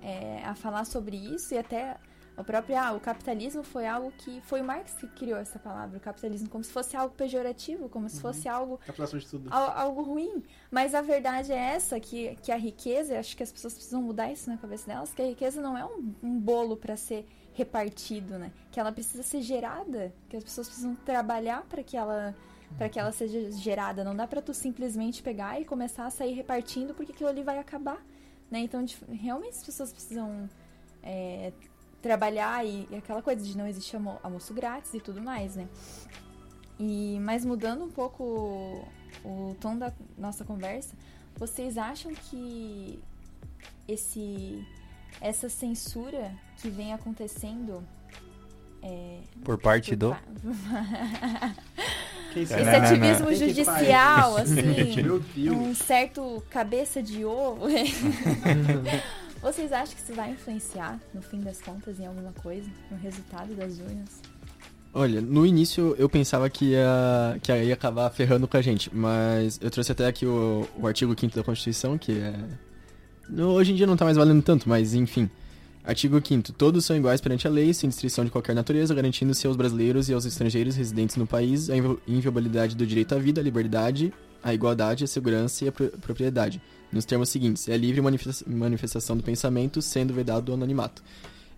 [0.01, 1.97] é, a falar sobre isso e até
[2.38, 5.97] o próprio ah, o capitalismo foi algo que foi o Marx que criou essa palavra,
[5.97, 9.49] o capitalismo, como se fosse algo pejorativo, como se fosse algo Captação de tudo.
[9.51, 10.43] al- algo ruim.
[10.69, 14.31] Mas a verdade é essa que que a riqueza, acho que as pessoas precisam mudar
[14.31, 18.38] isso na cabeça delas, que a riqueza não é um, um bolo para ser repartido,
[18.38, 18.51] né?
[18.71, 22.35] Que ela precisa ser gerada, que as pessoas precisam trabalhar para que ela
[22.77, 24.03] para que ela seja gerada.
[24.03, 27.57] Não dá para tu simplesmente pegar e começar a sair repartindo porque aquilo ali vai
[27.57, 27.97] acabar,
[28.51, 28.59] né?
[28.59, 30.47] Então, de- realmente as pessoas precisam
[31.01, 31.51] é,
[32.01, 35.67] trabalhar e, e aquela coisa de não existir almo- almoço grátis e tudo mais, né?
[36.79, 38.87] E mas mudando um pouco o,
[39.51, 40.95] o tom da nossa conversa,
[41.35, 42.99] vocês acham que
[43.87, 44.63] esse
[45.19, 47.83] essa censura que vem acontecendo
[48.83, 50.17] é, Por parte por do.
[52.35, 52.85] esse Não, não, não.
[52.85, 55.55] ativismo Quem que judicial, assim, Meu Deus.
[55.57, 57.65] um certo cabeça de ovo.
[59.47, 63.53] Vocês acham que isso vai influenciar, no fim das contas, em alguma coisa, no resultado
[63.55, 64.21] das urnas?
[64.93, 69.57] Olha, no início eu pensava que ia, que ia acabar ferrando com a gente, mas
[69.61, 72.33] eu trouxe até aqui o, o artigo 5 da Constituição, que é.
[73.29, 75.29] no- Hoje em dia não tá mais valendo tanto, mas enfim.
[75.83, 79.55] Artigo 5 Todos são iguais perante a lei, sem distinção de qualquer natureza, garantindo-se aos
[79.55, 83.43] brasileiros e aos estrangeiros residentes no país a invi- inviolabilidade do direito à vida, à
[83.43, 84.11] liberdade,
[84.43, 86.61] à igualdade, à segurança e pro- propriedade.
[86.91, 91.03] Nos termos seguintes: é livre manifesta- manifestação do pensamento, sendo vedado o anonimato.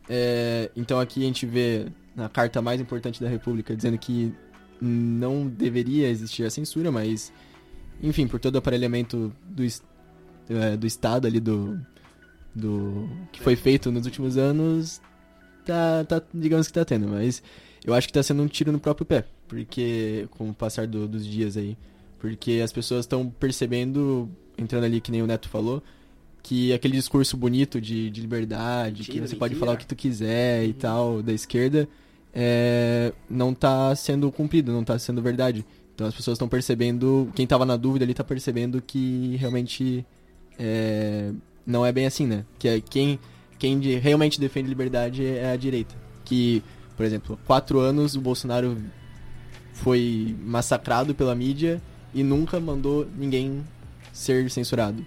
[0.10, 4.34] É, então aqui a gente vê na carta mais importante da República dizendo que
[4.82, 7.32] não deveria existir a censura, mas
[8.02, 9.64] enfim, por todo o aparelhamento do,
[10.50, 11.80] é, do Estado ali do,
[12.56, 15.02] do que foi feito nos últimos anos,
[15.66, 17.44] tá, tá digamos que tá tendo, mas
[17.86, 21.08] eu acho que tá sendo um tiro no próprio pé, porque com o passar do-
[21.08, 21.78] dos dias aí,
[22.20, 25.82] porque as pessoas estão percebendo, entrando ali que nem o Neto falou,
[26.44, 29.96] que aquele discurso bonito de, de liberdade, que Mentira, você pode falar o que tu
[29.96, 31.88] quiser e tal, da esquerda,
[32.34, 35.66] é, não tá sendo cumprido, não tá sendo verdade.
[35.96, 40.06] Então as pessoas estão percebendo, quem tava na dúvida ali tá percebendo que realmente
[40.58, 41.32] é,
[41.66, 42.46] não é bem assim, né?
[42.58, 43.20] Que é quem,
[43.58, 45.96] quem realmente defende liberdade é a direita.
[46.26, 46.64] Que,
[46.96, 48.78] por exemplo, quatro anos o Bolsonaro
[49.74, 51.82] foi massacrado pela mídia
[52.14, 53.64] e nunca mandou ninguém
[54.14, 55.06] ser censurado.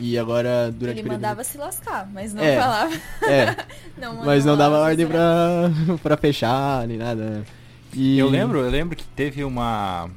[0.00, 1.12] E agora, durante Ele o período...
[1.20, 2.58] mandava se lascar, mas não É.
[2.58, 2.94] falava.
[3.24, 3.56] É,
[4.00, 5.70] Não mas não dava ordem pra,
[6.02, 7.22] pra fechar, nem nada.
[7.24, 7.44] né?
[7.92, 8.18] E...
[8.18, 10.08] Eu lembro, eu lembro que teve uma.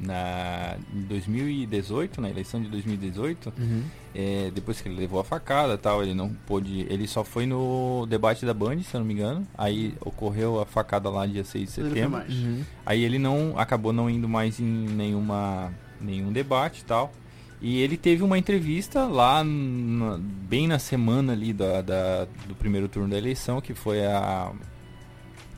[0.00, 3.82] Na, em 2018, na eleição de 2018, Uhum.
[4.14, 6.86] é, depois que ele levou a facada tal, ele não pôde.
[6.90, 9.46] Ele só foi no debate da Band, se eu não me engano.
[9.56, 12.22] Aí ocorreu a facada lá dia 6 de setembro.
[12.28, 12.62] Uhum.
[12.84, 15.72] Aí ele não acabou não indo mais em nenhuma
[16.04, 17.12] nenhum debate e tal.
[17.60, 22.88] E ele teve uma entrevista lá na- bem na semana ali da, da- do primeiro
[22.88, 24.52] turno da eleição, que foi a,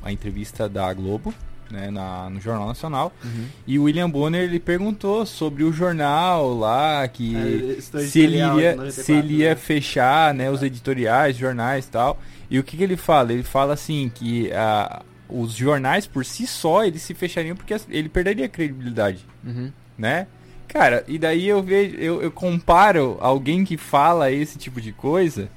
[0.03, 1.35] a entrevista da Globo,
[1.69, 3.13] né, na, no Jornal Nacional.
[3.25, 3.47] Uhum.
[3.67, 8.55] E o William Bonner ele perguntou sobre o jornal lá, que É, se ele editorial
[8.57, 9.57] de ia, 94, se ele ia né?
[9.57, 12.21] fechar né, os editoriais, jornais e tal.
[12.49, 13.33] E o que, que ele fala?
[13.33, 18.09] Ele fala assim que ah, os jornais por si só eles se fechariam porque ele
[18.09, 19.73] perderia a credibilidade, Uhum.
[19.99, 20.29] né?
[20.77, 25.49] Cara, e daí eu vejo, eu, eu comparo alguém que fala esse tipo de coisa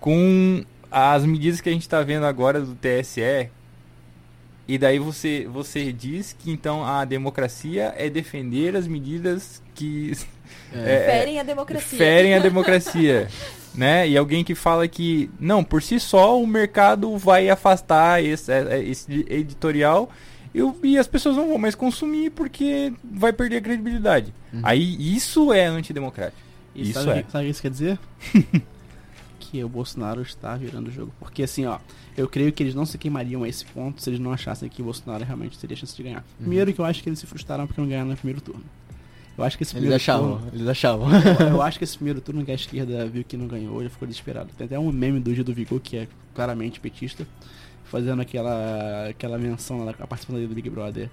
[0.00, 3.48] com as medidas que a gente tá vendo agora do TSE.
[4.66, 10.10] E daí você, você diz que então a democracia é defender as medidas que
[10.74, 11.04] É.
[11.06, 11.98] Ferem a democracia.
[11.98, 13.28] ferem a democracia,
[13.72, 14.08] né?
[14.08, 18.82] E alguém que fala que não, por si só o mercado vai afastar esse, é,
[18.82, 20.10] esse editorial
[20.54, 24.32] e, o- e as pessoas não vão mais consumir porque vai perder a credibilidade.
[24.52, 24.60] Uhum.
[24.62, 26.40] Aí isso é antidemocrático.
[26.74, 27.20] E Isso sabe, é.
[27.20, 27.98] o que- sabe o que isso quer dizer?
[29.38, 31.12] que o Bolsonaro está virando o jogo.
[31.18, 31.78] Porque assim, ó,
[32.16, 34.80] eu creio que eles não se queimariam a esse ponto se eles não achassem que
[34.80, 36.18] o Bolsonaro realmente teria chance de ganhar.
[36.20, 36.46] Uhum.
[36.46, 38.64] Primeiro que eu acho que eles se frustraram porque não ganharam no primeiro turno.
[39.36, 40.50] Eu acho que esse Eles primeiro achavam, turno.
[40.54, 41.08] eles achavam.
[41.40, 43.88] eu, eu acho que esse primeiro turno que a esquerda viu que não ganhou, ele
[43.90, 44.50] ficou desesperado.
[44.56, 47.26] Tem até um meme do Gil do Vigor, que é claramente petista,
[47.92, 51.10] fazendo aquela, aquela menção lá, a participação do Big Brother.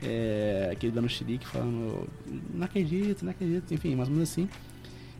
[0.00, 2.06] É, aquele dando xerique falando,
[2.54, 4.46] não acredito, não acredito, enfim, mais ou menos assim.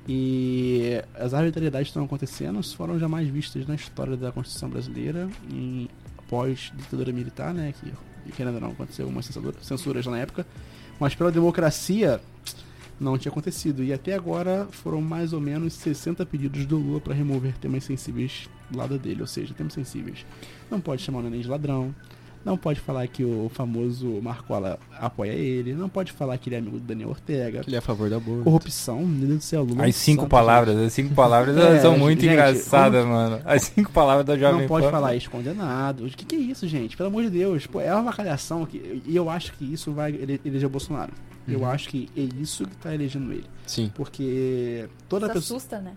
[0.07, 5.89] E as arbitrariedades estão acontecendo foram jamais vistas na história da Constituição brasileira, em
[6.29, 7.73] pós-ditadura militar, né?
[7.81, 10.47] Que, que ainda não aconteceu uma censura, censura já na época.
[11.01, 12.21] Mas pela democracia
[13.01, 13.83] não tinha acontecido.
[13.83, 18.49] E até agora foram mais ou menos 60 pedidos do Lula para remover temas sensíveis
[18.71, 20.25] do lado dele, ou seja, temas sensíveis.
[20.71, 21.95] Não pode chamar o neném de ladrão,
[22.45, 26.59] não pode falar que o famoso Marcola apoia ele, não pode falar que ele é
[26.61, 27.61] amigo do Daniel Ortega.
[27.63, 28.45] Que ele é a favor da aborto.
[28.45, 29.85] Corrupção, meu Deus do céu, Lula.
[29.85, 33.41] As cinco palavras, as cinco palavras É, são muito gente, engraçadas, mano.
[33.45, 34.43] As cinco palavras da gente.
[34.45, 34.91] Jovem Não pode Pan.
[34.93, 36.07] falar ex-condenado.
[36.07, 36.97] O que, que é isso, gente?
[36.97, 37.67] Pelo amor de Deus.
[37.67, 41.13] Pô, é uma avacalhação que, e eu acho que isso vai ele- eleger o Bolsonaro.
[41.47, 41.67] Eu Uhum.
[41.67, 43.45] acho que é isso que tá elegendo ele.
[43.67, 43.91] Sim.
[43.95, 45.57] Porque toda Isso pessoa.
[45.57, 45.93] assusta, né?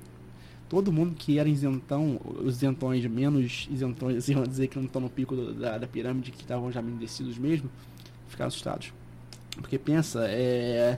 [0.71, 5.01] Todo mundo que era isentão, os isentões menos isentões, assim, vamos dizer que não estão
[5.01, 7.69] no pico do- da, da pirâmide, que estavam já endurecidos mesmo,
[8.29, 8.93] ficaram assustados.
[9.57, 10.97] Porque pensa, é,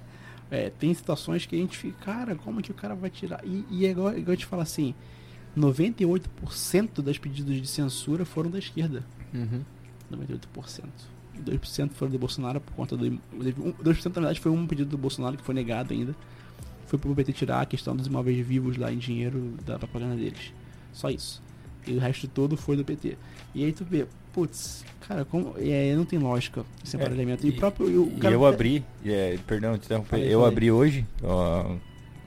[0.52, 3.42] é, tem situações que a gente fica, cara, como que o cara vai tirar?
[3.44, 4.94] E, e é igual, igual eu te falo assim,
[5.58, 9.04] 98% das pedidos de censura foram da esquerda.
[9.34, 9.62] Uhum.
[10.12, 10.84] 98%.
[11.36, 13.10] E 2% foram do Bolsonaro por conta do.
[13.42, 16.16] teve um- 2% na verdade foi um pedido do Bolsonaro que foi negado ainda.
[16.88, 20.54] Foi pro PT tirar a questão dos imóveis vivos lá em dinheiro da propaganda deles.
[20.92, 21.42] Só isso.
[21.88, 23.18] E o resto todo foi do PT.
[23.56, 25.56] E aí tu vê, putz, cara, como.
[25.58, 27.00] É, não tem lógica esse É.
[27.00, 27.90] E, e- próprio.
[27.90, 30.48] e o E eu abri, é, perdão, te interromper, eu falei.
[30.54, 31.76] abri hoje ó,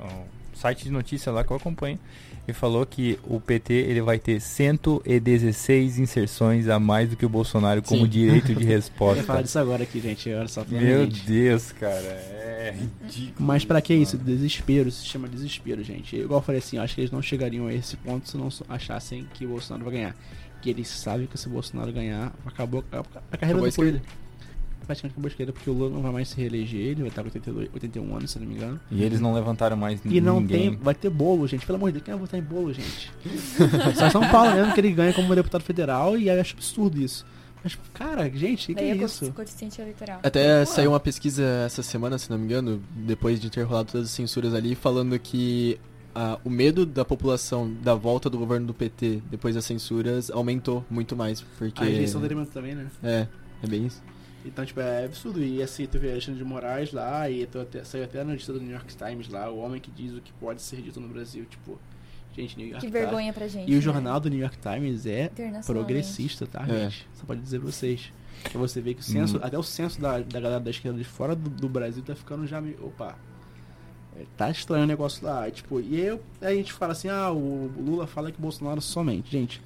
[0.01, 0.25] ó, um
[0.55, 1.99] site de notícia lá que eu acompanho
[2.49, 7.29] e falou que o PT ele vai ter 116 inserções a mais do que o
[7.29, 8.09] Bolsonaro como Sim.
[8.09, 9.23] direito de Eu ia resposta.
[9.23, 10.33] falar disso agora aqui, gente.
[10.33, 11.07] Olha só, Meu.
[11.07, 13.35] Deus, cara, é ridículo.
[13.47, 14.17] Mas pra que isso?
[14.17, 16.17] Desespero, se chama desespero, gente.
[16.17, 18.49] Igual eu falei assim, eu acho que eles não chegariam a esse ponto se não
[18.69, 20.17] achassem que o Bolsonaro vai ganhar.
[20.63, 23.75] Que eles sabem que se o Bolsonaro ganhar, acabou a, carreira Acabou do.
[23.75, 24.03] Coelho.
[24.87, 27.23] Praticamente acabou a esquerda, porque o Lula não vai mais se reeleger, ele vai estar
[27.23, 28.81] com 82, 81 anos, se não me engano.
[28.91, 30.71] E eles não levantaram mais E não ninguém.
[30.71, 30.79] tem.
[30.79, 31.67] Vai ter bolo, gente.
[31.67, 33.11] Pelo amor de Deus, quem vai votar em bolo, gente?
[33.99, 37.27] Só São Paulo mesmo que ele ganha como deputado federal e eu acho absurdo isso.
[37.65, 39.33] Mas, cara, gente, o que, é é isso?
[39.33, 40.21] coeficiente eleitoral.
[40.23, 40.67] Até Pô.
[40.67, 44.13] saiu uma pesquisa essa semana, se não me engano, depois de ter rolado todas as
[44.13, 45.81] censuras ali, falando que
[46.15, 50.85] ah, o medo da população da volta do governo do PT depois das censuras aumentou
[50.89, 51.41] muito mais.
[51.59, 51.83] Porque.
[51.83, 52.87] A rejeição do elemento também, né?
[53.03, 53.27] É,
[53.63, 54.01] é bem isso.
[54.47, 55.43] Então, tipo, é absurdo.
[55.43, 58.53] E assim, tu vê Alexandre de Moraes lá, e tu até- saiu até na notícia
[58.55, 61.09] do New York Times lá, o homem que diz o que pode ser dito no
[61.09, 61.45] Brasil.
[61.47, 61.79] Tipo,
[62.37, 63.69] gente, New York Que Times- vergonha pra gente.
[63.71, 63.81] E o né?
[63.83, 65.31] jornal do New York Times é
[65.67, 66.85] progressista, tá, É.
[66.91, 67.07] gente?
[67.15, 68.13] Só pode dizer pra vocês.
[68.53, 69.41] Pra você ver que o censo, Hum.
[69.43, 72.47] até o censo da, da galera da esquerda de fora do, do Brasil tá ficando
[72.47, 72.77] já meio.
[72.85, 73.17] Opa.
[74.19, 75.51] é, Tá estranho o negócio lá.
[75.51, 78.81] Tipo, e eu, aí a gente fala assim: ah, o Lula fala que o Bolsonaro
[78.81, 79.31] somente.
[79.33, 79.61] Gente,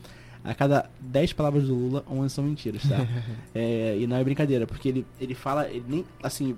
[0.45, 3.07] a cada 10 palavras do Lula, 11 são mentiras, tá?
[3.55, 6.57] É, e não é brincadeira, porque ele, ele fala, ele nem, assim,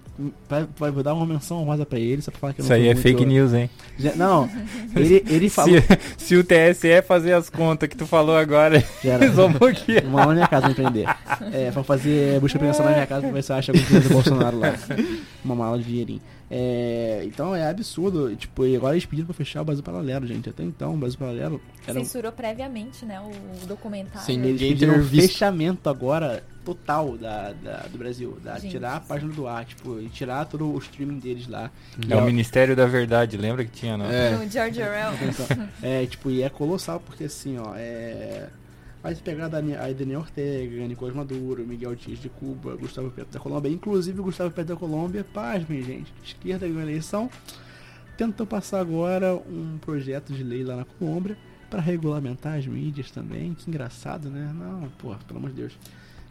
[0.79, 2.85] vai, dar uma menção honrosa pra ele, só pra falar que eu Isso não aí
[2.85, 3.71] sou é fake news, hein?
[3.99, 4.49] Já- Não,
[4.95, 5.75] ele, ele falou.
[5.81, 9.25] Se, se o TSE fazer as contas que tu falou agora, era.
[9.25, 10.05] eles vão bloquear.
[10.05, 11.07] Uma lá na minha casa pra empreender.
[11.53, 13.89] É, pra fazer busca de prevenção na minha casa pra ver se eu acho alguma
[13.89, 14.75] coisa do Bolsonaro lá.
[15.45, 16.21] Uma mala de dinheirinho.
[16.55, 18.37] É, então é absurdo.
[18.37, 20.51] Tipo, e agora eles pediram pra fechar o Brasil Paralelo, gente.
[20.51, 21.99] Até então, o Brasil Paralelo era.
[21.99, 23.31] Censurou previamente, né, o,
[23.65, 24.27] o documentário.
[24.27, 24.35] Sim.
[24.35, 25.29] Eles Ninguém pediram ter um visto.
[25.33, 28.37] fechamento agora total da, da- do Brasil.
[28.45, 28.73] Da, Gente.
[28.73, 31.71] tirar a página do ar, tipo, e tirar todo o streaming deles lá.
[32.07, 34.05] É o Ministério da Verdade, lembra que tinha, não?
[34.11, 34.33] É.
[34.33, 35.13] No George Orwell.
[35.23, 38.49] Então, é, tipo, e é colossal porque assim, ó, é.
[39.05, 43.33] Se pegar a Dani- a Daniel Ortega, Nicolás Maduro, Miguel Dias de Cuba, Gustavo Petro
[43.33, 47.29] da Colômbia, inclusive Gustavo Petro da Colômbia, pasmem, gente, esquerda ganhou a eleição,
[48.17, 51.37] tentou passar agora um projeto de lei lá na Colômbia
[51.69, 54.55] para regulamentar as mídias também, que engraçado, né?
[54.55, 55.79] Não, porra, pelo amor de Deus.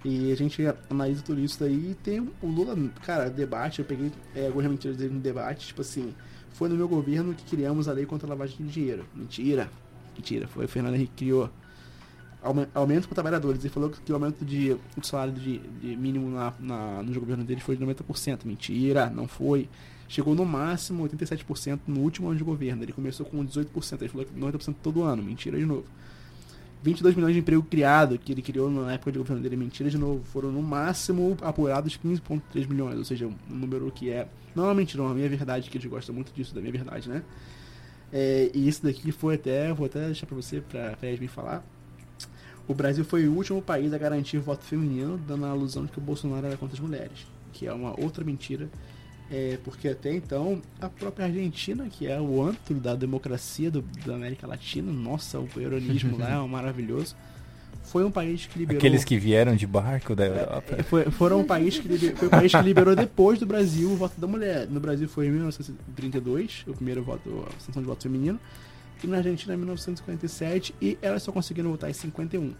[0.05, 2.75] E a gente analisa tudo isso daí e tem o Lula,
[3.05, 6.13] cara, debate, eu peguei é, algumas mentiras dele no debate, tipo assim,
[6.53, 9.05] foi no meu governo que criamos a lei contra a lavagem de dinheiro.
[9.13, 9.69] Mentira.
[10.15, 11.49] Mentira, foi o Fernando Henrique que criou.
[12.41, 13.63] Aume- Aumento para trabalhadores.
[13.63, 17.61] Ele falou que o aumento de, salário de, de mínimo na, na, no governo dele
[17.61, 18.39] foi de 90%.
[18.45, 19.69] Mentira, não foi.
[20.07, 22.83] Chegou no máximo 87% no último ano de governo.
[22.83, 24.01] Ele começou com 18%.
[24.01, 25.21] Ele falou que 90% todo ano.
[25.23, 25.85] Mentira de novo.
[26.83, 29.55] 22 milhões de emprego criado que ele criou na época de governo dele.
[29.55, 30.23] Mentira de novo.
[30.25, 32.97] Foram no máximo apurados 15,3 milhões.
[32.97, 34.27] Ou seja, um número que é.
[34.55, 37.07] Não é mentira, é uma minha verdade, que eles gostam muito disso, da minha verdade,
[37.07, 37.23] né?
[38.11, 39.71] É, e isso daqui foi até.
[39.71, 41.63] Vou até deixar pra você, pra, pra Yasmin falar.
[42.71, 45.97] O Brasil foi o último país a garantir voto feminino, dando a alusão de que
[45.97, 47.27] o Bolsonaro era contra as mulheres.
[47.51, 48.69] Que é uma outra mentira.
[49.29, 54.15] É, porque até então, a própria Argentina, que é o antro da democracia do, da
[54.15, 57.13] América Latina, nossa, o peronismo lá é maravilhoso.
[57.83, 58.79] foi um país que liberou.
[58.79, 60.75] Aqueles que vieram de barco da Europa.
[60.77, 63.91] É, foi, foram um país que liber, foi um país que liberou depois do Brasil
[63.91, 64.65] o voto da mulher.
[64.69, 68.39] No Brasil foi em 1932, o primeiro voto, a sanção de voto feminino.
[69.03, 72.53] E na Argentina em 1947 e elas só conseguiram votar em 51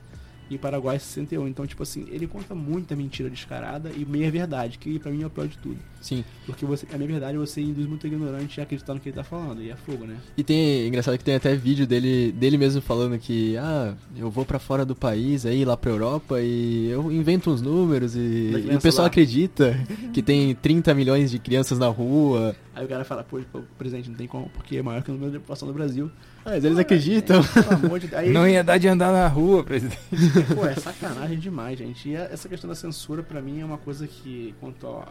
[0.52, 1.48] e Paraguai 61.
[1.48, 5.26] Então, tipo assim, ele conta muita mentira descarada e meia verdade, que pra mim é
[5.26, 5.78] o pior de tudo.
[6.02, 6.26] Sim.
[6.46, 9.24] Porque você, a meia verdade você induz muito ignorante a acreditar no que ele tá
[9.24, 10.18] falando, e é fogo, né?
[10.36, 14.44] E tem, engraçado que tem até vídeo dele, dele mesmo falando que, ah, eu vou
[14.44, 18.76] para fora do país, aí lá pra Europa e eu invento uns números e, e
[18.76, 19.08] o pessoal lá.
[19.08, 19.80] acredita
[20.12, 22.54] que tem 30 milhões de crianças na rua.
[22.76, 23.40] Aí o cara fala, pô,
[23.78, 26.12] presidente, não tem como, porque é maior que o número de população do Brasil.
[26.44, 27.42] Mas eles acreditam.
[27.42, 28.16] É, de...
[28.16, 30.00] Aí, não ia dar de andar na rua, presidente.
[30.56, 32.10] Pô, é sacanagem demais, gente.
[32.10, 35.08] E essa questão da censura, para mim, é uma coisa que, quanto ao,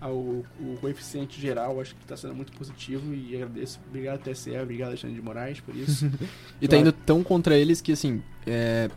[0.00, 3.78] ao o coeficiente geral, acho que está sendo muito positivo e agradeço.
[3.88, 6.10] Obrigado, TSE, obrigado, Alexandre de Moraes, por isso.
[6.60, 8.88] e tá indo tão contra eles que, assim, é,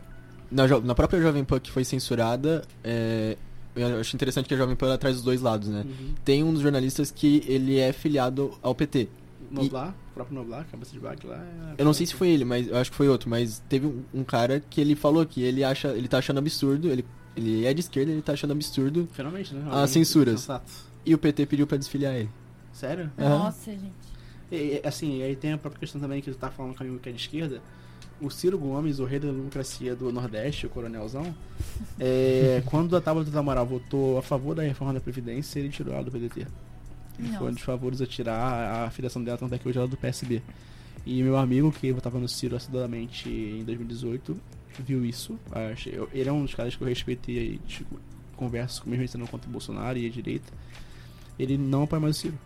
[0.50, 3.36] na, na própria Jovem Pan que foi censurada, é,
[3.74, 5.84] eu acho interessante que a Jovem Pan ela traz os dois lados, né?
[5.84, 6.14] Uhum.
[6.24, 9.08] Tem um dos jornalistas que ele é filiado ao PT.
[9.62, 10.10] Noblar, e...
[10.10, 11.36] o próprio Noblar, cabeça de baque lá.
[11.36, 11.74] É...
[11.80, 13.28] Eu não sei se foi ele, mas eu acho que foi outro.
[13.28, 16.88] Mas teve um, um, cara que ele falou que ele acha, ele tá achando absurdo,
[16.88, 17.04] ele,
[17.36, 19.68] ele é de esquerda, ele tá achando absurdo Finalmente, né?
[19.70, 20.40] as censuras.
[20.40, 20.72] Sensato.
[21.04, 22.30] E o PT pediu para desfiliar ele.
[22.72, 23.10] Sério?
[23.16, 23.78] Nossa, uhum.
[23.78, 24.06] gente.
[24.50, 27.12] E, assim, aí tem a própria questão também que você tá falando comigo que é
[27.12, 27.60] de esquerda.
[28.20, 31.34] O Ciro Gomes, o rei da democracia do Nordeste, o coronelzão,
[32.00, 35.92] é, quando a Tábua do Amaral votou a favor da reforma da Previdência, ele tirou
[35.92, 36.46] ela do PDT.
[37.18, 37.38] Nossa.
[37.38, 39.90] Foi um dos favores a tirar a filiação dela, tanto é que hoje ela é
[39.90, 40.42] do PSB.
[41.04, 44.36] E meu amigo, que votava no Ciro assiduadamente em 2018,
[44.80, 45.38] viu isso.
[46.12, 47.98] Ele é um dos caras que eu respeito e tipo,
[48.36, 50.52] converso com mesmo sendo contra o Bolsonaro e a direita.
[51.38, 52.38] Ele não apoia mais o Ciro,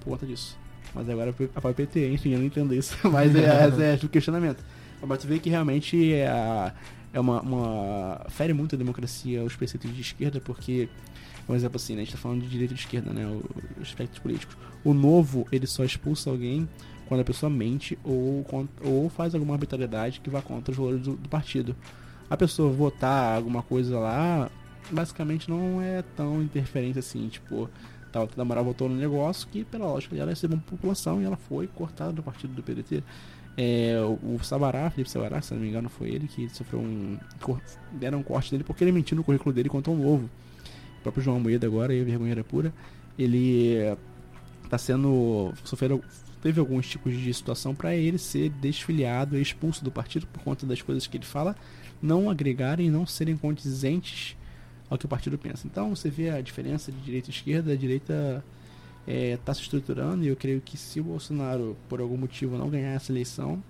[0.00, 0.58] por conta disso.
[0.94, 2.96] Mas agora apoia o PT, enfim, eu não entendo isso.
[3.08, 4.64] Mas é, esse é o questionamento.
[5.06, 6.72] Mas tu vê que realmente é,
[7.12, 8.26] é uma, uma.
[8.30, 10.88] fere muito a democracia os preceitos de esquerda, porque
[11.48, 12.02] um exemplo assim, né?
[12.02, 13.26] A gente tá falando de direita e de esquerda, né?
[13.80, 14.56] Os aspectos políticos.
[14.84, 16.68] O novo, ele só expulsa alguém
[17.06, 18.44] quando a pessoa mente ou,
[18.84, 21.74] ou faz alguma arbitrariedade que vá contra os valores do, do partido.
[22.28, 24.50] A pessoa votar alguma coisa lá,
[24.90, 27.70] basicamente não é tão interferente assim, tipo,
[28.12, 31.24] tal, da moral votou no negócio que, pela lógica dela, ia ser uma população e
[31.24, 33.02] ela foi cortada do partido do PDT.
[33.56, 37.18] É, o Sabará, Felipe Sabará, se não me engano, foi ele que sofreu um.
[37.92, 40.30] deram um corte dele porque ele mentiu no currículo dele contra um novo
[40.98, 42.72] o próprio João Moeda agora, e a vergonha pura,
[43.18, 43.76] ele
[44.64, 46.02] está sendo sofrendo
[46.40, 50.64] teve alguns tipos de situação para ele ser desfiliado e expulso do partido por conta
[50.64, 51.56] das coisas que ele fala
[52.00, 54.36] não agregarem e não serem condizentes
[54.88, 55.66] ao que o partido pensa.
[55.66, 58.44] Então você vê a diferença de direita e esquerda, a direita
[59.00, 62.56] está é, tá se estruturando e eu creio que se o Bolsonaro por algum motivo
[62.56, 63.62] não ganhar essa eleição,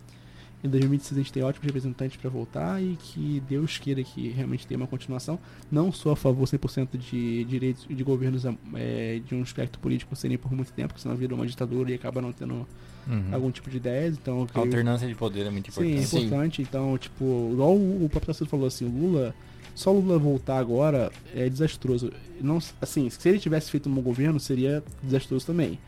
[0.62, 4.66] em 2016 a gente tem ótimos representantes para voltar e que Deus queira que realmente
[4.66, 5.38] tenha uma continuação.
[5.70, 8.44] Não sou a favor 100% de direitos de governos
[8.74, 11.94] é, de um espectro político serem por muito tempo, porque senão vira uma ditadura e
[11.94, 12.66] acaba não tendo
[13.06, 13.24] uhum.
[13.30, 14.16] algum tipo de ideias.
[14.20, 14.64] Então, creio...
[14.64, 16.04] A alternância de poder é muito importante.
[16.04, 16.56] Sim, é importante.
[16.56, 16.62] Sim.
[16.62, 19.34] Então, tipo, igual o próprio Tarcísio falou assim, o Lula
[19.76, 22.12] só Lula voltar agora é desastroso.
[22.40, 25.78] Não, assim, se ele tivesse feito um bom governo, seria desastroso também.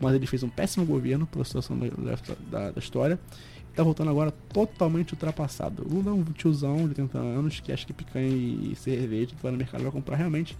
[0.00, 2.16] Mas ele fez um péssimo governo pela situação da,
[2.50, 3.18] da, da história
[3.74, 5.82] tá voltando agora totalmente ultrapassado.
[5.82, 9.52] O Lula é um tiozão de 80 anos que acha que picanha e cerveja vai
[9.52, 10.56] no mercado vai comprar realmente.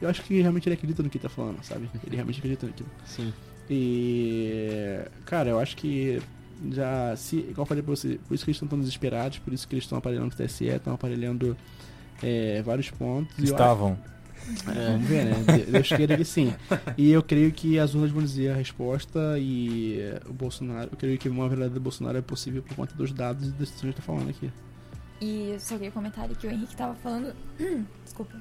[0.00, 1.88] Eu acho que realmente ele acredita no que tá falando, sabe?
[2.06, 2.88] Ele realmente acredita naquilo.
[3.04, 3.32] Sim.
[3.70, 5.00] E.
[5.24, 6.20] Cara, eu acho que
[6.70, 7.16] já.
[7.16, 9.66] Se, igual eu falei pra você, por isso que eles estão tão desesperados, por isso
[9.66, 11.56] que eles estão aparelhando o TSE, estão aparelhando
[12.22, 13.38] é, vários pontos.
[13.38, 13.98] Estavam.
[14.68, 15.34] É, vamos ver, né?
[15.70, 16.54] Deus queira que sim.
[16.96, 21.18] E eu creio que as urnas vão dizer a resposta e o Bolsonaro, eu creio
[21.18, 23.86] que uma verdade do Bolsonaro é possível por conta dos dados e das decisões que
[23.86, 24.50] a gente tá falando aqui.
[25.20, 27.34] E só queria comentar que o Henrique tava falando.
[28.04, 28.40] Desculpa.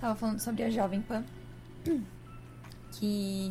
[0.00, 1.24] Tava falando sobre a Jovem Pan.
[2.92, 3.48] Que.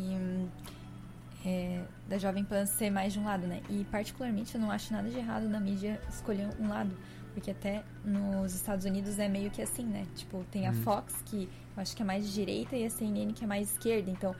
[1.46, 3.62] É, da Jovem Pan ser mais de um lado, né?
[3.70, 6.94] E particularmente eu não acho nada de errado na mídia escolher um lado.
[7.32, 10.06] Porque até nos Estados Unidos é meio que assim, né?
[10.14, 10.74] Tipo, tem a hum.
[10.74, 13.72] Fox, que eu acho que é mais de direita, e a CNN, que é mais
[13.72, 14.10] esquerda.
[14.10, 14.34] Então,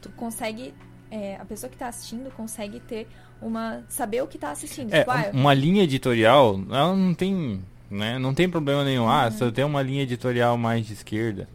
[0.00, 0.74] tu consegue.
[1.08, 3.06] É, a pessoa que está assistindo consegue ter
[3.40, 3.84] uma.
[3.88, 4.92] saber o que está assistindo.
[4.92, 7.62] É, tipo, ah, uma linha editorial, ela não tem.
[7.88, 8.18] Né?
[8.18, 9.08] Não tem problema nenhum.
[9.08, 9.26] Ah, uhum.
[9.26, 11.48] Ah, se eu tenho uma linha editorial mais de esquerda.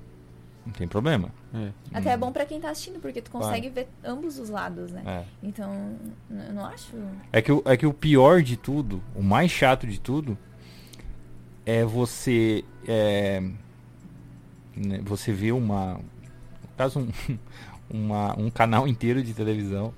[0.65, 1.33] Não tem problema.
[1.53, 1.71] É.
[1.91, 2.13] Até hum.
[2.13, 3.87] é bom para quem tá assistindo, porque tu consegue claro.
[4.03, 5.01] ver ambos os lados, né?
[5.05, 5.23] É.
[5.41, 5.97] Então,
[6.29, 6.95] eu não acho.
[7.31, 10.37] É que, o, é que o pior de tudo, o mais chato de tudo,
[11.65, 13.43] é você é,
[14.75, 17.37] né, você vê uma no caso um,
[17.89, 19.93] uma, um canal inteiro de televisão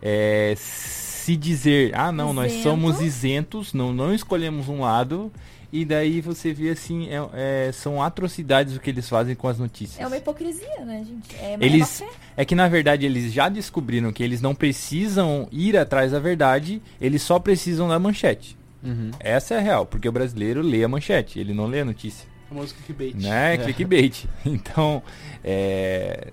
[0.00, 2.62] é, se dizer, ah não, nós Isento.
[2.62, 5.30] somos isentos, não, não escolhemos um lado,
[5.72, 9.58] e daí você vê assim, é- é, são atrocidades o que eles fazem com as
[9.58, 10.00] notícias.
[10.00, 11.36] É uma hipocrisia, né, gente?
[11.36, 12.02] É uma Eles-.
[12.36, 16.80] É que na verdade eles já descobriram que eles não precisam ir atrás da verdade,
[17.00, 18.56] eles só precisam da manchete.
[18.82, 19.10] Uhum.
[19.18, 22.26] Essa é a real, porque o brasileiro lê a manchete, ele não lê a notícia.
[22.48, 23.14] Famoso clickbait.
[23.14, 23.58] Né?
[23.58, 24.26] Clickbait.
[24.46, 25.02] Então,
[25.44, 26.28] é,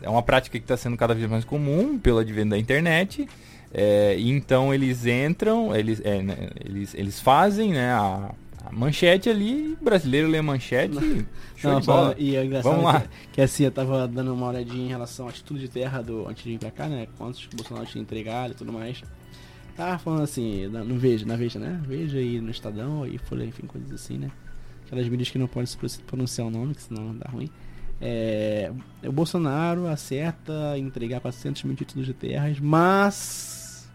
[0.00, 3.28] é uma prática que está sendo cada vez mais comum pelo advento da internet.
[3.74, 8.32] É, então eles entram, eles, é, né, eles, eles fazem né, a,
[8.64, 10.94] a manchete ali, o brasileiro lê a manchete.
[11.56, 12.14] show Não, de bola.
[12.16, 13.00] e é engraçado Vamos lá.
[13.00, 16.28] Que, que assim, eu tava dando uma olhadinha em relação à atitude de terra do
[16.28, 17.08] antes de vir pra cá, né?
[17.18, 19.02] Quantos que o Bolsonaro tinha entregado e tudo mais.
[19.76, 21.78] Tava falando assim, no Veja, na Veja, né?
[21.86, 24.30] Veja e no Estadão e Folha, enfim, coisas assim, né?
[24.86, 27.50] Aquelas mídias que não podem se pro- pronunciar o nome, que senão dá ruim.
[28.00, 28.70] É,
[29.04, 33.88] o Bolsonaro acerta entregar 400 mil títulos de terras, mas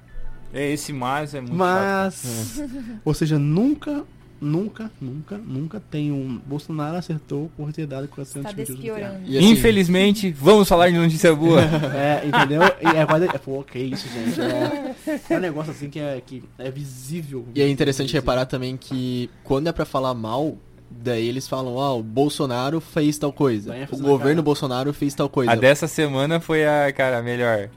[0.54, 1.58] É, esse mas é muito chato.
[1.58, 2.62] mas.
[3.06, 4.04] Ou seja, nunca,
[4.42, 6.42] nunca, nunca, nunca tem um.
[6.46, 8.98] Bolsonaro acertou por ter dado 400 Tá mil títulos de terra.
[9.12, 9.32] despiorando.
[9.32, 11.62] E assim- Infelizmente, vamos falar de notícia boa.
[11.96, 12.62] É, entendeu?
[12.82, 13.28] E é quase.
[13.46, 14.42] Pô, que isso, gente.
[14.42, 17.46] É, é um negócio assim que é, que é visível.
[17.54, 18.22] E é interessante visível.
[18.22, 20.58] reparar também que quando é pra falar mal,
[20.92, 23.74] daí eles falam, ó, o Bolsonaro fez tal coisa.
[23.92, 24.42] O governo cara.
[24.42, 25.52] Bolsonaro fez tal coisa.
[25.52, 27.70] A dessa semana foi a, cara, melhor.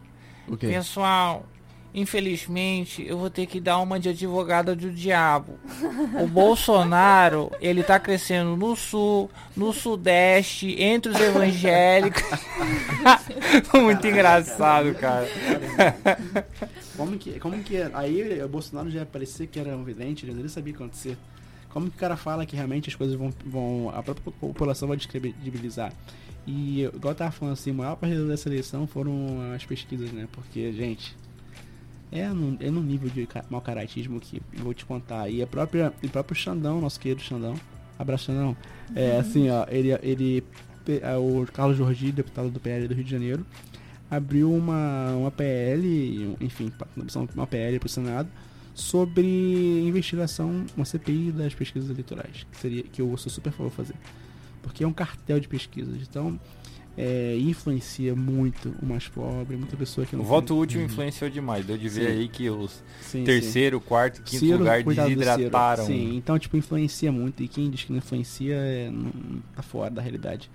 [0.49, 0.67] O quê?
[0.69, 1.47] Pessoal,
[1.95, 5.59] infelizmente eu vou ter que dar uma de advogada do diabo.
[6.21, 12.23] O Bolsonaro, ele tá crescendo no sul, no sudeste, entre os evangélicos.
[13.75, 15.29] muito engraçado, cara.
[16.97, 17.77] Como que, como que.
[17.95, 21.17] Aí o Bolsonaro já parecia que era um vidente, ele nem sabia o que acontecer.
[21.75, 23.35] Como que o cara fala que realmente as coisas vão.
[23.45, 25.93] vão a própria população vai descredibilizar?
[26.47, 30.29] E, igual eu tava falando assim, o maior partido dessa eleição foram as pesquisas, né?
[30.31, 31.17] Porque, gente.
[32.13, 35.29] É num, é num nível de mau caratismo que eu vou te contar.
[35.29, 37.57] E a própria, o próprio Xandão, nosso querido Xandão,
[37.99, 38.57] abraço Xandão,
[38.95, 40.45] é assim, ó, ele, ele
[40.87, 43.45] é, o Carlos Jordi, deputado do PL do Rio de Janeiro,
[44.09, 46.71] abriu uma, uma PL, enfim,
[47.35, 48.29] uma PL para o Senado
[48.75, 49.25] sobre
[49.87, 53.95] investigação, uma CPI das pesquisas eleitorais, que seria que eu sou super favor de fazer,
[54.63, 56.39] porque é um cartel de pesquisas, então
[56.97, 61.29] é, influencia muito o mais pobre, muita pessoa que O não voto tem- útil influenciou
[61.31, 61.65] demais.
[61.67, 62.19] Deu de ver Sim.
[62.19, 63.25] aí que os Sim, sim.
[63.25, 65.87] terceiro, quarto, quinto Ciro, lugar desidrataram.
[65.87, 67.43] Sim, então, tipo, influencia muito.
[67.43, 69.11] E quem diz que não influencia é, não,
[69.57, 70.49] tá fora da realidade.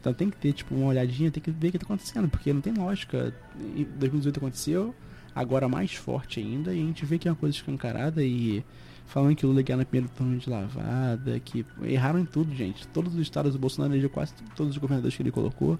[0.00, 2.52] Então tem que ter, tipo, uma olhadinha, tem que ver o que tá acontecendo, porque
[2.52, 3.34] não tem lógica.
[3.76, 4.94] Em 2018 aconteceu,
[5.34, 8.64] agora mais forte ainda, e a gente vê que é uma coisa escancarada e
[9.06, 12.86] falando que o Lula ganhou no primeiro turno de lavada, que erraram em tudo, gente.
[12.88, 15.78] Todos os estados do Bolsonaro elegeu quase todos os governadores que ele colocou,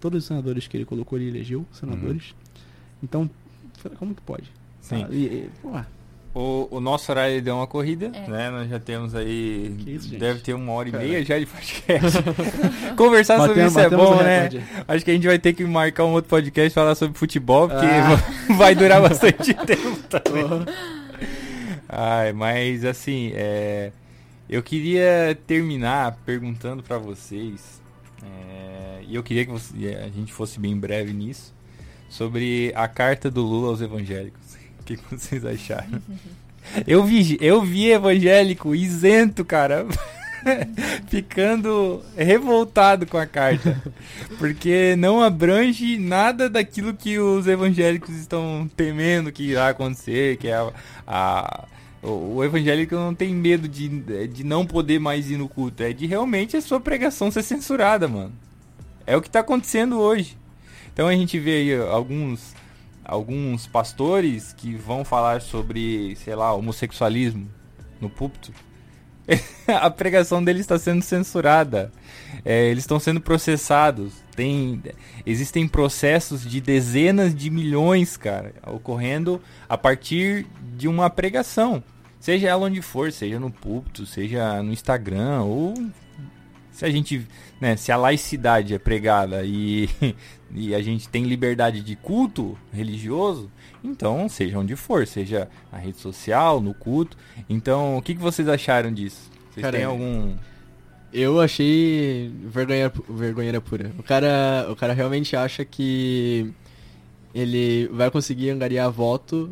[0.00, 2.34] todos os senadores que ele colocou, ele elegeu, senadores.
[3.02, 3.30] Então,
[3.98, 4.50] como que pode?
[4.80, 5.04] Sim.
[5.04, 5.88] Ah, e, e, porra,
[6.38, 8.28] O, o nosso horário deu uma corrida, É.
[8.28, 8.50] né?
[8.50, 9.74] Nós já temos aí.
[9.78, 11.04] Que isso, deve ter uma hora e Cara.
[11.04, 12.18] meia já de podcast.
[12.94, 14.48] Conversar sobre Batemos- isso é bom, né?
[14.86, 17.68] Acho que a gente vai ter que marcar um outro podcast e falar sobre futebol,
[17.70, 18.18] porque Ah.
[18.58, 20.44] vai durar bastante tempo também.
[21.88, 23.90] Ai, mas assim, é,
[24.46, 27.80] eu queria terminar perguntando pra vocês,
[28.22, 31.54] é, e eu queria que você- a gente fosse bem breve nisso,
[32.10, 34.54] sobre a carta do Lula aos evangélicos.
[34.86, 36.00] Que, vocês acharam?
[36.84, 39.86] Eu vi, eu vi evangélico isento, cara,
[41.08, 43.80] ficando revoltado com a carta,
[44.36, 50.54] porque não abrange nada daquilo que os evangélicos estão temendo que irá acontecer, que é
[50.54, 50.72] a,
[51.06, 51.64] a-
[52.02, 53.88] o, o evangélico não tem medo de,
[54.26, 58.08] de não poder mais ir no culto, é de realmente a sua pregação ser censurada,
[58.08, 58.32] mano.
[59.06, 60.36] É o que tá acontecendo hoje.
[60.92, 62.54] Então a gente vê aí alguns
[63.06, 67.48] alguns pastores que vão falar sobre, sei lá, homossexualismo
[68.00, 68.52] no púlpito.
[69.66, 71.92] a pregação deles está sendo censurada.
[72.44, 74.14] É, eles estão sendo processados.
[74.34, 74.82] Tem,
[75.24, 80.46] existem processos de dezenas de milhões, cara, ocorrendo a partir
[80.76, 81.82] de uma pregação.
[82.20, 85.74] Seja ela onde for, seja no púlpito, seja no Instagram, ou
[86.76, 87.26] se a gente,
[87.58, 89.88] né, se a laicidade é pregada e,
[90.54, 93.50] e a gente tem liberdade de culto religioso,
[93.82, 97.16] então seja onde for, seja na rede social, no culto.
[97.48, 99.30] Então, o que, que vocês acharam disso?
[99.50, 100.34] Vocês Cara, têm algum.
[101.12, 103.92] Eu achei vergonha, vergonheira pura.
[103.98, 106.52] O cara, o cara realmente acha que
[107.34, 109.50] ele vai conseguir angariar voto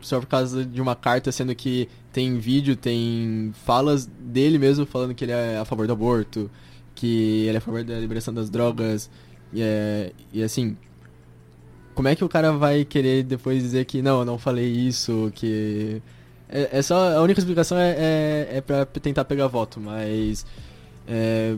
[0.00, 5.14] só por causa de uma carta, sendo que tem vídeo, tem falas dele mesmo falando
[5.14, 6.50] que ele é a favor do aborto,
[6.94, 9.10] que ele é a favor da liberação das drogas,
[9.56, 10.76] e, é, e assim,
[11.94, 15.32] como é que o cara vai querer depois dizer que não, eu não falei isso,
[15.34, 16.02] que.
[16.48, 17.16] É, é só.
[17.16, 20.44] A única explicação é, é, é pra tentar pegar voto, mas.
[21.08, 21.56] é,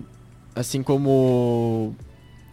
[0.55, 1.93] assim como.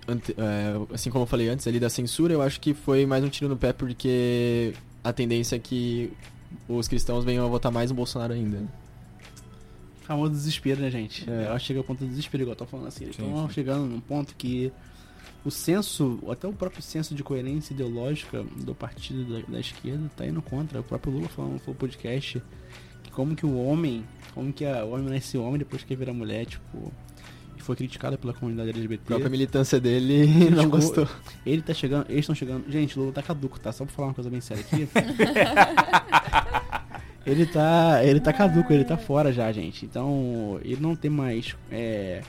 [0.08, 3.24] ante- é, assim como eu falei antes ali da censura, eu acho que foi mais
[3.24, 4.74] um tiro no pé porque
[5.04, 6.12] a tendência é que
[6.68, 8.58] os cristãos venham a votar mais no Bolsonaro ainda.
[8.62, 8.68] né?
[10.02, 11.28] famoso desespero, né, gente?
[11.30, 11.46] É.
[11.46, 13.06] Ela chega ao ponto do desespero, igual eu tô falando assim.
[13.06, 14.72] Eles estão chegando num ponto que
[15.46, 20.26] o senso, até o próprio senso de coerência ideológica do partido da, da esquerda tá
[20.26, 20.80] indo contra.
[20.80, 22.42] O próprio Lula falou no podcast
[23.04, 24.04] que como que o homem,
[24.34, 26.92] como que a, o homem nasce homem depois que vira mulher, tipo,
[27.58, 29.04] e foi criticado pela comunidade A LGBT.
[29.06, 31.08] própria militância dele não Criticou- gostou.
[31.46, 32.70] Ele tá chegando, eles estão chegando.
[32.72, 33.72] Gente, o Lula tá caduco, tá?
[33.72, 34.88] Só pra falar uma coisa bem séria aqui.
[37.26, 38.04] ele tá.
[38.04, 39.86] Ele tá caduco, ele tá fora já, gente.
[39.86, 41.56] Então, ele não tem mais.
[41.72, 42.22] É,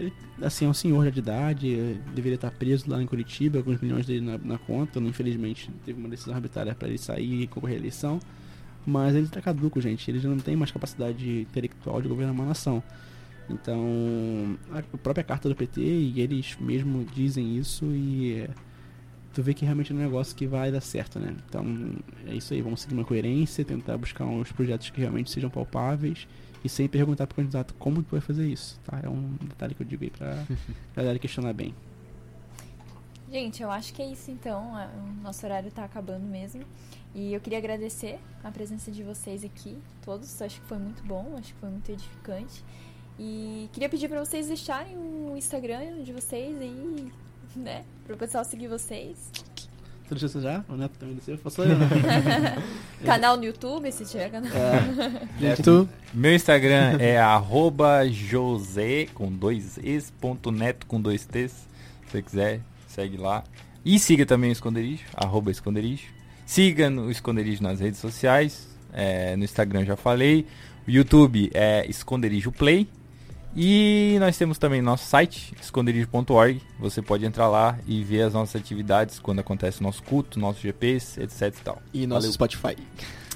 [0.00, 0.12] ele,
[0.42, 3.70] assim, é um senhor já de idade, eh, deveria estar preso lá em Curitiba, com
[3.70, 4.98] os milhões dele na, na conta.
[4.98, 8.18] Infelizmente, teve uma decisão arbitrária pra ele sair e concorrer à eleição.
[8.86, 10.10] Mas ele tá caduco, gente.
[10.10, 12.82] Ele já não tem mais capacidade intelectual de governar uma nação.
[13.48, 18.50] Então, a própria carta do PT, e eles mesmo dizem isso, e é,
[19.34, 21.34] tu vê que realmente é um negócio que vai dar certo, né?
[21.48, 21.64] Então,
[22.26, 26.28] é isso aí, vamos seguir uma coerência, tentar buscar uns projetos que realmente sejam palpáveis,
[26.64, 29.00] e sem perguntar pro candidato como que vai fazer isso, tá?
[29.02, 30.44] É um detalhe que eu digo aí pra
[30.94, 31.74] galera questionar bem.
[33.30, 34.74] Gente, eu acho que é isso então.
[34.74, 34.88] a-
[35.18, 36.62] O nosso horário tá acabando mesmo.
[37.14, 40.40] E eu queria agradecer a presença de vocês aqui, todos.
[40.42, 42.64] Acho que foi muito bom, acho que foi muito edificante.
[43.18, 47.12] E queria pedir pra vocês deixarem o Instagram de vocês aí,
[47.54, 47.84] né?
[48.06, 49.30] Pro pessoal seguir vocês.
[50.16, 50.64] Isso já?
[50.68, 51.38] O Neto também desceu?
[51.50, 51.88] Sou eu, né?
[53.04, 54.50] Canal no YouTube, se tiver canal.
[55.40, 61.52] É, Tu, Meu Instagram é arroba josé com dois es, ponto neto com dois t's.
[61.52, 63.44] Se você quiser, segue lá.
[63.84, 66.08] E siga também o Esconderijo, arroba Esconderijo.
[66.44, 68.68] Siga no Esconderijo nas redes sociais.
[68.92, 70.44] é, no Instagram já falei.
[70.86, 72.88] O YouTube é Esconderijo Play.
[73.54, 76.62] E nós temos também nosso site, esconderijo.org.
[76.78, 80.62] Você pode entrar lá e ver as nossas atividades quando acontece o nosso culto, nossos
[80.62, 81.82] GPs, etc e tal.
[81.92, 82.32] e nosso Valeu.
[82.32, 82.76] Spotify.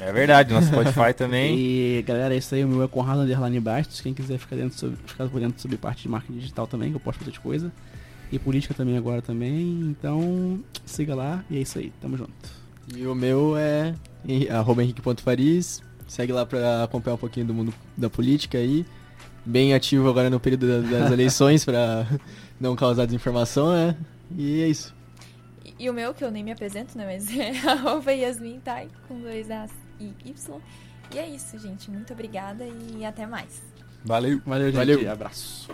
[0.01, 1.59] É verdade, nosso Spotify também.
[1.59, 4.01] E galera, é isso aí, o meu é Conrado Underline Bastos.
[4.01, 6.97] Quem quiser ficar, dentro sobre, ficar por dentro sobre parte de marketing digital também, que
[6.97, 7.73] eu posto bastante coisa.
[8.31, 9.81] E política também agora também.
[9.81, 12.33] Então, siga lá e é isso aí, tamo junto.
[12.97, 13.95] E o meu é
[14.51, 15.83] arroba henrique.faris.
[16.07, 18.85] Segue lá pra acompanhar um pouquinho do mundo da política aí.
[19.47, 22.07] Bem ativo agora no período da- das eleições pra
[22.61, 23.97] não causar desinformação, né?
[24.37, 24.95] E é isso.
[25.65, 27.05] E, e o meu, que eu nem me apresento, né?
[27.05, 30.61] Mas é arroba Yasmin Tai, com dois As e Y.
[31.13, 31.91] E é isso, gente.
[31.91, 33.63] Muito obrigada e até mais.
[34.05, 34.41] Valeu.
[34.47, 34.77] Valeu, gente.
[34.77, 35.11] Valeu.
[35.13, 35.69] Abraço.